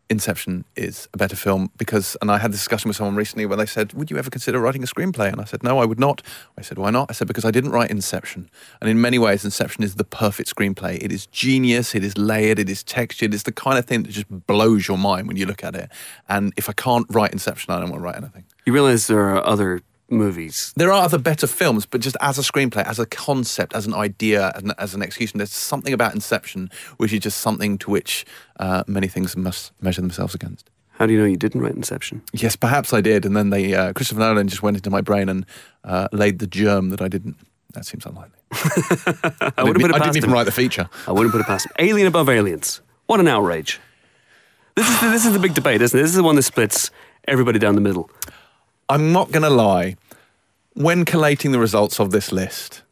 Inception 0.08 0.66
is 0.76 1.10
a 1.16 1.18
better 1.18 1.36
film 1.36 1.72
because, 1.78 2.16
and 2.22 2.30
I 2.30 2.38
had 2.38 2.52
this 2.54 2.60
discussion 2.60 2.90
with 2.90 2.96
someone 2.96 3.16
recently 3.16 3.48
where 3.48 3.58
they 3.58 3.66
said, 3.66 3.92
Would 3.94 4.12
you 4.12 4.18
ever 4.18 4.30
consider 4.30 4.60
writing 4.60 4.84
a 4.84 4.86
screenplay? 4.86 5.32
And 5.32 5.42
I 5.42 5.46
said, 5.46 5.64
No, 5.64 5.80
I 5.80 5.86
would 5.86 6.00
not. 6.00 6.22
I 6.58 6.62
said, 6.62 6.78
Why 6.78 6.92
not? 6.92 7.08
I 7.10 7.14
said, 7.14 7.28
Because 7.28 7.44
I 7.44 7.50
didn't 7.50 7.72
write 7.72 7.90
Inception. 7.90 8.48
And 8.80 8.90
in 8.90 9.02
many 9.02 9.18
ways, 9.18 9.44
Inception 9.44 9.84
is 9.84 9.96
the 9.96 10.04
perfect 10.04 10.56
screenplay. 10.56 11.04
It 11.04 11.12
is 11.12 11.26
genius, 11.28 11.96
it 11.96 12.04
is 12.04 12.18
layered, 12.20 12.60
it 12.60 12.70
is 12.70 12.84
textured. 12.84 13.34
It's 13.34 13.44
the 13.44 13.52
kind 13.52 13.80
of 13.80 13.86
thing 13.86 14.04
that 14.04 14.12
just 14.12 14.28
blows 14.46 14.88
your 14.88 15.00
mind 15.00 15.28
when 15.28 15.38
you 15.38 15.48
look 15.48 15.64
at 15.64 15.74
it. 15.76 15.90
And 16.30 16.54
if 16.56 16.70
I 16.70 16.74
can't 16.74 17.08
write 17.10 17.32
Inception, 17.34 17.74
I 17.74 17.80
don't 17.80 17.90
want 17.90 18.02
to 18.02 18.06
write 18.06 18.18
anything. 18.18 18.46
You 18.66 18.74
realise 18.74 19.08
there 19.08 19.36
are 19.36 19.44
other 19.44 19.82
movies. 20.10 20.74
There 20.76 20.92
are 20.92 21.04
other 21.04 21.18
better 21.18 21.48
films, 21.48 21.86
but 21.86 22.02
just 22.02 22.18
as 22.22 22.38
a 22.38 22.42
screenplay, 22.42 22.86
as 22.86 23.00
a 23.00 23.06
concept, 23.06 23.74
as 23.74 23.86
an 23.86 23.94
idea, 23.94 24.52
as 24.56 24.64
an, 24.64 24.74
as 24.78 24.94
an 24.94 25.02
execution, 25.02 25.38
there's 25.38 25.52
something 25.52 25.94
about 25.94 26.14
Inception 26.14 26.70
which 26.98 27.14
is 27.14 27.20
just 27.20 27.40
something 27.40 27.78
to 27.80 27.92
which 27.92 28.26
uh, 28.60 28.84
many 28.88 29.08
things 29.08 29.36
must 29.36 29.72
measure 29.82 30.02
themselves 30.02 30.36
against. 30.36 30.70
How 30.92 31.06
do 31.06 31.14
you 31.14 31.20
know 31.20 31.26
you 31.26 31.38
didn't 31.38 31.62
write 31.62 31.76
Inception? 31.76 32.22
Yes, 32.32 32.56
perhaps 32.56 32.94
I 32.94 33.02
did, 33.02 33.26
and 33.26 33.36
then 33.36 33.50
they 33.50 33.74
uh, 33.74 33.94
Christopher 33.94 34.22
Nolan 34.22 34.48
just 34.48 34.64
went 34.64 34.78
into 34.78 34.90
my 34.90 35.02
brain 35.02 35.28
and 35.28 35.46
uh, 35.84 36.08
laid 36.12 36.40
the 36.40 36.48
germ 36.48 36.90
that 36.90 37.02
I 37.02 37.08
didn't. 37.08 37.36
That 37.74 37.86
seems 37.86 38.06
unlikely. 38.06 38.40
I 39.58 39.64
wouldn't 39.64 39.82
put 39.82 39.92
it 39.92 39.96
I 39.96 40.00
didn't 40.00 40.16
even 40.16 40.32
write 40.32 40.46
the 40.46 40.52
feature. 40.54 40.90
I 41.08 41.12
wouldn't 41.12 41.34
put 41.34 41.42
it 41.42 41.48
past 41.48 41.66
him. 41.66 41.74
Alien 41.80 42.08
above 42.08 42.30
aliens. 42.30 42.80
What 43.08 43.20
an 43.20 43.28
outrage. 43.28 43.82
This 44.76 44.90
is 44.90 45.00
the, 45.00 45.10
this 45.10 45.26
is 45.26 45.34
the 45.34 45.40
big 45.40 45.54
debate, 45.54 45.82
isn't 45.82 45.98
it? 45.98 46.02
This 46.02 46.12
is 46.12 46.18
the 46.18 46.24
one 46.24 46.36
that 46.38 46.44
splits 46.44 46.92
everybody 47.28 47.60
down 47.60 47.76
the 47.76 47.82
middle. 47.82 48.10
I'm 48.90 49.12
not 49.12 49.32
going 49.32 49.44
to 49.44 49.50
lie. 49.50 49.96
When 50.74 51.06
collating 51.06 51.52
the 51.52 51.60
results 51.60 52.00
of 52.00 52.12
this 52.12 52.32
list, 52.32 52.84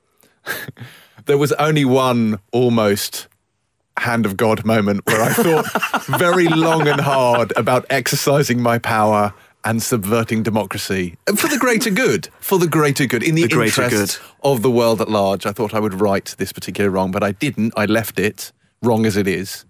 there 1.26 1.38
was 1.38 1.52
only 1.54 1.86
one 1.86 2.40
almost 2.52 3.28
hand 3.98 4.26
of 4.26 4.38
God 4.38 4.66
moment 4.66 5.06
where 5.06 5.22
I 5.22 5.30
thought 5.34 5.66
very 6.20 6.48
long 6.48 6.88
and 6.88 7.00
hard 7.00 7.54
about 7.56 7.86
exercising 7.90 8.62
my 8.62 8.80
power 8.80 9.34
and 9.66 9.82
subverting 9.82 10.44
democracy 10.44 11.16
for 11.36 11.48
the 11.48 11.58
greater 11.58 11.90
good. 11.90 12.28
For 12.40 12.58
the 12.58 12.68
greater 12.68 13.06
good. 13.06 13.24
In 13.24 13.36
the, 13.36 13.44
The 13.48 13.84
interest 13.84 14.22
of 14.44 14.62
the 14.62 14.72
world 14.72 15.00
at 15.00 15.10
large. 15.10 15.46
I 15.46 15.52
thought 15.52 15.74
I 15.74 15.80
would 15.80 16.02
right 16.02 16.26
this 16.38 16.52
particular 16.52 16.90
wrong, 16.90 17.12
but 17.12 17.24
I 17.24 17.32
didn't. 17.32 17.74
I 17.78 17.86
left 17.86 18.20
it 18.20 18.52
wrong 18.82 19.06
as 19.06 19.16
it 19.16 19.28
is. 19.28 19.66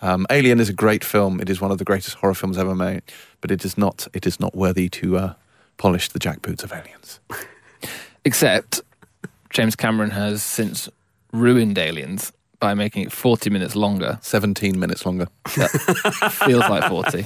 Um, 0.00 0.26
Alien 0.30 0.58
is 0.58 0.68
a 0.68 0.72
great 0.74 1.04
film. 1.04 1.40
It 1.40 1.48
is 1.48 1.60
one 1.60 1.70
of 1.70 1.78
the 1.78 1.84
greatest 1.84 2.16
horror 2.16 2.34
films 2.34 2.58
ever 2.58 2.74
made, 2.74 3.02
but 3.40 3.50
it 3.50 3.64
is 3.64 3.78
not. 3.78 4.08
It 4.12 4.26
is 4.26 4.40
not 4.40 4.54
worthy 4.54 4.88
to 4.90 5.16
uh, 5.16 5.34
polish 5.76 6.08
the 6.08 6.18
jackboots 6.18 6.62
of 6.62 6.72
aliens. 6.72 7.20
Except 8.24 8.80
James 9.50 9.76
Cameron 9.76 10.10
has 10.10 10.42
since 10.42 10.88
ruined 11.32 11.78
Aliens 11.78 12.32
by 12.60 12.74
making 12.74 13.02
it 13.02 13.12
40 13.12 13.50
minutes 13.50 13.74
longer. 13.74 14.18
Seventeen 14.22 14.78
minutes 14.78 15.04
longer. 15.04 15.26
Feels 15.48 16.68
like 16.68 16.88
40. 16.88 17.24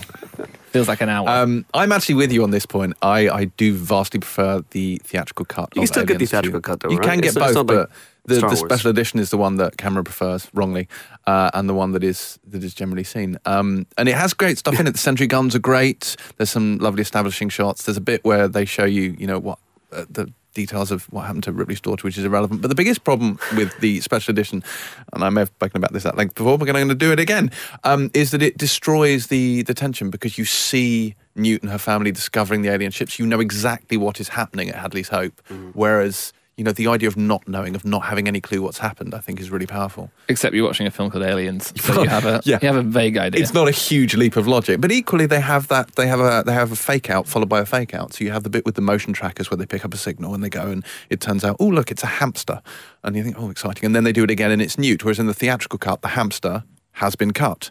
Feels 0.77 0.89
like 0.89 1.01
an 1.01 1.09
hour. 1.09 1.29
Um, 1.29 1.65
I'm 1.75 1.93
actually 1.93 2.17
with 2.17 2.33
you 2.33 2.43
on 2.43 2.51
this 2.51 2.67
point. 2.67 2.95
I, 3.03 3.29
I 3.29 3.45
do 3.47 3.75
vastly 3.75 4.21
prefer 4.21 4.63
the 4.71 5.01
theatrical 5.05 5.45
cut. 5.45 5.75
You 5.75 5.83
of 5.83 5.89
still 5.89 6.05
get 6.05 6.19
the 6.19 6.27
theatrical 6.27 6.61
cut 6.61 6.81
though, 6.81 6.91
You 6.91 6.99
right? 6.99 7.07
can 7.09 7.19
get 7.21 7.29
It's 7.29 7.37
not- 7.37 7.51
it's 7.51 7.55
both, 7.57 7.69
like 7.69 7.89
but 7.89 7.91
the, 8.29 8.41
the 8.41 8.57
special 8.57 8.91
edition 8.91 9.21
is 9.21 9.31
the 9.31 9.37
one 9.39 9.57
that 9.57 9.77
Cameron 9.77 10.03
prefers 10.05 10.49
wrongly, 10.53 10.89
uh, 11.29 11.51
and 11.55 11.69
the 11.69 11.75
one 11.75 11.93
that 11.93 12.03
is 12.03 12.39
that 12.49 12.65
is 12.65 12.75
generally 12.75 13.05
seen. 13.05 13.39
Um, 13.47 13.87
and 13.97 14.09
it 14.09 14.17
has 14.17 14.35
great 14.35 14.59
stuff 14.59 14.79
in 14.81 14.87
it. 14.89 14.93
The 14.93 14.99
sentry 14.99 15.29
guns 15.29 15.55
are 15.55 15.61
great. 15.61 16.17
There's 16.37 16.51
some 16.51 16.79
lovely 16.79 17.03
establishing 17.03 17.49
shots. 17.51 17.85
There's 17.85 17.97
a 17.97 18.01
bit 18.01 18.25
where 18.25 18.49
they 18.49 18.65
show 18.65 18.85
you, 18.85 19.15
you 19.17 19.29
know, 19.29 19.39
what 19.39 19.59
uh, 19.93 20.07
the 20.11 20.33
details 20.57 20.91
of 20.91 21.05
what 21.13 21.27
happened 21.27 21.45
to 21.45 21.53
Ripley's 21.53 21.81
daughter, 21.81 22.03
which 22.03 22.19
is 22.19 22.25
irrelevant. 22.25 22.63
But 22.63 22.69
the 22.69 22.75
biggest 22.75 23.05
problem 23.05 23.39
with 23.55 23.79
the 23.79 24.01
special 24.01 24.33
edition, 24.33 24.65
and 25.13 25.23
I 25.23 25.31
may 25.31 25.43
have 25.43 25.49
spoken 25.51 25.77
about 25.77 25.93
this 25.93 26.05
at 26.05 26.17
length 26.17 26.35
before, 26.35 26.59
but 26.59 26.69
I'm 26.69 26.75
going 26.75 26.89
to 26.89 26.95
do 26.95 27.13
it 27.13 27.21
again, 27.21 27.53
um, 27.85 28.11
is 28.15 28.31
that 28.33 28.43
it 28.43 28.59
destroys 28.59 29.29
the 29.29 29.63
the 29.63 29.75
tension 29.75 30.11
because 30.11 30.39
you 30.39 30.45
see 30.45 31.15
Newt 31.37 31.63
and 31.63 31.71
her 31.71 31.79
family 31.79 32.11
discovering 32.11 32.63
the 32.63 32.71
alien 32.71 32.91
ships. 32.91 33.19
You 33.21 33.27
know 33.27 33.41
exactly 33.41 33.97
what 33.97 34.19
is 34.21 34.29
happening 34.29 34.69
at 34.71 34.77
Hadley's 34.77 35.11
Hope, 35.11 35.41
whereas. 35.75 36.33
You 36.57 36.65
know, 36.65 36.73
the 36.73 36.87
idea 36.87 37.07
of 37.09 37.19
not 37.19 37.47
knowing, 37.47 37.77
of 37.77 37.85
not 37.85 38.05
having 38.05 38.27
any 38.29 38.41
clue 38.41 38.63
what's 38.63 38.79
happened, 38.79 39.15
I 39.15 39.19
think 39.19 39.41
is 39.41 39.51
really 39.51 39.67
powerful. 39.67 40.11
Except 40.27 40.55
you're 40.55 40.65
watching 40.65 40.87
a 40.87 40.91
film 40.91 41.11
called 41.11 41.23
Aliens, 41.23 41.71
so 41.83 42.03
you 42.03 42.09
have 42.09 42.25
a 42.25 42.41
Yeah. 42.47 42.59
you 42.63 42.67
have 42.69 42.77
a 42.77 42.83
vague 42.83 43.19
idea. 43.19 43.43
It's 43.43 43.53
not 43.53 43.69
a 43.69 43.73
huge 43.73 44.15
leap 44.17 44.37
of 44.37 44.47
logic, 44.49 44.81
but 44.81 44.91
equally 44.91 45.27
they 45.27 45.41
have 45.41 45.69
that 45.69 45.97
they 45.97 46.07
have 46.07 46.19
a 46.21 46.43
they 46.47 46.55
have 46.55 46.73
a 46.73 46.77
fake 46.77 47.11
out 47.11 47.29
followed 47.29 47.51
by 47.51 47.61
a 47.61 47.67
fake 47.67 47.93
out. 47.93 48.15
So 48.15 48.25
you 48.25 48.31
have 48.33 48.43
the 48.43 48.49
bit 48.49 48.65
with 48.65 48.75
the 48.75 48.81
motion 48.81 49.13
trackers 49.13 49.51
where 49.51 49.59
they 49.59 49.67
pick 49.67 49.85
up 49.85 49.93
a 49.93 49.99
signal 49.99 50.35
and 50.35 50.43
they 50.43 50.49
go 50.49 50.69
and 50.69 50.83
it 51.11 51.21
turns 51.21 51.45
out 51.45 51.57
oh 51.61 51.67
look 51.67 51.91
it's 51.91 52.03
a 52.03 52.07
hamster, 52.07 52.63
and 53.05 53.15
you 53.17 53.23
think 53.23 53.37
oh 53.39 53.51
exciting, 53.51 53.85
and 53.85 53.95
then 53.95 54.05
they 54.05 54.13
do 54.13 54.25
it 54.25 54.31
again 54.31 54.51
and 54.51 54.63
it's 54.63 54.79
Newt. 54.79 55.05
Whereas 55.05 55.19
in 55.19 55.27
the 55.27 55.35
theatrical 55.35 55.79
cut 55.79 56.01
the 56.01 56.09
hamster 56.09 56.65
has 56.93 57.17
been 57.17 57.33
cut 57.35 57.71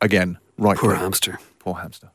again. 0.00 0.38
Right, 0.58 0.76
Poor 0.76 0.90
through. 0.90 0.98
hamster. 1.00 1.38
poor 1.60 1.74
hamster. 1.74 2.10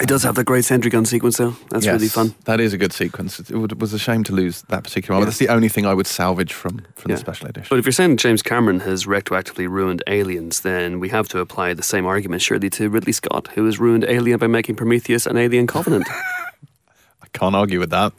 It 0.00 0.08
does 0.08 0.22
have 0.22 0.34
that 0.36 0.44
great 0.44 0.64
sentry 0.64 0.90
gun 0.90 1.04
sequence 1.04 1.36
though. 1.36 1.54
That's 1.68 1.86
really 1.86 2.08
fun. 2.08 2.34
That 2.44 2.58
is 2.58 2.72
a 2.72 2.78
good 2.78 2.92
sequence. 2.92 3.38
It 3.38 3.50
would- 3.50 3.78
was 3.80 3.92
a 3.92 3.98
shame 3.98 4.24
to 4.24 4.32
lose 4.32 4.62
that 4.68 4.82
particular 4.82 5.14
one. 5.16 5.22
Yeah. 5.22 5.26
That's 5.26 5.38
the 5.38 5.48
only 5.50 5.68
thing 5.68 5.84
I 5.84 5.92
would 5.92 6.06
salvage 6.06 6.52
from 6.54 6.80
from 6.96 7.10
Yeah. 7.10 7.16
the 7.16 7.20
special 7.20 7.48
edition. 7.48 7.66
But 7.68 7.78
if 7.78 7.84
you're 7.84 7.92
saying 7.92 8.16
James 8.16 8.42
Cameron 8.42 8.80
has 8.80 9.04
retroactively 9.04 9.68
ruined 9.68 10.02
Aliens, 10.06 10.60
then 10.60 11.00
we 11.00 11.10
have 11.10 11.28
to 11.28 11.38
apply 11.40 11.74
the 11.74 11.82
same 11.82 12.06
argument 12.06 12.40
surely 12.40 12.70
to 12.70 12.88
Ridley 12.88 13.12
Scott, 13.12 13.48
who 13.54 13.66
has 13.66 13.78
ruined 13.78 14.04
Alien 14.08 14.38
by 14.38 14.46
making 14.46 14.76
Prometheus 14.76 15.26
and 15.26 15.38
Alien 15.38 15.66
Covenant. 15.66 16.06
I 17.22 17.26
can't 17.34 17.54
argue 17.54 17.78
with 17.78 17.90
that. 17.90 18.12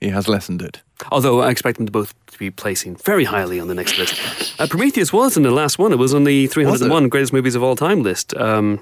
He 0.00 0.08
has 0.08 0.28
lessened 0.28 0.62
it. 0.62 0.80
Although 1.12 1.40
I 1.42 1.50
expect 1.50 1.76
them 1.76 1.86
to 1.86 1.92
both 1.92 2.14
to 2.28 2.38
be 2.38 2.50
placing 2.50 2.96
very 2.96 3.24
highly 3.24 3.60
on 3.60 3.68
the 3.68 3.74
next 3.74 3.98
list. 3.98 4.14
Uh, 4.58 4.66
Prometheus 4.66 5.12
was 5.12 5.36
in 5.36 5.42
the 5.42 5.50
last 5.50 5.78
one. 5.78 5.92
It 5.92 5.98
was 5.98 6.14
on 6.14 6.24
the 6.24 6.46
301 6.46 7.08
greatest 7.10 7.32
movies 7.34 7.54
of 7.54 7.62
all 7.62 7.76
time 7.76 8.02
list. 8.02 8.34
Um, 8.36 8.80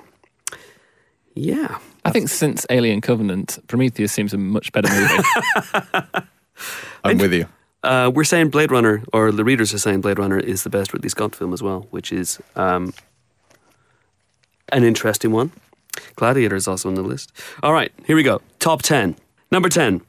yeah. 1.38 1.78
I 2.04 2.10
think 2.10 2.28
since 2.28 2.66
Alien 2.70 3.00
Covenant, 3.00 3.58
Prometheus 3.66 4.12
seems 4.12 4.32
a 4.32 4.38
much 4.38 4.72
better 4.72 4.88
movie. 4.88 5.22
I'm 7.04 7.18
with 7.18 7.32
you. 7.32 7.46
Uh, 7.82 8.10
we're 8.12 8.24
saying 8.24 8.50
Blade 8.50 8.72
Runner, 8.72 9.02
or 9.12 9.30
the 9.30 9.44
readers 9.44 9.72
are 9.72 9.78
saying 9.78 10.00
Blade 10.00 10.18
Runner 10.18 10.38
is 10.38 10.64
the 10.64 10.70
best 10.70 10.92
Ridley 10.92 11.08
Scott 11.08 11.34
film 11.34 11.52
as 11.52 11.62
well, 11.62 11.86
which 11.90 12.12
is 12.12 12.40
um, 12.56 12.92
an 14.70 14.82
interesting 14.84 15.30
one. 15.30 15.52
Gladiator 16.16 16.56
is 16.56 16.66
also 16.66 16.88
on 16.88 16.94
the 16.94 17.02
list. 17.02 17.32
All 17.62 17.72
right, 17.72 17.92
here 18.04 18.16
we 18.16 18.22
go. 18.22 18.40
Top 18.58 18.82
10. 18.82 19.16
Number 19.50 19.68
10 19.68 20.00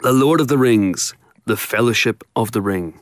The 0.00 0.12
Lord 0.12 0.40
of 0.40 0.48
the 0.48 0.58
Rings, 0.58 1.14
The 1.46 1.56
Fellowship 1.56 2.22
of 2.36 2.52
the 2.52 2.62
Ring. 2.62 3.00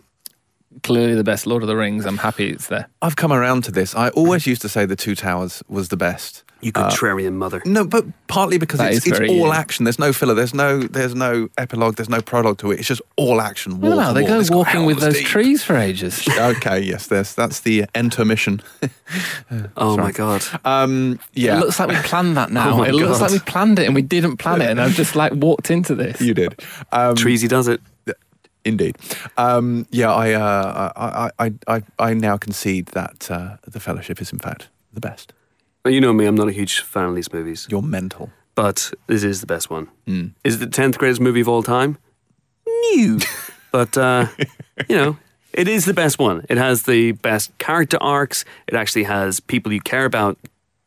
Clearly 0.82 1.14
the 1.14 1.24
best 1.24 1.46
Lord 1.46 1.62
of 1.62 1.68
the 1.68 1.76
Rings. 1.76 2.06
I'm 2.06 2.18
happy 2.18 2.50
it's 2.50 2.68
there. 2.68 2.88
I've 3.02 3.16
come 3.16 3.32
around 3.32 3.64
to 3.64 3.70
this. 3.70 3.94
I 3.94 4.08
always 4.10 4.46
used 4.46 4.62
to 4.62 4.68
say 4.70 4.86
the 4.86 4.96
Two 4.96 5.14
Towers 5.14 5.62
was 5.68 5.90
the 5.90 5.98
best. 5.98 6.44
You 6.62 6.70
contrarian 6.72 7.32
mother. 7.34 7.60
No, 7.66 7.84
but 7.84 8.04
partly 8.28 8.56
because 8.56 8.78
That 8.78 8.94
it's, 8.94 9.04
it's 9.04 9.18
very 9.18 9.28
all 9.28 9.46
you. 9.48 9.52
action. 9.52 9.84
There's 9.84 9.98
no 9.98 10.12
filler. 10.12 10.32
There's 10.34 10.54
no 10.54 10.80
there's 10.80 11.14
no 11.14 11.48
epilogue. 11.58 11.96
There's 11.96 12.08
no 12.08 12.22
prologue 12.22 12.58
to 12.58 12.70
it. 12.70 12.78
It's 12.78 12.86
just 12.88 13.02
all 13.16 13.40
action. 13.40 13.80
Wall 13.80 13.96
Well, 13.96 14.08
no, 14.08 14.14
they 14.14 14.24
go 14.24 14.38
It's 14.38 14.48
walking 14.50 14.84
with 14.84 15.00
those 15.00 15.14
deep. 15.18 15.26
trees 15.26 15.64
for 15.64 15.76
ages. 15.76 16.24
okay, 16.38 16.78
yes, 16.80 17.08
there's 17.08 17.34
that's 17.34 17.60
the 17.60 17.86
intermission. 17.94 18.62
Oh 19.76 19.96
my 19.96 20.12
God. 20.12 20.42
Um, 20.64 21.18
yeah, 21.34 21.56
It 21.56 21.60
looks 21.60 21.78
like 21.78 21.88
we 21.88 21.96
planned 21.96 22.36
that 22.36 22.50
now. 22.60 22.72
Oh 22.74 22.76
my 22.78 22.88
it 22.88 22.94
looks 22.94 23.20
like 23.20 23.32
we 23.32 23.38
planned 23.40 23.78
it 23.78 23.86
and 23.86 23.94
we 23.94 24.02
didn't 24.02 24.36
plan 24.38 24.62
it, 24.62 24.70
and 24.70 24.80
I've 24.80 24.94
just 24.94 25.14
like 25.16 25.32
walked 25.34 25.70
into 25.70 25.94
this. 25.94 26.20
you 26.20 26.32
did. 26.34 26.60
Um, 26.92 27.14
Treasy 27.16 27.48
does 27.48 27.68
it. 27.68 27.80
Indeed. 28.64 28.96
Um, 29.36 29.86
yeah, 29.90 30.12
I, 30.14 30.32
uh, 30.34 30.92
I, 30.94 31.08
I, 31.16 31.30
I, 31.46 31.52
I, 31.66 31.82
I 31.98 32.14
now 32.14 32.36
concede 32.36 32.86
that 32.92 33.28
uh, 33.28 33.56
the 33.66 33.80
Fellowship 33.80 34.20
is 34.22 34.32
in 34.32 34.38
fact 34.38 34.68
the 34.92 35.00
best. 35.00 35.32
Well, 35.84 35.92
You 35.92 36.00
know 36.00 36.12
me, 36.12 36.26
I'm 36.26 36.34
not 36.36 36.48
a 36.48 36.52
huge 36.52 36.80
fan 36.80 37.04
of 37.08 37.14
these 37.14 37.32
movies, 37.32 37.66
You're 37.70 37.82
mental. 37.82 38.30
but 38.54 38.92
this 39.08 39.24
is 39.24 39.40
the 39.40 39.46
best 39.46 39.70
one. 39.70 39.88
Hmm. 40.06 40.26
Is 40.44 40.60
it 40.60 40.70
the 40.70 40.82
10th 40.82 40.98
greatest 40.98 41.20
movie 41.20 41.40
of 41.40 41.48
all 41.48 41.62
time? 41.62 41.98
No. 42.66 43.18
but, 43.72 43.96
uh, 43.98 44.26
you 44.88 44.96
know, 44.96 45.16
it 45.52 45.68
is 45.68 45.84
the 45.84 45.94
best 45.94 46.18
one. 46.18 46.44
It 46.48 46.56
has 46.58 46.84
the 46.84 47.12
best 47.12 47.56
character 47.58 47.98
arcs. 48.00 48.44
It 48.68 48.74
actually 48.74 49.04
has 49.04 49.40
people 49.40 49.72
you 49.72 49.80
care 49.80 50.04
about 50.04 50.38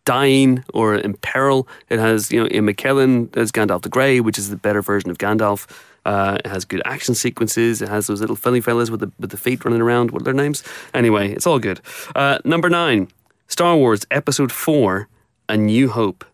dying 0.05 0.63
or 0.73 0.95
in 0.95 1.13
peril. 1.15 1.67
It 1.89 1.99
has, 1.99 2.31
you 2.31 2.41
know, 2.41 2.47
Ian 2.51 2.67
McKellen 2.67 3.35
as 3.35 3.51
Gandalf 3.51 3.81
the 3.81 3.89
Grey, 3.89 4.19
which 4.21 4.37
is 4.37 4.49
the 4.49 4.55
better 4.57 4.81
version 4.81 5.09
of 5.11 5.17
Gandalf. 5.17 5.67
Uh, 6.05 6.37
it 6.45 6.47
has 6.47 6.63
good 6.65 6.81
action 6.85 7.15
sequences. 7.15 7.81
It 7.81 7.89
has 7.89 8.05
those 8.07 8.21
little 8.21 8.35
funny 8.35 8.61
fellas 8.61 8.91
with 8.91 8.99
the 8.99 9.11
with 9.19 9.31
the 9.31 9.37
feet 9.37 9.65
running 9.65 9.81
around. 9.81 10.11
What 10.11 10.21
are 10.21 10.25
their 10.25 10.33
names? 10.35 10.63
Anyway, 10.93 11.31
it's 11.33 11.47
all 11.47 11.57
good. 11.57 11.81
Uh, 12.15 12.37
number 12.45 12.69
nine, 12.69 13.07
Star 13.47 13.75
Wars 13.77 14.05
Episode 14.11 14.51
Four: 14.51 15.07
A 15.49 15.57
New 15.57 15.89
Hope. 15.89 16.25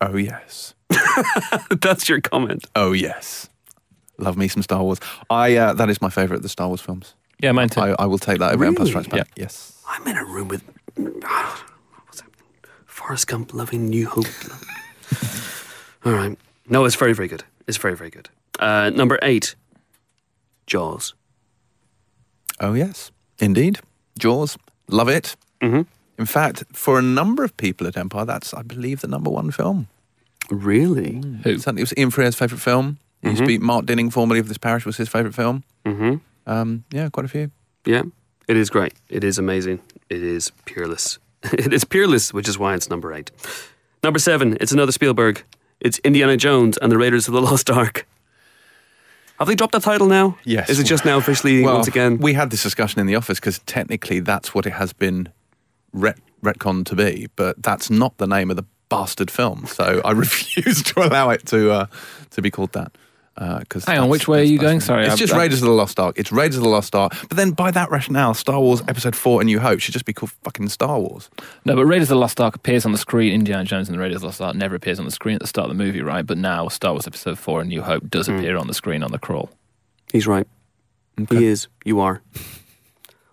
Oh 0.00 0.16
yes. 0.16 0.74
That's 1.80 2.08
your 2.08 2.20
comment. 2.20 2.64
Oh 2.74 2.92
yes. 2.92 3.48
Love 4.18 4.36
me 4.36 4.48
some 4.48 4.62
Star 4.62 4.82
Wars. 4.82 4.98
I 5.28 5.56
uh, 5.56 5.72
that 5.74 5.88
is 5.90 6.00
my 6.02 6.10
favourite 6.10 6.38
of 6.38 6.42
the 6.42 6.48
Star 6.48 6.68
Wars 6.68 6.80
films. 6.80 7.14
Yeah, 7.40 7.52
mine 7.52 7.68
too. 7.70 7.80
I, 7.80 7.94
I 7.98 8.06
will 8.06 8.18
take 8.18 8.38
that 8.38 8.52
over 8.52 8.64
Empire 8.64 8.80
Really? 8.84 8.90
Strikes 8.90 9.08
Back. 9.08 9.28
Yeah. 9.36 9.44
Yes. 9.44 9.82
I'm 9.88 10.06
in 10.06 10.16
a 10.16 10.24
room 10.24 10.48
with 10.48 10.62
what's 10.96 12.20
that? 12.20 12.28
Forrest 12.86 13.26
Gump 13.28 13.54
loving 13.54 13.88
New 13.88 14.06
Hope. 14.08 14.26
All 16.04 16.12
right. 16.12 16.38
No, 16.68 16.84
it's 16.84 16.96
very, 16.96 17.12
very 17.14 17.28
good. 17.28 17.44
It's 17.66 17.76
very, 17.78 17.96
very 17.96 18.10
good. 18.10 18.28
Uh, 18.58 18.90
number 18.90 19.18
eight, 19.22 19.54
Jaws. 20.66 21.14
Oh 22.60 22.74
yes. 22.74 23.10
Indeed. 23.38 23.80
Jaws. 24.18 24.58
Love 24.88 25.08
it. 25.08 25.34
Mhm. 25.62 25.86
In 26.20 26.26
fact, 26.26 26.64
for 26.74 26.98
a 26.98 27.02
number 27.02 27.44
of 27.44 27.56
people 27.56 27.86
at 27.86 27.96
Empire, 27.96 28.26
that's 28.26 28.52
I 28.52 28.60
believe 28.60 29.00
the 29.00 29.08
number 29.08 29.30
one 29.30 29.50
film. 29.50 29.88
Really? 30.50 31.22
Who? 31.44 31.56
Certainly, 31.56 31.80
it 31.80 31.84
was 31.84 31.94
Ian 31.96 32.10
Freer's 32.10 32.34
favourite 32.34 32.60
film. 32.60 32.98
It 33.22 33.30
used 33.30 33.40
to 33.40 33.46
be 33.46 33.58
Mark 33.58 33.86
Dinning, 33.86 34.10
formerly 34.10 34.38
of 34.38 34.48
this 34.48 34.58
parish, 34.58 34.84
was 34.84 34.98
his 34.98 35.08
favourite 35.08 35.34
film. 35.34 35.64
Mm-hmm. 35.86 36.16
Um, 36.46 36.84
yeah, 36.90 37.08
quite 37.08 37.24
a 37.24 37.28
few. 37.28 37.50
Yeah. 37.86 38.02
It 38.48 38.58
is 38.58 38.68
great. 38.68 38.92
It 39.08 39.24
is 39.24 39.38
amazing. 39.38 39.80
It 40.10 40.22
is 40.22 40.52
peerless. 40.66 41.18
it 41.44 41.72
is 41.72 41.84
peerless, 41.84 42.34
which 42.34 42.48
is 42.48 42.58
why 42.58 42.74
it's 42.74 42.90
number 42.90 43.14
eight. 43.14 43.30
Number 44.04 44.18
seven, 44.18 44.58
it's 44.60 44.72
another 44.72 44.92
Spielberg. 44.92 45.42
It's 45.80 46.00
Indiana 46.00 46.36
Jones 46.36 46.76
and 46.76 46.92
the 46.92 46.98
Raiders 46.98 47.28
of 47.28 47.34
the 47.34 47.40
Lost 47.50 47.70
Ark. 47.70 48.06
Have 49.38 49.48
they 49.48 49.54
dropped 49.54 49.72
that 49.72 49.82
title 49.82 50.06
now? 50.06 50.36
Yes. 50.44 50.68
Is 50.68 50.78
it 50.78 50.84
just 50.84 51.06
now 51.06 51.16
officially 51.16 51.62
once 51.62 51.88
again? 51.88 52.18
we 52.18 52.34
had 52.34 52.50
this 52.50 52.62
discussion 52.62 53.00
in 53.00 53.06
the 53.06 53.14
office 53.14 53.40
because 53.40 53.60
technically 53.60 54.20
that's 54.20 54.54
what 54.54 54.66
it 54.66 54.74
has 54.74 54.92
been 54.92 55.30
ret- 55.92 56.18
retconned 56.42 56.86
to 56.86 56.96
be, 56.96 57.28
but 57.36 57.62
that's 57.62 57.90
not 57.90 58.16
the 58.18 58.26
name 58.26 58.50
of 58.50 58.56
the 58.56 58.64
bastard 58.88 59.30
film. 59.30 59.66
So 59.66 60.00
I 60.04 60.10
refuse 60.26 60.82
to 60.84 61.00
allow 61.06 61.30
it 61.30 61.46
to 61.46 61.70
uh, 61.70 61.86
to 62.30 62.42
be 62.42 62.50
called 62.50 62.72
that. 62.72 62.92
Because 63.60 63.86
Hang 63.86 63.98
on, 64.00 64.10
which 64.10 64.28
way 64.28 64.40
are 64.40 64.44
you 64.44 64.58
going? 64.58 64.80
Sorry, 64.80 65.04
it's 65.06 65.14
I- 65.14 65.16
just 65.16 65.32
I- 65.32 65.38
Raiders 65.38 65.62
of 65.62 65.68
the 65.68 65.74
Lost 65.74 65.98
Ark. 65.98 66.18
It's 66.18 66.30
Raiders 66.30 66.56
of 66.58 66.62
the 66.62 66.68
Lost 66.68 66.94
Ark. 66.94 67.14
But 67.26 67.38
then 67.38 67.52
by 67.52 67.70
that 67.70 67.90
rationale, 67.90 68.34
Star 68.34 68.60
Wars 68.60 68.82
Episode 68.86 69.16
Four: 69.16 69.40
A 69.40 69.44
New 69.44 69.58
Hope 69.60 69.80
should 69.80 69.94
just 69.94 70.04
be 70.04 70.12
called 70.12 70.32
fucking 70.44 70.68
Star 70.68 70.98
Wars. 71.00 71.30
No, 71.64 71.74
but 71.74 71.86
Raiders 71.86 72.10
of 72.10 72.16
the 72.16 72.20
Lost 72.20 72.38
Ark 72.38 72.54
appears 72.54 72.84
on 72.84 72.92
the 72.92 72.98
screen. 72.98 73.32
Indiana 73.32 73.64
Jones 73.64 73.88
and 73.88 73.96
the 73.96 74.02
Raiders 74.02 74.16
of 74.16 74.20
the 74.22 74.26
Lost 74.26 74.40
Ark 74.42 74.56
never 74.56 74.74
appears 74.74 74.98
on 74.98 75.06
the 75.06 75.10
screen 75.10 75.36
at 75.36 75.40
the 75.40 75.46
start 75.46 75.70
of 75.70 75.76
the 75.78 75.82
movie, 75.82 76.02
right? 76.02 76.26
But 76.26 76.36
now 76.36 76.68
Star 76.68 76.92
Wars 76.92 77.06
Episode 77.06 77.38
4 77.38 77.62
A 77.62 77.64
New 77.64 77.80
Hope 77.80 78.10
does 78.10 78.28
appear 78.28 78.58
on 78.58 78.66
the 78.66 78.74
screen 78.74 79.02
on 79.02 79.10
the 79.10 79.18
crawl. 79.18 79.48
He's 80.12 80.26
right. 80.26 80.46
He 81.30 81.46
is. 81.46 81.68
You 81.84 82.00
are. 82.00 82.20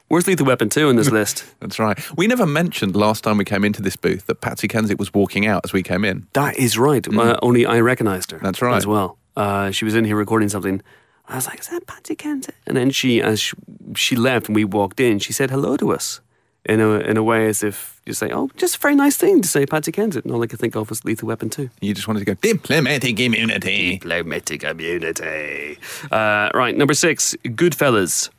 Where's 0.10 0.26
Lethal 0.26 0.46
Weapon 0.46 0.70
2 0.70 0.90
in 0.90 0.96
this 0.96 1.12
list? 1.12 1.44
That's 1.60 1.80
right. 1.80 2.00
We 2.18 2.28
never 2.28 2.46
mentioned 2.46 2.96
last 2.96 3.26
time 3.26 3.38
we 3.38 3.44
came 3.44 3.66
into 3.66 3.82
this 3.82 3.98
booth 3.98 4.26
that 4.28 4.40
Patsy 4.40 4.70
Kensit 4.70 4.98
was 4.98 5.14
walking 5.14 5.46
out 5.46 5.66
as 5.66 5.74
we 5.74 5.84
came 5.84 6.06
in. 6.06 6.28
That 6.32 6.58
is 6.58 6.78
right. 6.78 7.06
Uh, 7.14 7.38
only 7.42 7.66
I 7.66 7.82
recognised 7.82 8.32
her. 8.32 8.40
Mm. 8.40 8.44
That's 8.44 8.62
right. 8.62 8.78
As 8.78 8.88
well. 8.88 9.18
Uh, 9.36 9.72
she 9.72 9.84
was 9.84 9.96
in 9.96 10.06
here 10.06 10.16
recording 10.16 10.48
something. 10.48 10.82
I 11.28 11.36
was 11.36 11.46
like, 11.46 11.60
is 11.60 11.68
that 11.68 11.86
Patsy 11.88 12.16
Kensit? 12.16 12.52
And 12.66 12.78
then 12.78 12.90
she, 12.90 13.22
as 13.22 13.42
she, 13.42 13.56
she 13.96 14.16
left 14.16 14.48
and 14.48 14.56
we 14.56 14.64
walked 14.64 15.02
in, 15.02 15.20
she 15.20 15.34
said 15.34 15.52
hello 15.52 15.76
to 15.76 15.92
us 15.92 16.22
in 16.64 16.80
a, 16.80 17.00
in 17.00 17.18
a 17.18 17.24
way 17.24 17.48
as 17.48 17.62
if 17.62 18.02
you 18.06 18.14
say, 18.14 18.32
oh, 18.32 18.50
just 18.56 18.78
a 18.78 18.80
very 18.80 18.96
nice 18.96 19.18
thing 19.18 19.42
to 19.42 19.48
say 19.48 19.66
Patsy 19.66 19.92
Kensit. 19.92 20.24
And 20.24 20.32
all 20.32 20.42
I 20.42 20.48
could 20.48 20.60
think 20.60 20.78
of 20.78 20.90
was 20.90 21.04
Lethal 21.04 21.28
Weapon 21.28 21.50
2. 21.50 21.70
You 21.82 21.94
just 21.94 22.08
wanted 22.08 22.20
to 22.20 22.26
go 22.26 22.34
diplomatic 22.36 23.20
immunity. 23.20 23.98
Diplomatic 23.98 24.64
immunity. 24.64 25.78
Uh, 26.10 26.50
right, 26.54 26.76
number 26.78 26.94
six, 26.94 27.36
Goodfellas. 27.44 28.30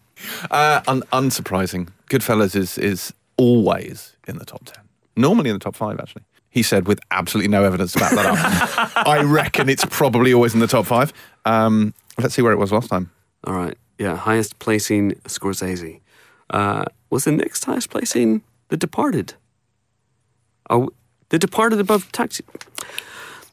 Uh, 0.50 0.80
un- 0.86 1.02
unsurprising. 1.12 1.88
Goodfellas 2.10 2.54
is 2.56 2.78
is 2.78 3.12
always 3.36 4.16
in 4.26 4.38
the 4.38 4.44
top 4.44 4.64
ten. 4.64 4.84
Normally 5.16 5.50
in 5.50 5.56
the 5.56 5.60
top 5.60 5.76
five, 5.76 5.98
actually. 6.00 6.22
He 6.50 6.62
said 6.62 6.88
with 6.88 6.98
absolutely 7.10 7.48
no 7.48 7.62
evidence 7.64 7.92
to 7.92 7.98
back 7.98 8.12
that 8.12 8.26
up. 8.26 9.06
I 9.06 9.22
reckon 9.22 9.68
it's 9.68 9.84
probably 9.84 10.32
always 10.32 10.54
in 10.54 10.60
the 10.60 10.66
top 10.66 10.86
five. 10.86 11.12
Um, 11.44 11.92
let's 12.18 12.34
see 12.34 12.42
where 12.42 12.52
it 12.52 12.58
was 12.58 12.72
last 12.72 12.88
time. 12.88 13.10
All 13.44 13.54
right, 13.54 13.76
yeah, 13.98 14.16
highest 14.16 14.58
placing 14.58 15.12
Scorsese. 15.26 16.00
Uh, 16.50 16.84
was 17.10 17.24
the 17.24 17.32
next 17.32 17.64
highest 17.64 17.90
placing 17.90 18.42
The 18.68 18.76
Departed? 18.76 19.34
Oh, 20.70 20.90
The 21.28 21.38
Departed 21.38 21.78
above 21.80 22.10
Taxi. 22.12 22.44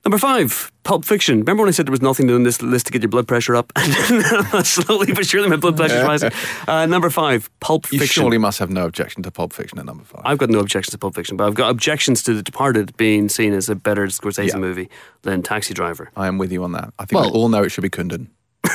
Number 0.05 0.19
five, 0.19 0.71
Pulp 0.83 1.03
Fiction. 1.03 1.39
Remember 1.39 1.63
when 1.63 1.67
I 1.67 1.71
said 1.71 1.87
there 1.87 1.91
was 1.91 2.01
nothing 2.01 2.29
on 2.29 2.43
this 2.43 2.61
list 2.61 2.85
to 2.85 2.91
get 2.93 3.01
your 3.01 3.09
blood 3.09 3.27
pressure 3.27 3.55
up? 3.55 3.71
Slowly 4.63 5.11
but 5.13 5.25
surely 5.25 5.49
my 5.49 5.55
blood 5.55 5.75
pressure's 5.77 6.03
rising. 6.03 6.31
Uh, 6.67 6.85
number 6.85 7.09
five, 7.09 7.49
Pulp 7.59 7.87
Fiction. 7.87 7.99
You 8.01 8.05
surely 8.05 8.37
must 8.37 8.59
have 8.59 8.69
no 8.69 8.85
objection 8.85 9.23
to 9.23 9.31
Pulp 9.31 9.51
Fiction 9.51 9.79
at 9.79 9.85
number 9.85 10.03
five. 10.03 10.21
I've 10.23 10.37
got 10.37 10.51
no 10.51 10.59
objections 10.59 10.91
to 10.91 10.99
Pulp 10.99 11.15
Fiction, 11.15 11.37
but 11.37 11.47
I've 11.47 11.55
got 11.55 11.71
objections 11.71 12.21
to 12.23 12.35
The 12.35 12.43
Departed 12.43 12.95
being 12.97 13.29
seen 13.29 13.51
as 13.53 13.67
a 13.67 13.73
better 13.73 14.05
Scorsese 14.05 14.49
Yeah. 14.49 14.57
movie 14.57 14.91
than 15.23 15.41
Taxi 15.41 15.73
Driver. 15.73 16.11
I 16.15 16.27
am 16.27 16.37
with 16.37 16.51
you 16.51 16.63
on 16.63 16.71
that. 16.73 16.93
I 16.99 17.05
think 17.05 17.19
Well- 17.19 17.31
we 17.31 17.39
all 17.39 17.49
know 17.49 17.63
it 17.63 17.69
should 17.69 17.81
be 17.81 17.89
Kundun. 17.89 18.27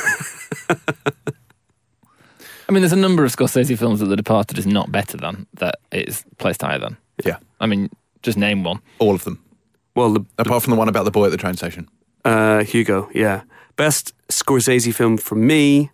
I 2.69 2.73
mean, 2.73 2.83
there's 2.83 2.93
a 2.93 2.97
number 2.97 3.25
of 3.25 3.31
Scorsese 3.35 3.79
films 3.79 4.01
that 4.01 4.07
The 4.07 4.17
Departed 4.17 4.59
is 4.59 4.67
not 4.67 4.91
better 4.91 5.17
than 5.17 5.47
that 5.55 5.77
it's 5.93 6.25
placed 6.39 6.63
higher 6.63 6.79
than. 6.81 6.97
Yeah, 7.25 7.37
I 7.61 7.67
mean, 7.67 7.89
just 8.25 8.37
name 8.37 8.65
one. 8.65 8.81
all 8.99 9.15
of 9.15 9.23
them. 9.25 9.45
Well, 9.95 10.13
the, 10.15 10.25
Apart 10.39 10.63
from 10.63 10.71
the 10.73 10.77
one 10.79 10.89
about 10.89 11.05
the 11.05 11.11
boy 11.11 11.27
at 11.27 11.31
the 11.31 11.37
train 11.37 11.55
station. 11.57 11.89
uh, 12.25 12.63
Hugo, 12.65 13.09
yeah. 13.15 13.43
Best 13.77 14.13
Scorsese 14.29 14.95
film 14.95 15.17
for 15.17 15.35
me 15.35 15.91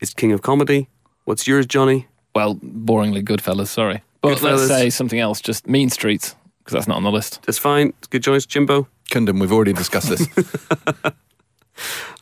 is 0.00 0.14
King 0.14 0.32
of 0.32 0.42
Comedy. 0.42 0.88
What's 1.24 1.46
yours, 1.46 1.66
Johnny? 1.66 2.06
Well, 2.34 2.54
boringly 2.56 3.22
Goodfellas, 3.22 3.68
sorry. 3.68 4.02
But 4.20 4.38
Goodfellas. 4.38 4.42
let's 4.42 4.68
say 4.68 4.90
something 4.90 5.18
else, 5.18 5.40
just 5.40 5.66
Mean 5.66 5.90
Streets, 5.90 6.34
because 6.58 6.72
that's 6.74 6.88
not 6.88 6.96
on 6.96 7.02
the 7.02 7.10
list. 7.10 7.40
That's 7.44 7.58
fine. 7.58 7.92
Good 8.10 8.22
choice, 8.22 8.46
Jimbo. 8.46 8.86
Kundun, 9.10 9.40
we've 9.40 9.52
already 9.52 9.72
discussed 9.72 10.08
this. 10.08 10.26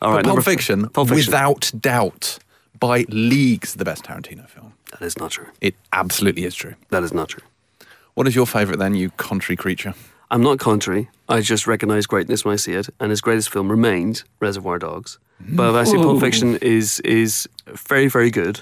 All 0.01 0.13
right, 0.13 0.23
But 0.23 0.25
number 0.25 0.29
Pulp 0.29 0.37
f- 0.39 0.45
Fiction, 0.45 0.89
Pulp 0.89 1.09
Fiction. 1.09 1.31
without 1.31 1.71
doubt, 1.79 2.39
by 2.79 3.05
leagues, 3.09 3.75
the 3.75 3.85
best 3.85 4.03
Tarantino 4.03 4.49
film. 4.49 4.73
That 4.91 5.01
is 5.05 5.17
not 5.17 5.31
true. 5.31 5.47
It 5.61 5.75
absolutely 5.93 6.43
is 6.45 6.55
true. 6.55 6.73
That 6.89 7.03
is 7.03 7.13
not 7.13 7.29
true. 7.29 7.43
What 8.15 8.27
is 8.27 8.35
your 8.35 8.47
favourite 8.47 8.79
then, 8.79 8.95
you 8.95 9.11
country 9.11 9.55
creature? 9.55 9.93
I'm 10.31 10.41
not 10.41 10.57
contrary. 10.59 11.09
I 11.29 11.41
just 11.41 11.67
recognise 11.67 12.07
greatness 12.07 12.43
when 12.45 12.53
I 12.53 12.55
see 12.55 12.73
it, 12.73 12.87
and 12.99 13.09
his 13.11 13.21
greatest 13.21 13.49
film 13.51 13.69
remains 13.69 14.23
Reservoir 14.39 14.79
Dogs. 14.79 15.19
But 15.39 15.75
I 15.75 15.83
say 15.83 15.97
Pulp 15.97 16.19
Fiction 16.21 16.55
is 16.61 16.99
is 17.01 17.47
very 17.67 18.07
very 18.07 18.31
good 18.31 18.61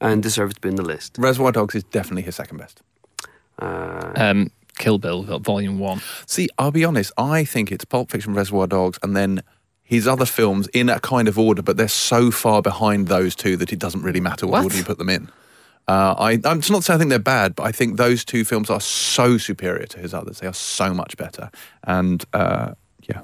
and 0.00 0.22
deserves 0.22 0.54
to 0.54 0.60
be 0.60 0.68
in 0.68 0.76
the 0.76 0.82
list. 0.84 1.16
Reservoir 1.18 1.52
Dogs 1.52 1.74
is 1.74 1.84
definitely 1.84 2.22
his 2.22 2.36
second 2.36 2.58
best. 2.58 2.82
Uh, 3.58 4.12
Um, 4.16 4.50
Kill 4.76 4.98
Bill, 4.98 5.22
Volume 5.38 5.78
1. 5.78 6.02
See, 6.26 6.48
I'll 6.58 6.70
be 6.70 6.84
honest, 6.84 7.10
I 7.16 7.44
think 7.44 7.72
it's 7.72 7.86
Pulp 7.86 8.10
Fiction, 8.10 8.34
Reservoir 8.34 8.66
Dogs, 8.66 8.98
and 9.02 9.16
then 9.16 9.42
his 9.82 10.06
other 10.06 10.26
films 10.26 10.68
in 10.74 10.90
a 10.90 11.00
kind 11.00 11.28
of 11.28 11.38
order, 11.38 11.62
but 11.62 11.78
they're 11.78 11.88
so 11.88 12.30
far 12.30 12.60
behind 12.60 13.08
those 13.08 13.34
two 13.34 13.56
that 13.56 13.72
it 13.72 13.78
doesn't 13.78 14.02
really 14.02 14.20
matter 14.20 14.46
what, 14.46 14.52
What? 14.58 14.64
order 14.64 14.76
you 14.76 14.84
put 14.84 14.98
them 14.98 15.08
in. 15.08 15.30
Uh, 15.88 16.14
I, 16.18 16.32
I'm 16.44 16.60
not 16.70 16.82
saying 16.84 16.96
I 16.96 16.98
think 16.98 17.10
they're 17.10 17.18
bad, 17.20 17.54
but 17.54 17.62
I 17.62 17.70
think 17.72 17.96
those 17.96 18.24
two 18.24 18.44
films 18.44 18.70
are 18.70 18.80
so 18.80 19.38
superior 19.38 19.86
to 19.86 19.98
his 20.00 20.12
others. 20.12 20.40
They 20.40 20.46
are 20.48 20.52
so 20.54 20.92
much 20.92 21.16
better. 21.16 21.50
And 21.84 22.24
uh, 22.32 22.72
yeah. 23.08 23.20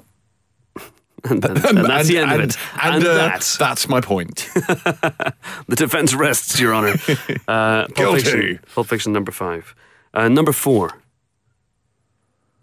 and, 1.25 1.43
and- 1.43 1.65
and 1.65 1.77
that's 1.85 2.07
the 2.07 2.19
end 2.19 2.31
of 2.31 2.39
it. 2.39 2.57
And, 2.81 3.05
uh, 3.05 3.13
that's 3.15 3.57
that's 3.57 3.89
my 3.89 3.99
point. 3.99 4.49
the 4.55 5.75
defence 5.75 6.13
rests, 6.13 6.59
Your 6.59 6.73
Honour. 6.73 6.95
Uh, 7.47 7.85
Pulp 7.87 7.95
Guilty. 7.95 8.21
Fiction, 8.23 8.59
Pulp 8.73 8.87
Fiction 8.87 9.13
number 9.13 9.31
five. 9.33 9.75
Uh, 10.13 10.29
number 10.29 10.53
four. 10.53 10.91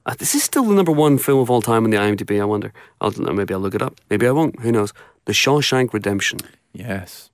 Uh, 0.07 0.15
this 0.19 0.35
is 0.35 0.43
still 0.43 0.65
the 0.65 0.75
number 0.75 0.93
one 0.93 1.19
film 1.19 1.41
of 1.41 1.51
all 1.51 1.61
time 1.61 1.85
on 1.85 1.91
the 1.91 1.97
IMDb. 1.99 2.41
I 2.41 2.45
wonder. 2.47 2.73
I'll, 3.03 3.11
maybe 3.11 3.53
I'll 3.53 3.61
look 3.61 3.75
it 3.75 3.83
up. 3.83 4.01
Maybe 4.09 4.27
I 4.27 4.31
won't. 4.31 4.59
Who 4.61 4.73
knows? 4.73 4.95
The 5.27 5.33
Shawshank 5.33 5.93
Redemption. 5.93 6.39
yes. 6.73 7.27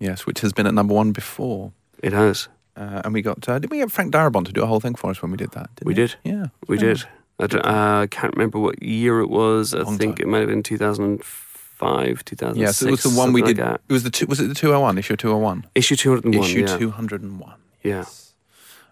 Yes, 0.00 0.26
which 0.26 0.40
has 0.42 0.52
been 0.52 0.66
at 0.68 0.74
number 0.74 0.94
one 0.94 1.10
before. 1.10 1.72
It 2.02 2.12
has. 2.12 2.48
Uh, 2.76 3.02
and 3.04 3.12
we 3.12 3.22
got, 3.22 3.48
uh, 3.48 3.58
did 3.58 3.70
we 3.70 3.78
get 3.78 3.90
Frank 3.90 4.12
Darabont 4.12 4.44
to 4.46 4.52
do 4.52 4.62
a 4.62 4.66
whole 4.66 4.78
thing 4.80 4.94
for 4.94 5.10
us 5.10 5.20
when 5.20 5.30
we 5.32 5.36
did 5.36 5.50
that? 5.52 5.68
We 5.82 5.94
did. 5.94 6.14
Yeah. 6.24 6.46
We 6.68 6.76
Yeah. 6.76 6.94
did. 6.94 7.04
I 7.40 7.44
uh, 7.44 8.02
I 8.02 8.06
can't 8.08 8.34
remember 8.36 8.58
what 8.58 8.82
year 8.82 9.20
it 9.20 9.28
was. 9.30 9.72
I 9.74 9.82
Long 9.82 9.96
think 9.98 10.16
time. 10.18 10.28
it 10.28 10.30
might 10.30 10.38
have 10.40 10.48
been 10.48 10.62
2005, 10.62 12.24
2006. 12.24 12.58
Yes, 12.58 12.82
it 12.82 12.90
was 12.90 13.02
the 13.02 13.10
one 13.20 13.32
we 13.32 13.42
did. 13.42 13.58
like 13.58 13.80
it 13.88 13.92
was 13.92 14.02
the 14.02 14.10
two, 14.10 14.26
was 14.26 14.40
it 14.40 14.48
the 14.48 14.54
201, 14.54 14.98
issue 14.98 15.16
201? 15.16 15.66
Issue 15.74 15.96
201. 15.96 16.44
issue 16.44 16.60
yeah. 16.60 16.76
201. 16.76 17.54
Yeah. 17.82 18.04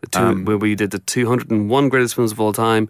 The 0.02 0.06
two, 0.08 0.18
Um, 0.20 0.44
where 0.44 0.58
we 0.58 0.74
did 0.74 0.90
the 0.90 0.98
201 1.00 1.88
greatest 1.88 2.14
films 2.14 2.32
of 2.32 2.38
all 2.40 2.52
time, 2.52 2.88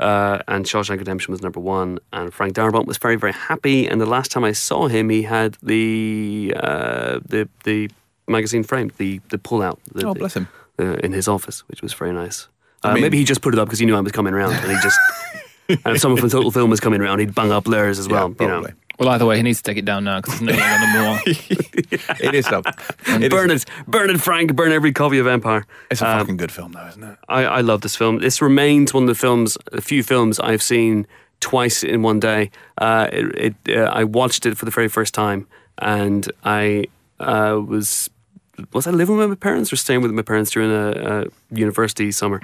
uh, 0.00 0.38
and 0.48 0.64
Shawshank 0.64 0.98
Redemption 0.98 1.32
was 1.32 1.42
number 1.42 1.60
one. 1.60 1.98
And 2.12 2.32
Frank 2.32 2.54
Darabont 2.54 2.86
was 2.86 2.96
very, 2.98 3.16
very 3.16 3.32
happy. 3.32 3.86
And 3.88 4.00
the 4.00 4.06
last 4.06 4.30
time 4.30 4.44
I 4.44 4.52
saw 4.52 4.88
him, 4.88 5.08
he 5.10 5.22
had 5.22 5.56
the 5.62 6.54
uh, 6.56 7.20
the 7.28 7.48
the 7.64 7.90
magazine 8.28 8.62
framed, 8.64 8.92
the 8.98 9.20
the 9.30 9.38
pull 9.38 9.62
out. 9.62 9.78
The, 9.92 10.06
Oh, 10.06 10.14
bless 10.14 10.34
him. 10.34 10.48
uh, 10.78 10.94
in 11.04 11.12
his 11.12 11.28
office, 11.28 11.60
which 11.68 11.82
was 11.82 11.92
very 11.92 12.12
nice. 12.12 12.48
Uh, 12.82 12.88
I 12.88 12.94
mean- 12.94 13.02
maybe 13.02 13.18
he 13.18 13.24
just 13.24 13.40
put 13.42 13.54
it 13.54 13.58
up 13.60 13.66
because 13.68 13.78
he 13.78 13.86
knew 13.86 13.96
I 13.96 14.00
was 14.00 14.12
coming 14.12 14.34
around, 14.34 14.52
and 14.54 14.70
he 14.70 14.76
just. 14.82 14.98
and 15.68 15.94
if 15.96 16.00
someone 16.00 16.20
from 16.20 16.28
Total 16.30 16.50
Film 16.50 16.68
was 16.70 16.80
coming 16.80 17.00
around, 17.00 17.20
he'd 17.20 17.34
bang 17.34 17.50
up 17.52 17.64
theirs 17.64 17.98
as 17.98 18.08
well. 18.08 18.34
yeah, 18.38 18.44
you 18.46 18.48
know. 18.48 18.60
probably. 18.62 18.72
Well, 18.98 19.08
either 19.08 19.26
way, 19.26 19.36
he 19.38 19.42
needs 19.42 19.60
to 19.60 19.64
take 19.68 19.76
it 19.78 19.84
down 19.84 20.04
now 20.04 20.20
because 20.20 20.34
it's 20.34 20.42
no 20.42 20.52
longer 20.52 20.86
number 20.86 21.02
one. 21.10 21.20
it 22.20 22.34
is 22.34 22.46
up. 22.46 22.64
It 23.08 23.22
is- 23.24 23.28
Burn 23.30 23.50
it, 23.50 23.64
burn 23.88 24.10
it, 24.10 24.20
Frank. 24.20 24.54
Burn 24.54 24.70
every 24.72 24.92
copy 24.92 25.18
of 25.18 25.26
Empire. 25.26 25.66
It's 25.90 26.00
a 26.00 26.08
Um, 26.08 26.18
fucking 26.20 26.36
good 26.36 26.52
film, 26.52 26.72
though, 26.72 26.86
isn't 26.86 27.02
it? 27.02 27.18
I, 27.28 27.44
I 27.44 27.60
love 27.62 27.80
this 27.80 27.96
film. 27.96 28.18
This 28.20 28.40
remains 28.40 28.94
one 28.94 29.02
of 29.04 29.08
the 29.08 29.14
films, 29.16 29.58
a 29.72 29.80
few 29.80 30.02
films 30.04 30.38
I've 30.38 30.62
seen 30.62 31.06
twice 31.40 31.82
in 31.82 32.02
one 32.02 32.20
day. 32.20 32.50
Uh, 32.78 33.08
it, 33.12 33.54
it, 33.66 33.76
uh, 33.78 33.90
I 33.92 34.04
watched 34.04 34.46
it 34.46 34.56
for 34.56 34.64
the 34.64 34.70
very 34.70 34.88
first 34.88 35.12
time, 35.12 35.48
and 35.78 36.30
I 36.44 36.84
uh, 37.18 37.60
was 37.66 38.10
was 38.72 38.86
I 38.86 38.90
living 38.90 39.16
with 39.16 39.28
my 39.28 39.34
parents 39.34 39.72
or 39.72 39.76
staying 39.76 40.02
with 40.02 40.12
my 40.12 40.22
parents 40.22 40.50
during 40.50 40.70
a, 40.70 40.90
a 41.22 41.24
university 41.54 42.10
summer, 42.12 42.40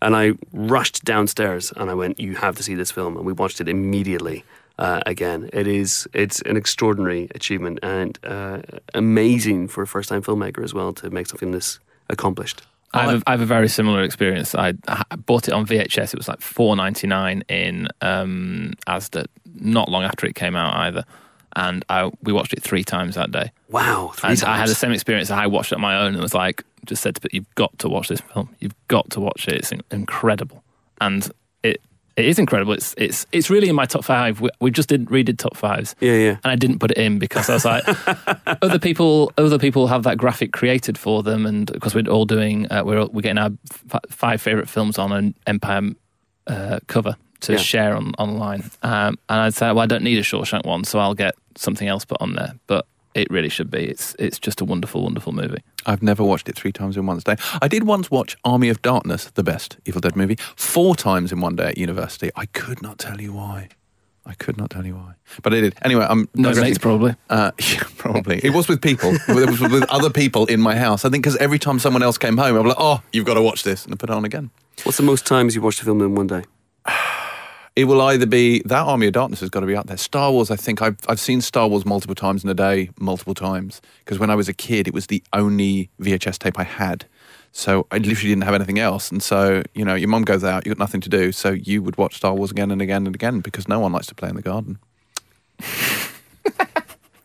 and 0.00 0.16
I 0.16 0.32
rushed 0.52 1.04
downstairs 1.04 1.72
and 1.76 1.90
I 1.90 1.94
went, 1.94 2.18
"You 2.18 2.36
have 2.36 2.56
to 2.56 2.62
see 2.62 2.74
this 2.74 2.90
film," 2.90 3.16
and 3.16 3.26
we 3.26 3.32
watched 3.32 3.60
it 3.60 3.68
immediately. 3.68 4.44
Uh, 4.78 5.00
again, 5.06 5.50
it 5.52 5.66
is 5.66 6.08
it's 6.12 6.40
an 6.42 6.56
extraordinary 6.56 7.28
achievement 7.34 7.78
and 7.82 8.18
uh, 8.24 8.62
amazing 8.94 9.68
for 9.68 9.82
a 9.82 9.86
first 9.86 10.08
time 10.08 10.22
filmmaker 10.22 10.64
as 10.64 10.74
well 10.74 10.92
to 10.94 11.10
make 11.10 11.26
something 11.26 11.52
this 11.52 11.78
accomplished. 12.08 12.62
I 12.94 13.04
have, 13.04 13.22
a, 13.22 13.22
I 13.26 13.30
have 13.30 13.40
a 13.40 13.46
very 13.46 13.68
similar 13.68 14.02
experience. 14.02 14.54
I, 14.54 14.74
I 14.86 15.16
bought 15.16 15.48
it 15.48 15.54
on 15.54 15.66
VHS. 15.66 16.12
It 16.12 16.18
was 16.18 16.28
like 16.28 16.42
four 16.42 16.76
ninety 16.76 17.06
nine 17.06 17.42
in 17.48 17.88
um, 18.00 18.74
Asda. 18.86 19.26
Not 19.54 19.88
long 19.88 20.02
after 20.02 20.26
it 20.26 20.34
came 20.34 20.56
out 20.56 20.74
either, 20.74 21.04
and 21.56 21.84
I 21.88 22.10
we 22.22 22.32
watched 22.32 22.52
it 22.52 22.62
three 22.62 22.84
times 22.84 23.14
that 23.14 23.30
day. 23.30 23.52
Wow, 23.68 24.12
three 24.14 24.30
And 24.30 24.38
times. 24.38 24.44
I 24.44 24.56
had 24.56 24.68
the 24.68 24.74
same 24.74 24.92
experience. 24.92 25.30
I 25.30 25.46
watched 25.46 25.72
it 25.72 25.76
on 25.76 25.80
my 25.80 25.98
own 25.98 26.14
and 26.14 26.22
was 26.22 26.34
like, 26.34 26.64
just 26.86 27.02
said 27.02 27.14
to 27.16 27.20
people, 27.20 27.36
"You've 27.36 27.54
got 27.54 27.78
to 27.80 27.88
watch 27.88 28.08
this 28.08 28.20
film. 28.20 28.54
You've 28.60 28.74
got 28.88 29.10
to 29.10 29.20
watch 29.20 29.48
it. 29.48 29.54
It's 29.54 29.72
incredible." 29.90 30.62
And 31.00 31.30
it 31.62 31.80
it 32.16 32.26
is 32.26 32.38
incredible. 32.38 32.74
It's 32.74 32.94
it's 32.98 33.26
it's 33.32 33.48
really 33.50 33.68
in 33.68 33.74
my 33.74 33.86
top 33.86 34.04
five. 34.04 34.40
We, 34.40 34.50
we 34.60 34.70
just 34.70 34.88
didn't 34.88 35.08
redid 35.10 35.38
top 35.38 35.56
fives. 35.56 35.94
Yeah, 36.00 36.12
yeah. 36.14 36.36
and 36.44 36.52
I 36.52 36.56
didn't 36.56 36.78
put 36.78 36.90
it 36.90 36.98
in 36.98 37.18
because 37.18 37.48
I 37.48 37.54
was 37.54 37.64
like, 37.64 37.84
other 38.62 38.78
people, 38.78 39.32
other 39.38 39.58
people 39.58 39.86
have 39.86 40.02
that 40.02 40.18
graphic 40.18 40.52
created 40.52 40.98
for 40.98 41.22
them, 41.22 41.46
and 41.46 41.72
because 41.72 41.94
we're 41.94 42.06
all 42.08 42.24
doing, 42.26 42.70
uh, 42.70 42.82
we're 42.84 43.06
we're 43.06 43.22
getting 43.22 43.38
our 43.38 43.50
f- 43.92 44.00
five 44.10 44.42
favorite 44.42 44.68
films 44.68 44.98
on 44.98 45.12
an 45.12 45.34
Empire 45.46 45.90
uh, 46.46 46.80
cover 46.86 47.16
to 47.42 47.52
Yeah. 47.52 47.58
share 47.58 47.96
on 47.96 48.12
online, 48.18 48.62
um, 48.82 49.18
and 49.28 49.40
I'd 49.40 49.54
say, 49.54 49.66
well, 49.68 49.80
I 49.80 49.86
don't 49.86 50.02
need 50.02 50.18
a 50.18 50.22
Shawshank 50.22 50.64
one, 50.64 50.84
so 50.84 50.98
I'll 50.98 51.14
get 51.14 51.34
something 51.56 51.86
else 51.88 52.04
put 52.04 52.20
on 52.20 52.34
there, 52.34 52.54
but. 52.66 52.86
It 53.14 53.30
really 53.30 53.50
should 53.50 53.70
be. 53.70 53.80
It's 53.84 54.16
it's 54.18 54.38
just 54.38 54.62
a 54.62 54.64
wonderful, 54.64 55.02
wonderful 55.02 55.32
movie. 55.34 55.58
I've 55.84 56.02
never 56.02 56.24
watched 56.24 56.48
it 56.48 56.56
three 56.56 56.72
times 56.72 56.96
in 56.96 57.04
one 57.04 57.18
day. 57.18 57.36
I 57.60 57.68
did 57.68 57.84
once 57.84 58.10
watch 58.10 58.38
Army 58.42 58.70
of 58.70 58.80
Darkness, 58.80 59.30
the 59.34 59.42
best 59.42 59.76
Evil 59.84 60.00
Dead 60.00 60.16
movie, 60.16 60.38
four 60.56 60.96
times 60.96 61.30
in 61.30 61.42
one 61.42 61.54
day 61.54 61.66
at 61.66 61.76
university. 61.76 62.30
I 62.36 62.46
could 62.46 62.80
not 62.80 62.98
tell 62.98 63.20
you 63.20 63.34
why. 63.34 63.68
I 64.24 64.32
could 64.32 64.56
not 64.56 64.70
tell 64.70 64.86
you 64.86 64.94
why, 64.94 65.12
but 65.42 65.52
I 65.52 65.60
did. 65.60 65.74
Anyway, 65.82 66.06
I'm 66.08 66.20
No 66.34 66.48
digressing. 66.48 66.62
mates, 66.62 66.78
probably. 66.78 67.14
Uh, 67.28 67.50
yeah, 67.70 67.82
probably. 67.98 68.40
It 68.42 68.54
was 68.54 68.66
with 68.66 68.80
people. 68.80 69.10
it 69.28 69.50
was 69.50 69.60
with 69.60 69.84
other 69.90 70.08
people 70.08 70.46
in 70.46 70.62
my 70.62 70.74
house. 70.74 71.04
I 71.04 71.10
think 71.10 71.22
because 71.22 71.36
every 71.36 71.58
time 71.58 71.78
someone 71.80 72.02
else 72.02 72.16
came 72.16 72.38
home, 72.38 72.56
I 72.56 72.60
was 72.60 72.68
like, 72.70 72.80
"Oh, 72.80 73.02
you've 73.12 73.26
got 73.26 73.34
to 73.34 73.42
watch 73.42 73.62
this," 73.62 73.84
and 73.84 73.92
I 73.92 73.96
put 73.98 74.08
it 74.08 74.14
on 74.16 74.24
again. 74.24 74.48
What's 74.84 74.96
the 74.96 75.02
most 75.04 75.26
times 75.26 75.54
you've 75.54 75.64
watched 75.64 75.82
a 75.82 75.84
film 75.84 76.00
in 76.00 76.14
one 76.14 76.28
day? 76.28 76.44
It 77.74 77.84
will 77.84 78.02
either 78.02 78.26
be 78.26 78.60
that 78.66 78.86
Army 78.86 79.06
of 79.06 79.14
Darkness 79.14 79.40
has 79.40 79.48
got 79.48 79.60
to 79.60 79.66
be 79.66 79.74
out 79.74 79.86
there. 79.86 79.96
Star 79.96 80.30
Wars, 80.30 80.50
I 80.50 80.56
think 80.56 80.82
I've 80.82 80.98
I've 81.08 81.20
seen 81.20 81.40
Star 81.40 81.68
Wars 81.68 81.86
multiple 81.86 82.14
times 82.14 82.44
in 82.44 82.50
a 82.50 82.54
day, 82.54 82.90
multiple 83.00 83.34
times. 83.34 83.80
Because 84.04 84.18
when 84.18 84.28
I 84.30 84.34
was 84.34 84.48
a 84.48 84.52
kid, 84.52 84.86
it 84.86 84.94
was 84.94 85.06
the 85.06 85.22
only 85.32 85.88
VHS 86.00 86.38
tape 86.38 86.58
I 86.58 86.64
had. 86.64 87.06
So 87.52 87.86
I 87.90 87.98
literally 87.98 88.30
didn't 88.30 88.44
have 88.44 88.54
anything 88.54 88.78
else. 88.78 89.10
And 89.10 89.22
so, 89.22 89.62
you 89.74 89.84
know, 89.84 89.94
your 89.94 90.08
mum 90.08 90.22
goes 90.22 90.42
out, 90.42 90.66
you've 90.66 90.76
got 90.76 90.82
nothing 90.82 91.02
to 91.02 91.08
do. 91.08 91.32
So 91.32 91.50
you 91.50 91.82
would 91.82 91.96
watch 91.98 92.16
Star 92.16 92.34
Wars 92.34 92.50
again 92.50 92.70
and 92.70 92.80
again 92.80 93.06
and 93.06 93.14
again 93.14 93.40
because 93.40 93.68
no 93.68 93.78
one 93.78 93.92
likes 93.92 94.06
to 94.06 94.14
play 94.14 94.30
in 94.30 94.36
the 94.36 94.42
garden. 94.42 94.78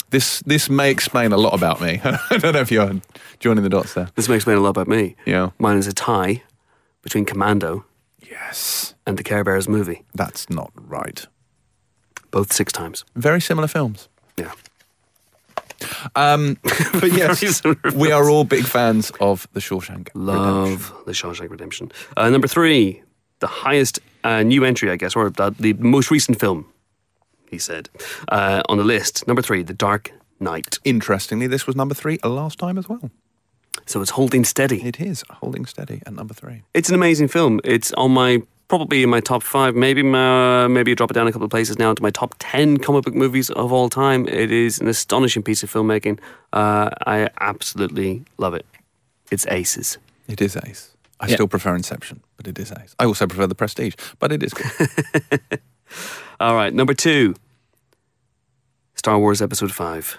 this 0.09 0.41
this 0.41 0.69
may 0.69 0.91
explain 0.91 1.31
a 1.31 1.37
lot 1.37 1.53
about 1.53 1.81
me. 1.81 2.01
I 2.05 2.37
don't 2.37 2.53
know 2.53 2.61
if 2.61 2.71
you're 2.71 3.01
joining 3.39 3.63
the 3.63 3.69
dots 3.69 3.93
there. 3.93 4.09
This 4.15 4.29
may 4.29 4.35
explain 4.35 4.57
a 4.57 4.61
lot 4.61 4.69
about 4.69 4.87
me. 4.87 5.15
Yeah. 5.25 5.51
Mine 5.59 5.77
is 5.77 5.87
a 5.87 5.93
tie 5.93 6.43
between 7.01 7.25
Commando 7.25 7.85
Yes. 8.22 8.95
and 9.05 9.18
the 9.18 9.24
Care 9.24 9.43
Bears 9.43 9.68
movie, 9.68 10.03
That's 10.13 10.49
not 10.49 10.72
right. 10.76 11.26
both 12.32 12.51
six 12.51 12.72
times. 12.74 13.05
Very 13.15 13.39
similar 13.41 13.68
films. 13.68 14.09
Yeah. 14.38 14.51
Um, 16.15 16.57
but 16.93 17.11
yes, 17.13 17.61
we 17.93 18.11
are 18.11 18.30
all 18.30 18.43
big 18.43 18.65
fans 18.65 19.11
of 19.20 19.47
The 19.53 19.59
Shawshank. 19.59 20.09
Redemption. 20.13 20.26
Love 20.26 20.93
the 21.05 21.11
Shawshank 21.11 21.49
Redemption. 21.51 21.91
Uh, 22.15 22.30
number 22.30 22.47
three, 22.47 23.03
the 23.39 23.47
highest 23.47 23.99
uh, 24.24 24.41
new 24.43 24.63
entry, 24.65 24.89
I 24.89 24.95
guess, 24.95 25.15
or 25.15 25.30
the, 25.30 25.51
the 25.59 25.74
most 25.74 26.09
recent 26.11 26.39
film, 26.39 26.65
he 27.49 27.59
said, 27.59 27.89
uh, 28.30 28.63
on 28.68 28.78
the 28.78 28.84
list. 28.84 29.28
Number 29.28 29.41
three, 29.43 29.61
The 29.63 29.74
Dark 29.74 30.11
Knight. 30.39 30.80
Interestingly, 30.84 31.45
this 31.47 31.68
was 31.68 31.76
number 31.76 31.93
three 31.93 32.18
last 32.24 32.57
time 32.57 32.78
as 32.78 32.89
well. 32.89 33.11
So 33.86 34.01
it's 34.01 34.11
holding 34.11 34.43
steady. 34.43 34.82
It 34.84 34.99
is 34.99 35.23
holding 35.32 35.65
steady 35.65 36.01
at 36.05 36.13
number 36.13 36.34
three. 36.34 36.63
It's 36.73 36.89
an 36.89 36.95
amazing 36.95 37.28
film. 37.30 37.59
It's 37.63 37.91
on 37.93 38.11
my 38.11 38.41
probably 38.67 39.01
in 39.01 39.09
my 39.09 39.21
top 39.21 39.43
five, 39.43 39.75
maybe 39.75 40.03
my, 40.03 40.67
maybe 40.67 40.93
drop 40.93 41.09
it 41.09 41.13
down 41.13 41.25
a 41.25 41.32
couple 41.32 41.45
of 41.45 41.51
places 41.51 41.80
now 41.80 41.93
to 41.93 42.03
my 42.03 42.09
top 42.09 42.36
ten 42.39 42.78
comic 42.78 43.05
book 43.05 43.13
movies 43.15 43.49
of 43.51 43.71
all 43.71 43.88
time. 43.88 44.28
It 44.28 44.51
is 44.51 44.80
an 44.80 44.88
astonishing 44.89 45.41
piece 45.41 45.63
of 45.63 45.71
filmmaking. 45.71 46.19
Uh, 46.51 46.89
I 47.05 47.30
absolutely 47.39 48.25
love 48.38 48.53
it. 48.53 48.65
It's 49.32 49.45
aces. 49.47 49.97
It 50.28 50.41
is 50.41 50.57
Ace. 50.65 50.91
I 51.21 51.28
Yeah. 51.28 51.36
still 51.36 51.47
prefer 51.47 51.75
Inception, 51.75 52.21
but 52.36 52.45
it 52.47 52.59
is 52.59 52.71
Ace. 52.73 52.93
I 52.99 53.05
also 53.05 53.25
prefer 53.25 53.47
The 53.47 53.55
Prestige, 53.55 53.95
but 54.19 54.32
it 54.34 54.43
is 54.43 54.53
good. 54.53 55.39
All 56.41 56.53
right, 56.55 56.73
number 56.73 56.93
two. 56.93 57.36
Star 58.95 59.17
Wars 59.17 59.41
Episode 59.41 59.71
Five, 59.71 60.17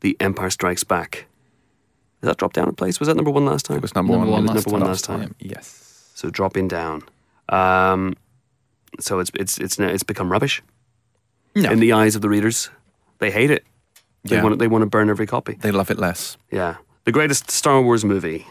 The 0.00 0.16
Empire 0.20 0.50
Strikes 0.50 0.84
Back. 0.84 1.26
Did 2.26 2.30
that 2.32 2.38
drop 2.38 2.54
down 2.54 2.68
a 2.68 2.72
place? 2.72 2.98
Was 2.98 3.06
that 3.06 3.14
number 3.14 3.30
one 3.30 3.46
last 3.46 3.66
time? 3.66 3.76
it 3.76 3.82
was 3.82 3.94
number, 3.94 4.12
Number 4.14 4.26
one. 4.28 4.44
one 4.46 4.54
last 4.56 4.66
number 4.66 4.80
time. 4.80 4.88
Last 4.88 5.04
time. 5.04 5.34
Yes. 5.38 6.10
So 6.16 6.28
dropping 6.28 6.66
down. 6.66 7.04
Um, 7.50 8.14
so 8.98 9.20
it's 9.20 9.30
it's 9.34 9.58
it's 9.58 9.78
it's 9.78 10.02
become 10.02 10.32
rubbish 10.32 10.60
No. 11.54 11.70
in 11.70 11.78
the 11.78 11.92
eyes 11.92 12.16
of 12.16 12.22
the 12.22 12.28
readers. 12.28 12.68
They 13.20 13.30
hate 13.30 13.52
it. 13.52 13.64
They 14.24 14.36
Yeah. 14.36 14.42
want 14.42 14.58
they 14.58 14.66
want 14.66 14.82
to 14.82 14.86
burn 14.86 15.08
every 15.08 15.26
copy. 15.28 15.56
they 15.60 15.70
love 15.70 15.88
it 15.88 15.98
less. 16.00 16.36
Yeah, 16.50 16.78
the 17.04 17.12
greatest 17.12 17.48
Star 17.48 17.80
Wars 17.80 18.04
movie. 18.04 18.44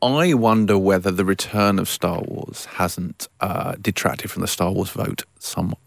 I 0.00 0.32
wonder 0.32 0.78
whether 0.78 1.10
the 1.10 1.26
return 1.26 1.78
of 1.78 1.90
Star 1.90 2.22
Wars 2.22 2.64
hasn't 2.76 3.28
uh, 3.40 3.74
detracted 3.82 4.30
from 4.30 4.40
the 4.40 4.48
Star 4.48 4.70
Wars 4.72 4.88
vote 4.90 5.24
somewhat. 5.38 5.78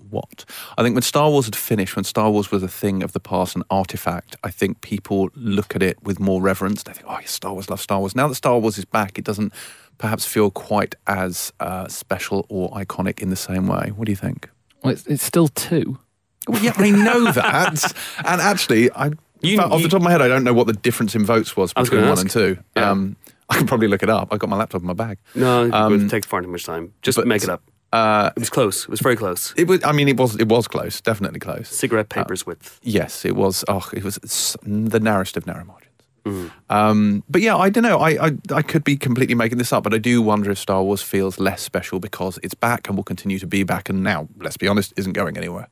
I 0.78 0.84
think 0.84 0.96
when 0.96 1.02
Star 1.04 1.30
Wars 1.30 1.46
had 1.46 1.56
finished, 1.56 1.96
when 1.96 2.04
Star 2.06 2.30
Wars 2.32 2.52
was 2.52 2.64
a 2.64 2.68
thing 2.68 3.04
of 3.04 3.14
the 3.14 3.20
past, 3.20 3.56
an 3.56 3.64
artifact, 3.70 4.36
I 4.44 4.52
think 4.52 4.82
people 4.82 5.30
look 5.36 5.76
at 5.76 5.82
it 5.84 6.02
with 6.04 6.20
more 6.20 6.42
reverence. 6.42 6.84
They 6.84 6.94
think, 6.94 7.06
oh, 7.10 7.18
yes, 7.20 7.32
Star 7.32 7.54
Wars, 7.54 7.70
love 7.70 7.82
Star 7.82 8.00
Wars. 8.00 8.16
Now 8.16 8.28
that 8.28 8.36
Star 8.36 8.58
Wars 8.60 8.78
is 8.78 8.86
back, 8.86 9.18
it 9.18 9.24
doesn't 9.26 9.54
perhaps 9.98 10.26
feel 10.26 10.50
quite 10.52 10.96
as 11.08 11.54
uh, 11.60 11.88
special 11.88 12.46
or 12.50 12.70
iconic 12.72 13.20
in 13.22 13.30
the 13.30 13.36
same 13.36 13.68
way. 13.68 13.92
What 13.96 14.06
do 14.06 14.12
you 14.12 14.16
think? 14.16 14.50
Well, 14.84 14.94
it's, 14.94 15.06
it's 15.08 15.24
still 15.24 15.48
two. 15.48 16.00
Well, 16.48 16.62
yeah, 16.64 16.74
I 16.76 16.90
know 16.90 17.32
that. 17.32 17.94
and 18.26 18.42
actually, 18.42 18.92
I, 18.92 19.12
You- 19.42 19.54
in 19.54 19.58
fact, 19.60 19.72
off 19.72 19.80
you- 19.82 19.86
the 19.88 19.92
top 19.92 20.00
of 20.00 20.04
my 20.04 20.12
head, 20.12 20.22
I 20.22 20.28
don't 20.28 20.44
know 20.44 20.54
what 20.54 20.66
the 20.68 20.74
difference 20.74 21.14
in 21.16 21.24
votes 21.26 21.56
was 21.56 21.72
I 21.76 21.82
was 21.82 21.90
between 21.90 22.02
gonna 22.06 22.12
one 22.14 22.20
and 22.22 22.30
two. 22.32 22.58
Yeah. 22.76 22.90
Um, 22.90 23.16
I 23.50 23.58
can 23.58 23.68
probably 23.68 23.90
look 23.90 24.02
it 24.02 24.10
up. 24.10 24.30
I've 24.32 24.40
got 24.40 24.50
my 24.50 24.56
laptop 24.56 24.82
in 24.82 24.88
my 24.88 24.94
bag. 24.94 25.18
No, 25.36 25.66
it 25.66 25.74
Um, 25.74 25.92
would 25.92 26.10
take 26.10 26.26
far 26.26 26.42
too 26.42 26.48
much 26.48 26.64
time. 26.64 26.94
Just 27.02 27.18
but- 27.18 27.28
make 27.28 27.44
it 27.44 27.50
up. 27.50 27.62
Uh, 27.94 28.32
It 28.36 28.40
was 28.40 28.50
close. 28.50 28.84
It 28.84 28.90
was 28.90 29.02
very 29.02 29.16
close. 29.16 29.54
it 29.58 29.68
was. 29.68 29.84
I 29.84 29.92
mean, 29.92 30.08
it 30.08 30.18
was. 30.18 30.36
It 30.40 30.48
was 30.48 30.68
close. 30.68 31.02
Definitely 31.02 31.40
close. 31.40 31.68
Cigarette 31.68 32.10
papers 32.10 32.46
width. 32.46 32.80
Yes, 32.84 33.26
it 33.26 33.36
was. 33.36 33.64
Oh, 33.68 33.90
it 33.94 34.04
was 34.04 34.18
the 34.64 35.00
narrowest 35.00 35.38
of 35.38 35.46
narrow 35.46 35.66
margins. 35.66 35.88
Mm. 36.24 36.52
Um, 36.70 37.24
but 37.28 37.42
yeah, 37.42 37.58
I 37.58 37.70
don't 37.72 37.84
know. 37.84 37.98
I, 37.98 38.28
I 38.28 38.32
I 38.54 38.62
could 38.62 38.84
be 38.84 38.96
completely 38.96 39.36
making 39.36 39.58
this 39.58 39.74
up, 39.74 39.84
but 39.84 39.94
I 39.94 39.98
do 39.98 40.22
wonder 40.22 40.52
if 40.52 40.60
Star 40.60 40.84
Wars 40.84 41.02
feels 41.02 41.40
less 41.40 41.62
special 41.64 42.00
because 42.00 42.40
it's 42.44 42.54
back 42.54 42.88
and 42.88 42.96
will 42.96 43.04
continue 43.04 43.40
to 43.40 43.48
be 43.48 43.64
back, 43.64 43.90
and 43.90 44.04
now, 44.04 44.28
let's 44.38 44.58
be 44.58 44.68
honest, 44.68 44.94
isn't 44.98 45.14
going 45.14 45.36
anywhere. 45.38 45.68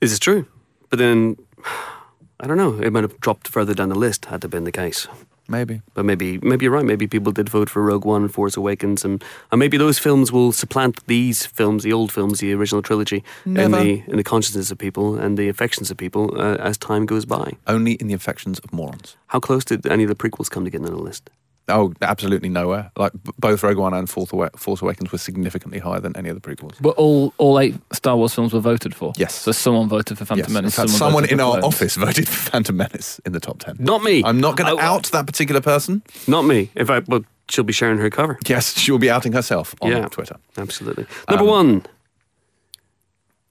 This 0.00 0.12
is 0.12 0.18
true, 0.18 0.44
but 0.90 0.98
then 0.98 1.36
I 2.40 2.46
don't 2.46 2.58
know. 2.58 2.78
It 2.78 2.92
might 2.92 3.02
have 3.04 3.18
dropped 3.20 3.48
further 3.48 3.74
down 3.74 3.88
the 3.88 3.98
list 3.98 4.26
had 4.26 4.42
that 4.42 4.48
been 4.48 4.64
the 4.64 4.70
case. 4.72 5.08
Maybe. 5.48 5.80
But 5.94 6.04
maybe 6.04 6.38
maybe 6.42 6.64
you're 6.64 6.72
right. 6.72 6.84
Maybe 6.84 7.06
people 7.06 7.32
did 7.32 7.48
vote 7.48 7.70
for 7.70 7.82
Rogue 7.82 8.04
One 8.04 8.22
and 8.22 8.32
Force 8.32 8.56
Awakens, 8.56 9.04
and, 9.04 9.24
and 9.50 9.58
maybe 9.58 9.78
those 9.78 9.98
films 9.98 10.30
will 10.30 10.52
supplant 10.52 11.06
these 11.06 11.46
films, 11.46 11.82
the 11.82 11.92
old 11.92 12.12
films, 12.12 12.40
the 12.40 12.52
original 12.52 12.82
trilogy, 12.82 13.24
in 13.46 13.54
the 13.72 14.02
in 14.06 14.16
the 14.16 14.24
consciousness 14.24 14.70
of 14.70 14.76
people 14.76 15.16
and 15.16 15.38
the 15.38 15.48
affections 15.48 15.90
of 15.90 15.96
people 15.96 16.38
uh, 16.38 16.56
as 16.56 16.76
time 16.76 17.06
goes 17.06 17.24
by. 17.24 17.52
Only 17.66 17.92
in 17.92 18.08
the 18.08 18.14
affections 18.14 18.58
of 18.58 18.72
morons. 18.72 19.16
How 19.28 19.40
close 19.40 19.64
did 19.64 19.86
any 19.86 20.04
of 20.04 20.10
the 20.10 20.14
prequels 20.14 20.50
come 20.50 20.64
to 20.64 20.70
getting 20.70 20.86
on 20.86 20.92
the 20.92 21.02
list? 21.02 21.30
Oh, 21.68 21.92
absolutely 22.02 22.48
nowhere. 22.48 22.90
Like 22.96 23.12
both 23.38 23.62
Rogue 23.62 23.76
One 23.76 23.92
and 23.94 24.08
Force, 24.08 24.32
Awa- 24.32 24.50
Force 24.56 24.80
Awakens 24.82 25.12
were 25.12 25.18
significantly 25.18 25.78
higher 25.78 26.00
than 26.00 26.16
any 26.16 26.28
of 26.30 26.40
the 26.40 26.46
prequels. 26.48 26.74
But 26.80 26.96
all 26.96 27.34
all 27.38 27.58
eight 27.60 27.74
Star 27.92 28.16
Wars 28.16 28.34
films 28.34 28.52
were 28.52 28.60
voted 28.60 28.94
for. 28.94 29.12
Yes. 29.16 29.34
So 29.34 29.52
someone 29.52 29.88
voted 29.88 30.16
for 30.18 30.24
Phantom 30.24 30.38
Yes. 30.44 30.48
In 30.48 30.54
Menace. 30.54 30.76
fact, 30.76 30.90
someone 30.90 31.22
voted 31.24 31.32
in 31.32 31.40
our 31.40 31.58
Clones. 31.58 31.64
office 31.74 31.96
voted 32.06 32.26
for 32.28 32.50
Phantom 32.50 32.76
Menace 32.76 33.20
in 33.26 33.32
the 33.32 33.40
top 33.40 33.58
ten. 33.58 33.76
Not 33.78 34.02
me. 34.02 34.22
I'm 34.24 34.40
not 34.40 34.56
going 34.56 34.74
to 34.76 34.82
out 34.82 35.04
that 35.12 35.26
particular 35.26 35.60
person. 35.60 36.02
Not 36.26 36.42
me. 36.42 36.70
In 36.74 36.86
fact, 36.86 37.08
well, 37.08 37.24
she'll 37.50 37.64
be 37.64 37.72
sharing 37.72 37.98
her 37.98 38.10
cover. 38.10 38.38
Yes, 38.46 38.76
she 38.78 38.90
will 38.90 38.98
be 38.98 39.10
outing 39.10 39.32
herself 39.32 39.74
on 39.82 39.90
Yeah. 39.90 40.06
Twitter. 40.08 40.36
Absolutely. 40.56 41.06
Number 41.28 41.44
Um, 41.44 41.50
one, 41.50 41.86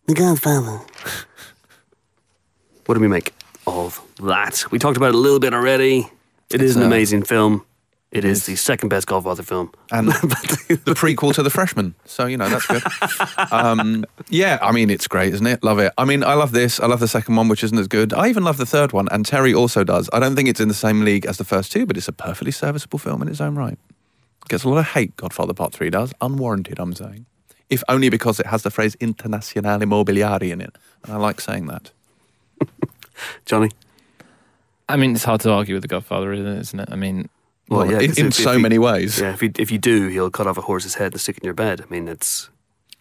The 0.07 0.13
Godfather. 0.15 0.79
what 2.85 2.95
do 2.95 3.01
we 3.01 3.07
make 3.07 3.33
of 3.67 4.01
that? 4.23 4.63
We 4.71 4.79
talked 4.79 4.97
about 4.97 5.09
it 5.09 5.15
a 5.15 5.19
little 5.19 5.39
bit 5.39 5.53
already. 5.53 6.09
It 6.49 6.61
is 6.61 6.71
It's, 6.71 6.77
an 6.77 6.83
uh, 6.83 6.87
amazing 6.87 7.23
film. 7.23 7.65
It 8.09 8.23
is 8.23 8.45
the 8.45 8.55
second 8.55 8.87
best 8.89 9.05
Godfather 9.05 9.43
film. 9.43 9.71
and 9.91 10.07
the 10.09 10.93
prequel 10.95 11.33
to 11.33 11.43
The 11.43 11.49
Freshman. 11.49 11.93
So 12.05 12.25
you 12.25 12.37
know 12.37 12.47
that's 12.47 12.65
good. 12.65 12.81
um, 13.51 14.05
yeah, 14.29 14.59
I 14.61 14.71
mean 14.71 14.89
it's 14.89 15.07
great, 15.07 15.33
isn't 15.33 15.45
it? 15.45 15.61
Love 15.61 15.79
it. 15.79 15.91
I 15.97 16.05
mean, 16.05 16.23
I 16.23 16.33
love 16.35 16.51
this. 16.53 16.79
I 16.79 16.85
love 16.87 17.01
the 17.01 17.07
second 17.09 17.35
one, 17.35 17.49
which 17.49 17.63
isn't 17.65 17.77
as 17.77 17.87
good. 17.89 18.13
I 18.13 18.29
even 18.29 18.43
love 18.45 18.55
the 18.57 18.65
third 18.65 18.93
one, 18.93 19.07
and 19.11 19.25
Terry 19.25 19.53
also 19.53 19.83
does. 19.83 20.09
I 20.13 20.19
don't 20.19 20.35
think 20.37 20.47
it's 20.47 20.61
in 20.61 20.69
the 20.69 20.73
same 20.73 21.01
league 21.03 21.25
as 21.25 21.37
the 21.37 21.43
first 21.43 21.71
two, 21.71 21.85
but 21.85 21.97
it's 21.97 22.07
a 22.07 22.13
perfectly 22.13 22.51
serviceable 22.51 22.97
film 22.99 23.21
in 23.21 23.27
its 23.27 23.41
own 23.41 23.55
right. 23.55 23.77
Gets 24.47 24.63
a 24.63 24.69
lot 24.69 24.77
of 24.77 24.85
hate. 24.87 25.15
Godfather 25.17 25.53
Part 25.53 25.73
Three 25.73 25.89
does, 25.89 26.13
unwarranted. 26.21 26.79
I'm 26.79 26.93
saying, 26.95 27.25
if 27.69 27.83
only 27.89 28.07
because 28.07 28.39
it 28.39 28.45
has 28.45 28.63
the 28.63 28.71
phrase 28.71 28.95
"Internazionale 28.97 29.83
Immobiliare" 29.83 30.49
in 30.49 30.61
it, 30.61 30.73
and 31.03 31.13
I 31.13 31.17
like 31.17 31.41
saying 31.41 31.67
that. 31.67 31.91
Johnny? 33.45 33.71
I 34.87 34.95
mean, 34.95 35.13
it's 35.15 35.25
hard 35.25 35.41
to 35.41 35.51
argue 35.51 35.75
with 35.75 35.81
The 35.81 35.89
Godfather, 35.89 36.31
isn't 36.31 36.79
it? 36.79 36.87
I 36.89 36.95
mean, 36.95 37.27
Well, 37.69 37.81
Well, 37.81 37.91
yeah, 37.91 37.99
in, 37.99 38.07
'cause 38.09 38.17
in 38.17 38.27
if- 38.27 38.33
so 38.35 38.51
if 38.51 38.57
you- 38.57 38.63
many 38.63 38.79
ways. 38.79 39.19
Yeah, 39.19 39.33
if 39.33 39.41
you, 39.43 39.51
if 39.57 39.71
you 39.71 39.77
do, 39.77 40.07
he'll 40.07 40.29
cut 40.31 40.47
off 40.47 40.57
a 40.57 40.61
horse's 40.61 40.95
head 40.95 41.13
and 41.13 41.21
stick 41.21 41.37
it 41.37 41.43
in 41.43 41.47
your 41.47 41.53
bed. 41.53 41.81
I 41.81 41.91
mean, 41.91 42.07
it's. 42.07 42.49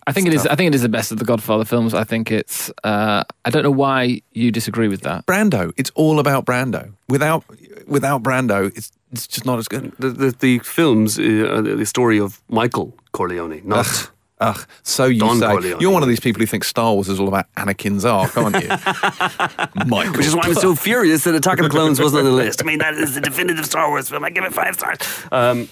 I 0.08 0.12
think 0.12 0.28
it 0.28 0.34
is. 0.34 0.46
I 0.46 0.54
think 0.54 0.68
it 0.68 0.74
is 0.74 0.82
the 0.82 0.88
best 0.88 1.10
of 1.10 1.18
the 1.18 1.24
Godfather 1.24 1.64
films. 1.64 1.92
I 1.92 2.04
think 2.04 2.30
it's. 2.30 2.70
Uh, 2.84 3.24
I 3.44 3.50
don't 3.50 3.64
know 3.64 3.72
why 3.72 4.22
you 4.32 4.52
disagree 4.52 4.86
with 4.88 5.00
that. 5.02 5.26
Brando. 5.26 5.72
It's 5.76 5.90
all 5.96 6.18
about 6.20 6.44
Brando. 6.46 6.92
Without 7.08 7.42
without 7.88 8.22
Brando, 8.22 8.66
it's 8.76 8.92
it's 9.12 9.26
just 9.26 9.44
not 9.46 9.58
as 9.58 9.66
good. 9.68 9.92
The, 9.98 10.10
the, 10.10 10.30
the 10.38 10.58
films, 10.60 11.18
uh, 11.18 11.60
the 11.62 11.86
story 11.86 12.20
of 12.20 12.40
Michael 12.48 12.94
Corleone, 13.12 13.62
not. 13.64 14.10
Ugh. 14.40 14.66
So 14.82 15.06
you 15.06 15.20
Don 15.20 15.38
say 15.38 15.46
Corleone. 15.46 15.80
you're 15.80 15.90
one 15.92 16.02
of 16.02 16.08
these 16.08 16.20
people 16.20 16.40
who 16.40 16.46
think 16.46 16.64
Star 16.64 16.92
Wars 16.92 17.08
is 17.08 17.18
all 17.18 17.28
about 17.28 17.46
Anakin's 17.54 18.04
arc, 18.04 18.36
aren't 18.36 18.62
you? 18.62 18.68
Michael. 19.86 20.12
Which 20.12 20.26
is 20.26 20.34
why 20.36 20.42
I'm 20.44 20.54
so 20.54 20.74
furious 20.74 21.24
that 21.24 21.34
Attack 21.34 21.58
of 21.58 21.64
the 21.64 21.70
Clones 21.70 22.00
wasn't 22.00 22.20
on 22.20 22.24
the 22.26 22.36
list. 22.36 22.62
I 22.62 22.66
mean, 22.66 22.78
that 22.78 22.94
is 22.94 23.14
the 23.14 23.20
definitive 23.20 23.64
Star 23.64 23.88
Wars 23.88 24.08
film. 24.10 24.24
I 24.24 24.30
give 24.30 24.44
it 24.44 24.52
five 24.52 24.74
stars. 24.74 24.98
Um, 25.32 25.68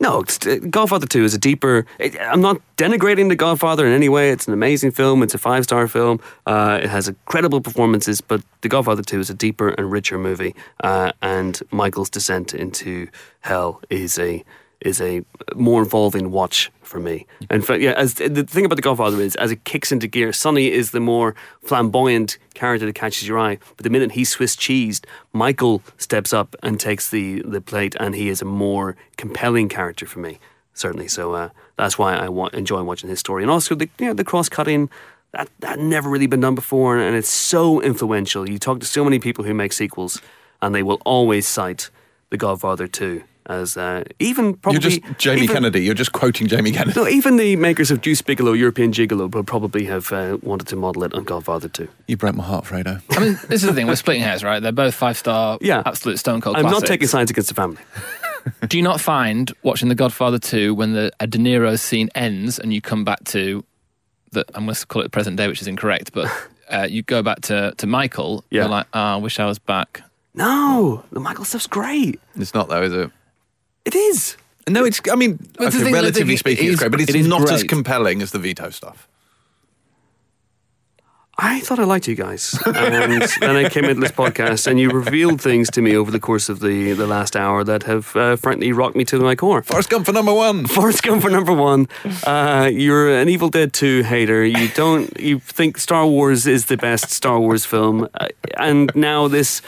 no, 0.00 0.24
uh, 0.46 0.56
Godfather 0.70 1.06
2 1.06 1.24
is 1.24 1.34
a 1.34 1.38
deeper. 1.38 1.84
It, 1.98 2.18
I'm 2.18 2.40
not 2.40 2.60
denigrating 2.78 3.28
The 3.28 3.36
Godfather 3.36 3.86
in 3.86 3.92
any 3.92 4.08
way. 4.08 4.30
It's 4.30 4.48
an 4.48 4.54
amazing 4.54 4.92
film. 4.92 5.22
It's 5.22 5.34
a 5.34 5.38
five 5.38 5.64
star 5.64 5.86
film. 5.88 6.20
Uh, 6.46 6.80
it 6.82 6.88
has 6.88 7.06
incredible 7.06 7.60
performances, 7.60 8.22
but 8.22 8.42
The 8.62 8.68
Godfather 8.70 9.02
2 9.02 9.20
is 9.20 9.28
a 9.30 9.34
deeper 9.34 9.68
and 9.68 9.92
richer 9.92 10.18
movie. 10.18 10.54
Uh, 10.82 11.12
and 11.20 11.60
Michael's 11.70 12.08
descent 12.08 12.54
into 12.54 13.08
hell 13.40 13.82
is 13.90 14.18
a 14.18 14.42
is 14.80 15.00
a 15.00 15.22
more 15.54 15.82
involving 15.82 16.30
watch 16.30 16.70
for 16.82 16.98
me. 16.98 17.26
In 17.50 17.62
fact, 17.62 17.82
yeah, 17.82 17.92
as 17.92 18.14
the 18.14 18.42
thing 18.42 18.64
about 18.64 18.76
The 18.76 18.82
Godfather 18.82 19.20
is, 19.20 19.36
as 19.36 19.50
it 19.52 19.64
kicks 19.64 19.92
into 19.92 20.06
gear, 20.08 20.32
Sonny 20.32 20.70
is 20.70 20.90
the 20.90 21.00
more 21.00 21.34
flamboyant 21.62 22.38
character 22.54 22.86
that 22.86 22.94
catches 22.94 23.28
your 23.28 23.38
eye. 23.38 23.58
But 23.76 23.84
the 23.84 23.90
minute 23.90 24.12
he's 24.12 24.30
Swiss 24.30 24.56
cheesed, 24.56 25.04
Michael 25.32 25.82
steps 25.98 26.32
up 26.32 26.56
and 26.62 26.80
takes 26.80 27.10
the, 27.10 27.42
the 27.42 27.60
plate, 27.60 27.94
and 28.00 28.14
he 28.14 28.28
is 28.28 28.42
a 28.42 28.44
more 28.44 28.96
compelling 29.16 29.68
character 29.68 30.06
for 30.06 30.18
me, 30.18 30.40
certainly. 30.74 31.08
So 31.08 31.34
uh, 31.34 31.50
that's 31.76 31.98
why 31.98 32.16
I 32.16 32.28
wa- 32.28 32.50
enjoy 32.52 32.82
watching 32.82 33.10
his 33.10 33.20
story. 33.20 33.42
And 33.42 33.50
also 33.50 33.74
the, 33.74 33.88
you 33.98 34.06
know, 34.06 34.14
the 34.14 34.24
cross 34.24 34.48
cutting. 34.48 34.90
That, 35.32 35.48
that 35.60 35.78
never 35.78 36.10
really 36.10 36.26
been 36.26 36.40
done 36.40 36.56
before, 36.56 36.98
and 36.98 37.14
it's 37.14 37.28
so 37.28 37.80
influential. 37.80 38.50
You 38.50 38.58
talk 38.58 38.80
to 38.80 38.86
so 38.86 39.04
many 39.04 39.20
people 39.20 39.44
who 39.44 39.54
make 39.54 39.72
sequels, 39.72 40.20
and 40.60 40.74
they 40.74 40.82
will 40.82 41.00
always 41.04 41.46
cite 41.46 41.88
The 42.30 42.36
Godfather 42.36 42.88
2 42.88 43.22
as 43.46 43.76
uh, 43.76 44.04
even 44.18 44.54
probably 44.54 44.80
You're 44.80 44.90
just 44.90 45.18
Jamie 45.18 45.42
even- 45.42 45.54
Kennedy. 45.56 45.80
You're 45.82 45.94
just 45.94 46.12
quoting 46.12 46.46
Jamie 46.46 46.72
Kennedy. 46.72 46.98
no, 47.00 47.06
even 47.08 47.36
the 47.36 47.56
makers 47.56 47.90
of 47.90 48.00
Deuce 48.00 48.22
Bigalow, 48.22 48.52
European 48.58 48.92
Gigolo, 48.92 49.32
would 49.32 49.46
probably 49.46 49.84
have 49.86 50.12
uh, 50.12 50.38
wanted 50.42 50.68
to 50.68 50.76
model 50.76 51.04
it 51.04 51.14
on 51.14 51.24
Godfather 51.24 51.68
2. 51.68 51.88
You 52.08 52.16
broke 52.16 52.34
my 52.34 52.44
heart, 52.44 52.64
Fredo. 52.64 53.00
I 53.10 53.20
mean, 53.20 53.32
this 53.48 53.62
is 53.62 53.68
the 53.68 53.72
thing. 53.74 53.86
We're 53.86 53.96
splitting 53.96 54.22
hairs, 54.22 54.44
right? 54.44 54.60
They're 54.60 54.72
both 54.72 54.94
five 54.94 55.16
star, 55.18 55.58
Yeah. 55.60 55.82
absolute 55.84 56.18
stone 56.18 56.40
cold 56.40 56.56
I'm 56.56 56.64
not 56.64 56.84
taking 56.86 57.08
sides 57.08 57.30
against 57.30 57.48
the 57.48 57.54
family. 57.54 57.78
Do 58.68 58.76
you 58.78 58.82
not 58.82 59.00
find 59.02 59.52
watching 59.62 59.88
The 59.90 59.94
Godfather 59.94 60.38
2 60.38 60.74
when 60.74 60.94
the 60.94 61.12
a 61.20 61.26
De 61.26 61.36
Niro 61.36 61.78
scene 61.78 62.08
ends 62.14 62.58
and 62.58 62.72
you 62.72 62.80
come 62.80 63.04
back 63.04 63.22
to 63.24 63.64
the 64.32 64.44
I'm 64.54 64.64
going 64.64 64.74
to 64.74 64.86
call 64.86 65.02
it 65.02 65.04
the 65.06 65.10
present 65.10 65.36
day, 65.36 65.46
which 65.46 65.60
is 65.60 65.66
incorrect, 65.66 66.12
but 66.14 66.30
uh, 66.70 66.86
you 66.88 67.02
go 67.02 67.22
back 67.22 67.42
to, 67.42 67.74
to 67.76 67.86
Michael, 67.86 68.42
Yeah. 68.50 68.62
you're 68.62 68.70
like, 68.70 68.86
oh, 68.94 68.98
I 69.00 69.16
wish 69.16 69.38
I 69.38 69.44
was 69.46 69.58
back. 69.58 70.02
No, 70.32 71.04
the 71.12 71.20
Michael 71.20 71.44
stuff's 71.44 71.66
great. 71.66 72.20
It's 72.36 72.54
not 72.54 72.68
though, 72.68 72.82
is 72.82 72.92
it? 72.94 73.10
It 73.84 73.94
is. 73.94 74.36
No, 74.68 74.84
it's. 74.84 75.00
I 75.10 75.16
mean, 75.16 75.36
But 75.36 75.58
the 75.58 75.66
okay, 75.66 75.84
thing- 75.84 75.94
relatively 75.94 76.34
thing- 76.34 76.38
speaking, 76.38 76.66
it 76.66 76.70
it's 76.72 76.78
great, 76.80 76.90
but 76.90 77.00
it's 77.00 77.10
it 77.10 77.16
is 77.16 77.26
not 77.26 77.50
as 77.50 77.64
compelling 77.64 78.22
as 78.22 78.30
the 78.30 78.38
Vito 78.38 78.70
stuff. 78.70 79.08
I 81.42 81.60
thought 81.60 81.78
I 81.78 81.84
liked 81.84 82.06
you 82.06 82.14
guys. 82.14 82.52
And 82.66 82.74
then 83.40 83.56
I 83.56 83.70
came 83.70 83.84
into 83.86 84.02
this 84.02 84.10
podcast 84.10 84.66
and 84.66 84.78
you 84.78 84.90
revealed 84.90 85.40
things 85.40 85.70
to 85.70 85.80
me 85.80 85.96
over 85.96 86.10
the 86.10 86.20
course 86.20 86.50
of 86.50 86.60
the, 86.60 86.92
the 86.92 87.06
last 87.06 87.34
hour 87.34 87.64
that 87.64 87.84
have 87.84 88.14
uh, 88.14 88.36
frankly 88.36 88.72
rocked 88.72 88.94
me 88.94 89.06
to 89.06 89.18
my 89.20 89.34
core. 89.34 89.62
Forrest 89.62 89.88
Gump 89.88 90.04
for 90.04 90.12
number 90.12 90.34
one. 90.34 90.66
Forrest 90.66 91.02
Gump 91.02 91.22
for 91.22 91.30
number 91.30 91.54
one. 91.54 91.88
Uh, 92.26 92.68
you're 92.70 93.08
an 93.18 93.30
Evil 93.30 93.48
Dead 93.48 93.72
2 93.72 94.02
hater. 94.02 94.44
You 94.44 94.68
don't. 94.74 95.18
You 95.18 95.38
think 95.38 95.78
Star 95.78 96.06
Wars 96.06 96.46
is 96.46 96.66
the 96.66 96.76
best 96.76 97.08
Star 97.10 97.40
Wars 97.40 97.64
film, 97.64 98.06
uh, 98.20 98.26
and 98.58 98.90
now 98.94 99.26
this 99.26 99.62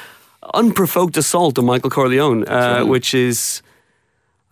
unprovoked 0.53 1.17
assault 1.17 1.59
on 1.59 1.65
Michael 1.65 1.89
Corleone, 1.89 2.45
uh, 2.49 2.85
which 2.85 3.15
is, 3.15 3.63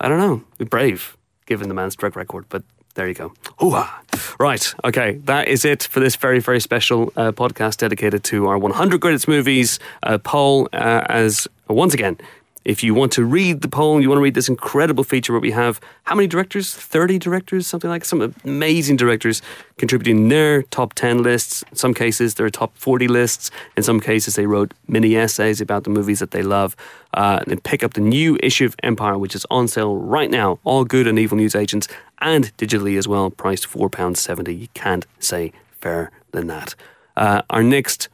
I 0.01 0.09
don't 0.09 0.19
know, 0.19 0.65
brave 0.65 1.15
given 1.45 1.67
the 1.67 1.73
man's 1.73 1.95
drug 1.95 2.15
record, 2.15 2.45
but. 2.49 2.63
There 2.93 3.07
you 3.07 3.13
go. 3.13 3.31
Hoo-ha. 3.59 4.01
Right. 4.37 4.73
Okay. 4.83 5.13
That 5.23 5.47
is 5.47 5.63
it 5.63 5.83
for 5.83 6.01
this 6.01 6.17
very, 6.17 6.39
very 6.39 6.59
special 6.59 7.13
uh, 7.15 7.31
podcast 7.31 7.77
dedicated 7.77 8.25
to 8.25 8.47
our 8.47 8.57
100 8.57 8.99
greatest 8.99 9.29
movies 9.29 9.79
uh, 10.03 10.17
poll. 10.17 10.67
Uh, 10.73 11.05
as 11.07 11.47
once 11.69 11.93
again, 11.93 12.17
if 12.63 12.83
you 12.83 12.93
want 12.93 13.11
to 13.13 13.25
read 13.25 13.61
the 13.61 13.67
poll, 13.67 14.01
you 14.01 14.09
want 14.09 14.17
to 14.17 14.23
read 14.23 14.35
this 14.35 14.49
incredible 14.49 15.03
feature 15.03 15.33
where 15.33 15.39
we 15.39 15.51
have 15.51 15.79
how 16.03 16.15
many 16.15 16.27
directors? 16.27 16.73
30 16.73 17.17
directors, 17.17 17.65
something 17.65 17.89
like 17.89 18.05
some 18.05 18.33
amazing 18.43 18.97
directors 18.97 19.41
contributing 19.77 20.29
their 20.29 20.61
top 20.63 20.93
10 20.93 21.23
lists. 21.23 21.63
In 21.71 21.75
some 21.75 21.93
cases, 21.93 22.35
their 22.35 22.49
top 22.49 22.77
40 22.77 23.07
lists. 23.07 23.49
In 23.75 23.83
some 23.83 23.99
cases, 23.99 24.35
they 24.35 24.45
wrote 24.45 24.73
mini 24.87 25.15
essays 25.15 25.59
about 25.59 25.85
the 25.85 25.89
movies 25.89 26.19
that 26.19 26.31
they 26.31 26.43
love. 26.43 26.75
Uh, 27.13 27.43
and 27.47 27.63
pick 27.63 27.83
up 27.83 27.93
the 27.93 28.01
new 28.01 28.37
issue 28.41 28.65
of 28.65 28.75
Empire, 28.83 29.17
which 29.17 29.35
is 29.35 29.45
on 29.49 29.67
sale 29.67 29.97
right 29.97 30.29
now. 30.29 30.59
All 30.63 30.85
good 30.85 31.07
and 31.07 31.17
evil 31.17 31.37
news 31.37 31.55
agents 31.55 31.87
and 32.19 32.55
digitally 32.57 32.97
as 32.97 33.07
well, 33.07 33.29
priced 33.31 33.67
£4.70. 33.67 34.59
You 34.59 34.67
can't 34.73 35.05
say 35.19 35.51
fairer 35.71 36.11
than 36.31 36.47
that. 36.47 36.75
Uh, 37.17 37.41
our 37.49 37.63
next 37.63 38.07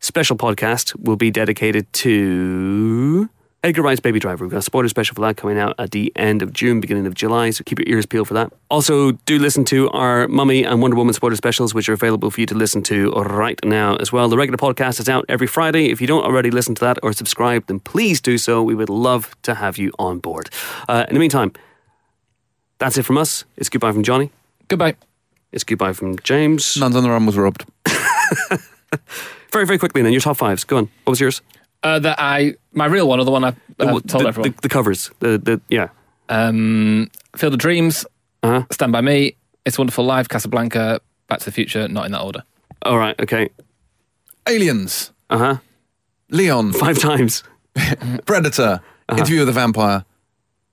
special 0.00 0.36
podcast 0.36 0.94
will 1.00 1.16
be 1.16 1.30
dedicated 1.30 1.92
to 1.92 3.28
Edgar 3.64 3.82
Wright's 3.82 4.00
Baby 4.00 4.20
Driver. 4.20 4.44
We've 4.44 4.52
got 4.52 4.58
a 4.58 4.62
spoiler 4.62 4.88
special 4.88 5.16
for 5.16 5.20
that 5.22 5.36
coming 5.36 5.58
out 5.58 5.74
at 5.78 5.90
the 5.90 6.12
end 6.14 6.42
of 6.42 6.52
June, 6.52 6.80
beginning 6.80 7.06
of 7.06 7.14
July, 7.14 7.50
so 7.50 7.64
keep 7.64 7.80
your 7.80 7.88
ears 7.88 8.06
peeled 8.06 8.28
for 8.28 8.34
that. 8.34 8.52
Also, 8.70 9.12
do 9.12 9.36
listen 9.36 9.64
to 9.64 9.90
our 9.90 10.28
Mummy 10.28 10.64
and 10.64 10.80
Wonder 10.80 10.96
Woman 10.96 11.12
spoiler 11.12 11.34
specials, 11.34 11.74
which 11.74 11.88
are 11.88 11.92
available 11.92 12.30
for 12.30 12.40
you 12.40 12.46
to 12.46 12.54
listen 12.54 12.82
to 12.84 13.10
right 13.10 13.58
now 13.64 13.96
as 13.96 14.12
well. 14.12 14.28
The 14.28 14.36
regular 14.36 14.58
podcast 14.58 15.00
is 15.00 15.08
out 15.08 15.24
every 15.28 15.48
Friday. 15.48 15.90
If 15.90 16.00
you 16.00 16.06
don't 16.06 16.22
already 16.22 16.52
listen 16.52 16.76
to 16.76 16.84
that 16.84 16.98
or 17.02 17.12
subscribe, 17.12 17.66
then 17.66 17.80
please 17.80 18.20
do 18.20 18.38
so. 18.38 18.62
We 18.62 18.76
would 18.76 18.88
love 18.88 19.34
to 19.42 19.54
have 19.54 19.76
you 19.76 19.92
on 19.98 20.20
board. 20.20 20.50
Uh, 20.88 21.04
in 21.08 21.14
the 21.14 21.20
meantime, 21.20 21.52
that's 22.78 22.96
it 22.96 23.02
from 23.02 23.18
us. 23.18 23.44
It's 23.56 23.68
goodbye 23.68 23.90
from 23.90 24.04
Johnny. 24.04 24.30
Goodbye. 24.68 24.94
It's 25.50 25.64
goodbye 25.64 25.94
from 25.94 26.16
James. 26.20 26.76
Nuns 26.76 26.94
on 26.94 27.02
the 27.02 27.10
Run 27.10 27.26
was 27.26 27.36
robbed. 27.36 27.64
Very, 29.52 29.64
very 29.64 29.78
quickly 29.78 30.02
then, 30.02 30.12
your 30.12 30.20
top 30.20 30.36
fives. 30.36 30.64
Go 30.64 30.76
on. 30.76 30.90
What 31.04 31.12
was 31.12 31.20
yours? 31.20 31.40
Uh, 31.82 31.98
that 32.00 32.16
I, 32.18 32.54
my 32.72 32.86
real 32.86 33.06
one, 33.08 33.20
or 33.20 33.24
the 33.24 33.30
one 33.30 33.44
I 33.44 33.48
uh, 33.48 33.52
the, 33.78 33.84
told 33.86 34.24
the, 34.24 34.28
everyone. 34.28 34.50
the, 34.52 34.62
the 34.62 34.68
covers. 34.68 35.10
The, 35.20 35.38
the, 35.38 35.60
yeah. 35.68 35.88
um, 36.28 37.08
Field 37.36 37.52
of 37.54 37.58
Dreams, 37.60 38.04
Uh-huh. 38.42 38.64
Stand 38.72 38.90
By 38.92 39.00
Me, 39.00 39.36
It's 39.64 39.78
a 39.78 39.80
Wonderful 39.80 40.04
Life, 40.04 40.28
Casablanca, 40.28 41.00
Back 41.28 41.38
to 41.40 41.44
the 41.44 41.52
Future, 41.52 41.86
not 41.86 42.06
in 42.06 42.12
that 42.12 42.22
order. 42.22 42.42
All 42.82 42.98
right. 42.98 43.18
Okay. 43.20 43.50
Aliens. 44.48 45.12
Uh 45.30 45.38
huh. 45.38 45.56
Leon. 46.30 46.72
Five 46.72 46.98
times. 46.98 47.42
Predator. 48.26 48.80
Uh-huh. 49.08 49.18
Interview 49.18 49.38
with 49.40 49.48
the 49.48 49.52
Vampire. 49.52 50.04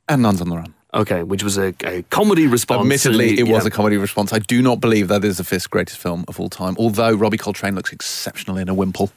And 0.08 0.22
Nuns 0.22 0.42
on 0.42 0.50
the 0.50 0.56
Run. 0.56 0.74
Okay, 0.94 1.24
which 1.24 1.44
was 1.44 1.58
a, 1.58 1.74
a 1.84 2.04
comedy 2.04 2.48
response. 2.48 2.82
Admittedly, 2.82 3.30
and- 3.32 3.40
it 3.40 3.44
was 3.44 3.64
yeah. 3.64 3.68
a 3.68 3.72
comedy 3.72 3.98
response. 3.98 4.32
I 4.32 4.40
do 4.40 4.62
not 4.62 4.80
believe 4.80 5.08
that 5.10 5.26
is 5.26 5.38
the 5.38 5.44
fifth 5.44 5.70
greatest 5.70 5.98
film 5.98 6.24
of 6.28 6.40
all 6.40 6.50
time, 6.50 6.76
although 6.80 7.14
Robbie 7.14 7.38
Coltrane 7.38 7.76
looks 7.76 7.92
exceptional 7.92 8.58
in 8.58 8.70
a 8.70 8.74
wimple. 8.74 9.12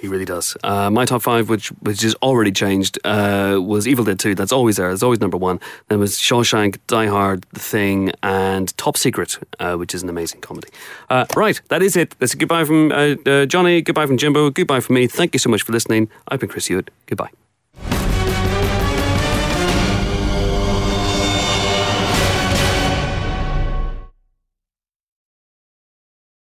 He 0.00 0.08
really 0.08 0.24
does. 0.24 0.56
Uh, 0.64 0.88
my 0.88 1.04
top 1.04 1.20
five, 1.20 1.50
which 1.50 1.68
which 1.82 2.02
is 2.02 2.14
already 2.22 2.52
changed, 2.52 2.98
uh, 3.04 3.58
was 3.60 3.86
Evil 3.86 4.02
Dead 4.02 4.18
2. 4.18 4.34
That's 4.34 4.50
always 4.50 4.76
there. 4.76 4.90
It's 4.90 5.02
always 5.02 5.20
number 5.20 5.36
one. 5.36 5.60
Then 5.88 5.98
was 5.98 6.16
Shawshank, 6.16 6.78
Die 6.86 7.06
Hard, 7.06 7.44
The 7.52 7.60
Thing, 7.60 8.12
and 8.22 8.74
Top 8.78 8.96
Secret, 8.96 9.38
uh, 9.58 9.76
which 9.76 9.94
is 9.94 10.02
an 10.02 10.08
amazing 10.08 10.40
comedy. 10.40 10.68
Uh, 11.10 11.26
right, 11.36 11.60
that 11.68 11.82
is 11.82 11.96
it. 11.96 12.14
That's 12.18 12.32
a 12.32 12.38
goodbye 12.38 12.64
from 12.64 12.92
uh, 12.92 13.14
uh, 13.26 13.44
Johnny, 13.44 13.82
goodbye 13.82 14.06
from 14.06 14.16
Jimbo, 14.16 14.48
goodbye 14.48 14.80
from 14.80 14.94
me. 14.94 15.06
Thank 15.06 15.34
you 15.34 15.38
so 15.38 15.50
much 15.50 15.62
for 15.62 15.72
listening. 15.72 16.08
I've 16.28 16.40
been 16.40 16.48
Chris 16.48 16.66
Hewitt. 16.66 16.90
Goodbye. 17.06 17.39